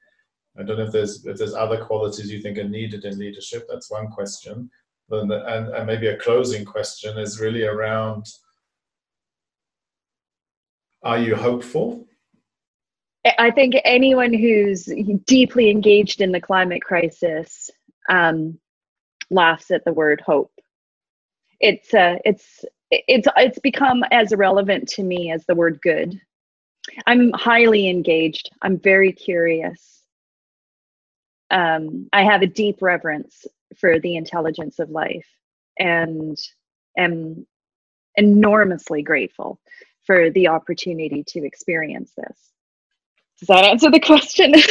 I 0.59 0.63
don't 0.63 0.77
know 0.77 0.85
if 0.85 0.93
there's 0.93 1.25
if 1.25 1.39
there's 1.39 1.55
other 1.55 1.83
qualities 1.83 2.31
you 2.31 2.43
think 2.43 2.59
are 2.59 2.69
needed 2.69 3.07
in 3.07 3.19
leadership. 3.19 3.67
That's 3.71 3.91
one 3.91 4.09
question. 4.09 4.71
And, 5.11 5.33
and, 5.33 5.87
maybe 5.87 6.07
a 6.07 6.17
closing 6.17 6.65
question 6.65 7.19
is 7.19 7.41
really 7.41 7.65
around: 7.65 8.27
Are 11.03 11.19
you 11.19 11.35
hopeful? 11.35 12.07
I 13.39 13.51
think 13.51 13.75
anyone 13.85 14.33
who's 14.33 14.89
deeply 15.27 15.71
engaged 15.71 16.21
in 16.21 16.33
the 16.33 16.41
climate 16.41 16.83
crisis 16.83 17.69
um, 18.09 18.59
laughs 19.31 19.71
at 19.71 19.85
the 19.85 19.93
word 19.93 20.23
hope. 20.25 20.53
It's 21.61 21.93
uh, 21.93 22.17
it's 22.25 22.65
it's 22.91 23.29
it's 23.37 23.59
become 23.61 24.05
as 24.11 24.33
irrelevant 24.33 24.89
to 24.89 25.03
me 25.03 25.31
as 25.31 25.45
the 25.47 25.55
word 25.55 25.81
good 25.83 26.21
i'm 27.07 27.31
highly 27.33 27.89
engaged 27.89 28.51
i'm 28.63 28.79
very 28.79 29.13
curious 29.13 30.03
um, 31.51 32.09
i 32.13 32.23
have 32.23 32.43
a 32.43 32.47
deep 32.47 32.79
reverence 32.81 33.47
for 33.79 33.99
the 34.01 34.17
intelligence 34.17 34.79
of 34.79 34.91
life 34.91 35.27
and 35.79 36.39
am 36.97 37.47
enormously 38.17 39.03
grateful 39.03 39.61
for 40.05 40.31
the 40.31 40.49
opportunity 40.49 41.25
to 41.29 41.45
experience 41.45 42.13
this. 42.17 42.51
Does 43.39 43.47
that 43.49 43.65
answer 43.65 43.91
the 43.91 44.01
question? 44.01 44.55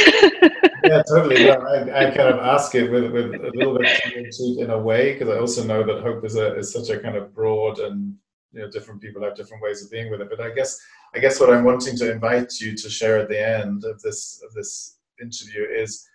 Yeah 0.82 1.04
totally. 1.10 1.43
No, 1.43 1.52
I, 1.52 2.08
I, 2.08 2.16
kind 2.16 2.30
of 2.30 2.39
ask 2.39 2.74
it 2.74 2.89
with, 2.89 3.12
with 3.12 3.34
a 3.36 3.52
little 3.54 3.78
bit 3.78 4.00
in 4.39 4.70
a 4.70 4.78
way 4.78 5.12
because 5.12 5.28
i 5.28 5.38
also 5.38 5.64
know 5.64 5.84
that 5.84 6.02
hope 6.02 6.24
is 6.24 6.38
a 6.38 6.56
is 6.56 6.72
such 6.72 6.89
a 6.89 7.00
kind 7.00 7.18
of 7.18 7.36
broad 7.36 7.80
and 7.80 8.16
you 8.54 8.62
know 8.62 8.72
different 8.72 9.02
people 9.02 9.22
have 9.24 9.36
different 9.36 9.62
ways 9.62 9.84
of 9.84 9.91
being 9.91 10.10
with 10.10 10.22
it. 10.22 10.30
But 10.30 10.39
i 10.39 10.52
guess 10.52 10.80
i 11.14 11.20
guess 11.20 11.38
what 11.38 11.50
i'm 11.50 11.66
wanting 11.66 11.97
to 11.97 12.10
invite 12.10 12.62
you 12.62 12.76
to 12.78 12.89
share 12.89 13.18
at 13.18 13.28
the 13.28 13.45
end 13.45 13.84
of 13.84 14.02
this 14.02 14.41
of 14.47 14.54
this 14.54 15.00
interview 15.22 15.64
is 15.64 16.08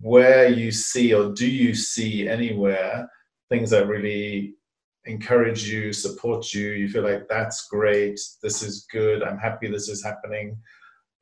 where 0.00 0.48
you 0.48 0.70
see 0.70 1.14
or 1.14 1.32
do 1.32 1.48
you 1.48 1.74
see 1.74 2.28
anywhere 2.28 3.08
things 3.48 3.70
that 3.70 3.86
really 3.86 4.54
encourage 5.06 5.68
you 5.68 5.92
support 5.92 6.52
you 6.52 6.70
you 6.70 6.88
feel 6.88 7.02
like 7.02 7.26
that's 7.28 7.68
great 7.68 8.18
this 8.42 8.62
is 8.62 8.86
good 8.90 9.22
i'm 9.22 9.38
happy 9.38 9.68
this 9.68 9.88
is 9.88 10.04
happening 10.04 10.56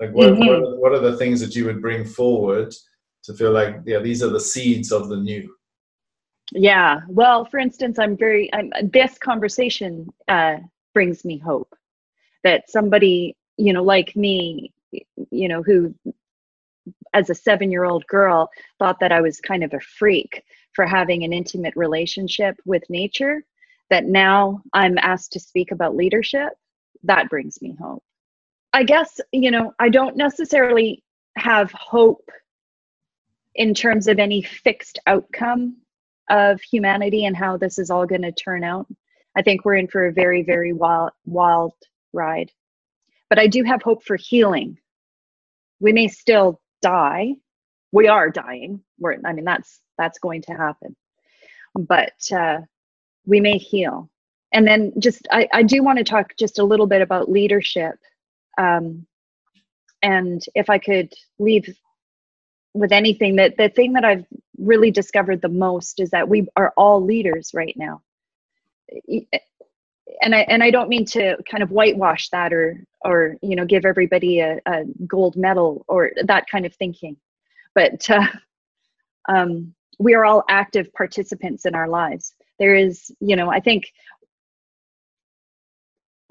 like 0.00 0.10
what, 0.10 0.30
mm-hmm. 0.30 0.46
what, 0.46 0.58
are, 0.58 0.76
what 0.80 0.92
are 0.92 1.10
the 1.10 1.16
things 1.16 1.40
that 1.40 1.54
you 1.54 1.64
would 1.64 1.80
bring 1.80 2.04
forward 2.04 2.74
to 3.22 3.34
feel 3.34 3.52
like 3.52 3.76
yeah 3.84 3.98
these 3.98 4.22
are 4.22 4.30
the 4.30 4.40
seeds 4.40 4.90
of 4.92 5.08
the 5.08 5.16
new 5.16 5.54
yeah 6.52 7.00
well 7.08 7.44
for 7.44 7.58
instance 7.58 7.98
i'm 7.98 8.16
very 8.16 8.52
I'm, 8.52 8.70
this 8.82 9.18
conversation 9.18 10.08
uh, 10.28 10.56
brings 10.92 11.24
me 11.24 11.38
hope 11.38 11.74
that 12.42 12.70
somebody 12.70 13.36
you 13.56 13.72
know 13.72 13.82
like 13.82 14.14
me 14.16 14.72
you 15.30 15.48
know 15.48 15.62
who 15.62 15.94
as 17.14 17.30
a 17.30 17.34
seven 17.34 17.70
year 17.70 17.84
old 17.84 18.06
girl 18.06 18.50
thought 18.78 19.00
that 19.00 19.12
i 19.12 19.20
was 19.20 19.40
kind 19.40 19.64
of 19.64 19.72
a 19.72 19.80
freak 19.80 20.42
for 20.74 20.86
having 20.86 21.24
an 21.24 21.32
intimate 21.32 21.74
relationship 21.76 22.56
with 22.66 22.82
nature 22.90 23.44
that 23.90 24.04
now 24.04 24.60
i'm 24.74 24.98
asked 24.98 25.32
to 25.32 25.40
speak 25.40 25.70
about 25.72 25.96
leadership 25.96 26.50
that 27.02 27.30
brings 27.30 27.62
me 27.62 27.76
hope 27.80 28.02
I 28.74 28.82
guess, 28.82 29.20
you 29.30 29.52
know, 29.52 29.72
I 29.78 29.88
don't 29.88 30.16
necessarily 30.16 31.04
have 31.36 31.70
hope 31.70 32.28
in 33.54 33.72
terms 33.72 34.08
of 34.08 34.18
any 34.18 34.42
fixed 34.42 34.98
outcome 35.06 35.76
of 36.28 36.60
humanity 36.60 37.24
and 37.24 37.36
how 37.36 37.56
this 37.56 37.78
is 37.78 37.88
all 37.88 38.04
going 38.04 38.22
to 38.22 38.32
turn 38.32 38.64
out. 38.64 38.88
I 39.36 39.42
think 39.42 39.64
we're 39.64 39.76
in 39.76 39.86
for 39.86 40.06
a 40.06 40.12
very, 40.12 40.42
very 40.42 40.72
wild, 40.72 41.12
wild 41.24 41.72
ride. 42.12 42.50
But 43.30 43.38
I 43.38 43.46
do 43.46 43.62
have 43.62 43.80
hope 43.80 44.02
for 44.02 44.16
healing. 44.16 44.76
We 45.78 45.92
may 45.92 46.08
still 46.08 46.60
die. 46.85 47.35
We 47.93 48.09
are 48.09 48.30
dying. 48.30 48.82
We're, 49.01 49.18
I 49.26 49.35
mean, 49.35 49.47
that's 49.47 49.80
that's 49.99 50.20
going 50.20 50.43
to 50.45 50.55
happen. 50.55 50.97
But 51.76 52.14
uh, 52.32 52.61
we 53.26 53.41
may 53.41 53.59
heal. 53.59 54.11
And 54.53 54.66
then 54.66 54.93
just, 55.01 55.28
I, 55.32 55.49
I 55.53 55.62
do 55.64 55.82
want 55.82 55.99
to 55.99 56.05
talk 56.05 56.35
just 56.39 56.59
a 56.61 56.64
little 56.64 56.87
bit 56.87 57.03
about 57.03 57.30
leadership 57.30 57.97
um, 58.59 59.07
and 60.03 60.45
if 60.55 60.70
I 60.70 60.78
could 60.78 61.12
leave 61.39 61.68
with 62.74 62.93
anything, 62.93 63.37
that 63.37 63.57
the 63.57 63.70
thing 63.70 63.95
that 63.95 64.05
I've 64.05 64.26
really 64.59 64.91
discovered 64.91 65.43
the 65.43 65.51
most 65.51 66.01
is 66.01 66.11
that 66.11 66.28
we 66.28 66.49
are 66.57 66.72
all 66.76 67.05
leaders 67.05 67.53
right 67.55 67.74
now. 67.76 68.03
And 70.22 70.34
I 70.34 70.40
and 70.40 70.62
I 70.62 70.70
don't 70.70 70.88
mean 70.88 71.05
to 71.07 71.36
kind 71.50 71.62
of 71.62 71.70
whitewash 71.70 72.28
that 72.30 72.52
or 72.52 72.84
or 73.05 73.36
you 73.42 73.57
know 73.57 73.64
give 73.64 73.84
everybody 73.84 74.40
a, 74.40 74.61
a 74.66 74.84
gold 75.07 75.36
medal 75.36 75.84
or 75.88 76.11
that 76.24 76.48
kind 76.48 76.66
of 76.66 76.74
thinking, 76.74 77.16
but 77.74 78.09
uh, 78.11 78.26
um, 79.28 79.74
we 79.98 80.14
are 80.14 80.24
all 80.24 80.44
active 80.48 80.92
participants 80.92 81.66
in 81.66 81.74
our 81.74 81.88
lives. 81.88 82.34
there 82.59 82.74
is 82.74 83.11
you 83.20 83.36
know 83.36 83.50
i 83.50 83.61
think 83.61 83.92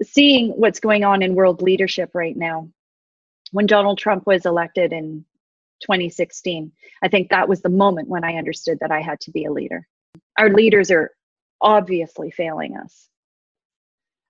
seeing 0.02 0.50
what's 0.50 0.80
going 0.80 1.04
on 1.04 1.22
in 1.22 1.34
world 1.34 1.62
leadership 1.62 2.10
right 2.14 2.36
now 2.36 2.68
when 3.52 3.66
donald 3.66 3.98
trump 3.98 4.26
was 4.26 4.46
elected 4.46 4.92
in 4.92 5.24
2016 5.82 6.72
i 7.02 7.08
think 7.08 7.28
that 7.28 7.48
was 7.48 7.62
the 7.62 7.68
moment 7.68 8.08
when 8.08 8.24
i 8.24 8.36
understood 8.36 8.78
that 8.80 8.90
i 8.90 9.00
had 9.00 9.20
to 9.20 9.30
be 9.30 9.44
a 9.44 9.52
leader 9.52 9.86
our 10.38 10.50
leaders 10.50 10.90
are 10.90 11.10
obviously 11.60 12.30
failing 12.30 12.76
us 12.76 13.08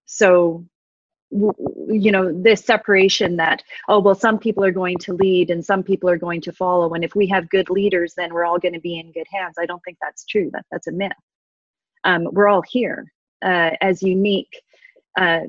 so 0.07 0.65
you 1.89 2.13
know 2.13 2.33
this 2.33 2.65
separation 2.65 3.37
that 3.37 3.63
oh 3.89 3.99
well 3.99 4.15
some 4.15 4.39
people 4.39 4.65
are 4.65 4.71
going 4.71 4.97
to 4.99 5.13
lead 5.15 5.51
and 5.51 5.65
some 5.65 5.83
people 5.83 6.09
are 6.09 6.17
going 6.17 6.41
to 6.41 6.53
follow 6.53 6.95
and 6.95 7.05
if 7.05 7.15
we 7.17 7.27
have 7.27 7.49
good 7.51 7.69
leaders 7.71 8.15
then 8.17 8.33
we're 8.33 8.45
all 8.45 8.59
going 8.59 8.75
to 8.75 8.81
be 8.81 8.99
in 8.99 9.11
good 9.13 9.27
hands. 9.33 9.57
I 9.59 9.67
don't 9.67 9.83
think 9.85 9.99
that's 10.01 10.25
true. 10.25 10.51
That 10.53 10.65
that's 10.71 10.87
a 10.87 10.93
myth. 10.93 11.13
Um, 12.05 12.29
we're 12.33 12.49
all 12.49 12.63
here 12.69 13.13
uh, 13.45 13.71
as 13.81 14.03
unique 14.03 14.63
uh, 15.19 15.41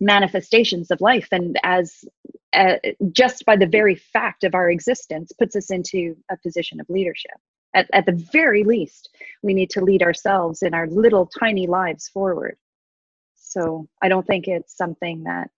manifestations 0.00 0.90
of 0.90 1.00
life 1.00 1.28
and 1.32 1.58
as 1.64 2.04
uh, 2.54 2.76
just 3.12 3.44
by 3.44 3.56
the 3.56 3.66
very 3.66 3.94
fact 3.94 4.44
of 4.44 4.54
our 4.54 4.70
existence 4.70 5.32
puts 5.38 5.54
us 5.54 5.70
into 5.70 6.16
a 6.30 6.36
position 6.38 6.80
of 6.80 6.88
leadership. 6.88 7.32
At, 7.74 7.88
at 7.92 8.06
the 8.06 8.26
very 8.32 8.64
least 8.64 9.10
we 9.42 9.52
need 9.52 9.70
to 9.70 9.82
lead 9.82 10.02
ourselves 10.02 10.62
in 10.62 10.72
our 10.72 10.86
little 10.86 11.26
tiny 11.38 11.66
lives 11.66 12.08
forward 12.08 12.56
so 13.48 13.88
I 14.02 14.08
don't 14.08 14.26
think 14.26 14.46
it's 14.46 14.76
something 14.76 15.24
that 15.24 15.50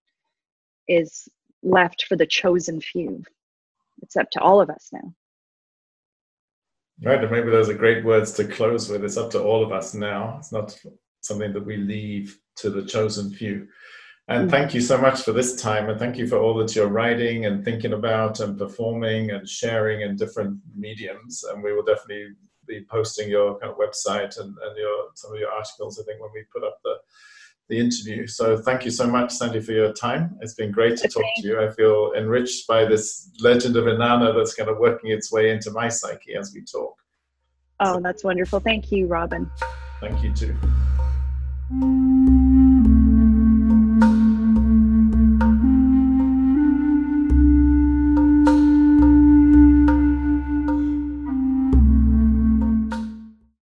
is 0.86 1.28
left 1.62 2.04
for 2.08 2.16
the 2.16 2.26
chosen 2.26 2.80
few. 2.80 3.24
It's 4.02 4.16
up 4.16 4.30
to 4.30 4.40
all 4.40 4.60
of 4.60 4.70
us 4.70 4.90
now. 4.92 5.12
Right, 7.02 7.20
and 7.20 7.30
maybe 7.32 7.50
those 7.50 7.68
are 7.68 7.74
great 7.74 8.04
words 8.04 8.32
to 8.34 8.44
close 8.44 8.88
with. 8.88 9.04
It's 9.04 9.16
up 9.16 9.30
to 9.30 9.42
all 9.42 9.64
of 9.64 9.72
us 9.72 9.94
now. 9.94 10.36
It's 10.38 10.52
not 10.52 10.78
something 11.20 11.52
that 11.52 11.66
we 11.66 11.78
leave 11.78 12.38
to 12.56 12.70
the 12.70 12.84
chosen 12.84 13.32
few. 13.32 13.66
And 14.28 14.46
mm. 14.46 14.50
thank 14.50 14.72
you 14.72 14.80
so 14.80 14.96
much 14.96 15.22
for 15.22 15.32
this 15.32 15.60
time, 15.60 15.88
and 15.88 15.98
thank 15.98 16.16
you 16.16 16.28
for 16.28 16.38
all 16.38 16.54
that 16.58 16.76
you're 16.76 16.86
writing 16.86 17.46
and 17.46 17.64
thinking 17.64 17.94
about 17.94 18.38
and 18.38 18.56
performing 18.56 19.32
and 19.32 19.48
sharing 19.48 20.02
in 20.02 20.16
different 20.16 20.60
mediums. 20.76 21.42
And 21.42 21.62
we 21.62 21.72
will 21.72 21.82
definitely 21.82 22.28
be 22.68 22.86
posting 22.88 23.28
your 23.28 23.58
kind 23.58 23.72
of 23.72 23.78
website 23.78 24.38
and, 24.38 24.54
and 24.62 24.76
your 24.76 25.08
some 25.14 25.32
of 25.32 25.40
your 25.40 25.50
articles. 25.50 25.98
I 25.98 26.04
think 26.04 26.20
when 26.20 26.30
we 26.32 26.44
put 26.52 26.62
up 26.62 26.78
the 26.84 26.94
the 27.70 27.78
interview. 27.78 28.26
So 28.26 28.58
thank 28.58 28.84
you 28.84 28.90
so 28.90 29.06
much, 29.06 29.32
Sandy, 29.32 29.60
for 29.60 29.72
your 29.72 29.92
time. 29.92 30.36
It's 30.40 30.54
been 30.54 30.72
great 30.72 30.98
to 30.98 31.08
talk 31.08 31.24
to 31.36 31.46
you. 31.46 31.62
I 31.62 31.70
feel 31.70 32.12
enriched 32.16 32.66
by 32.66 32.84
this 32.84 33.30
legend 33.40 33.76
of 33.76 33.84
Inanna 33.84 34.36
that's 34.36 34.54
kind 34.54 34.68
of 34.68 34.78
working 34.78 35.10
its 35.10 35.32
way 35.32 35.50
into 35.50 35.70
my 35.70 35.88
psyche 35.88 36.34
as 36.34 36.52
we 36.52 36.62
talk. 36.62 36.96
Oh, 37.78 37.94
so, 37.94 38.00
that's 38.00 38.24
wonderful. 38.24 38.60
Thank 38.60 38.92
you, 38.92 39.06
Robin. 39.06 39.50
Thank 40.00 40.22
you 40.22 40.34
too. 40.34 40.56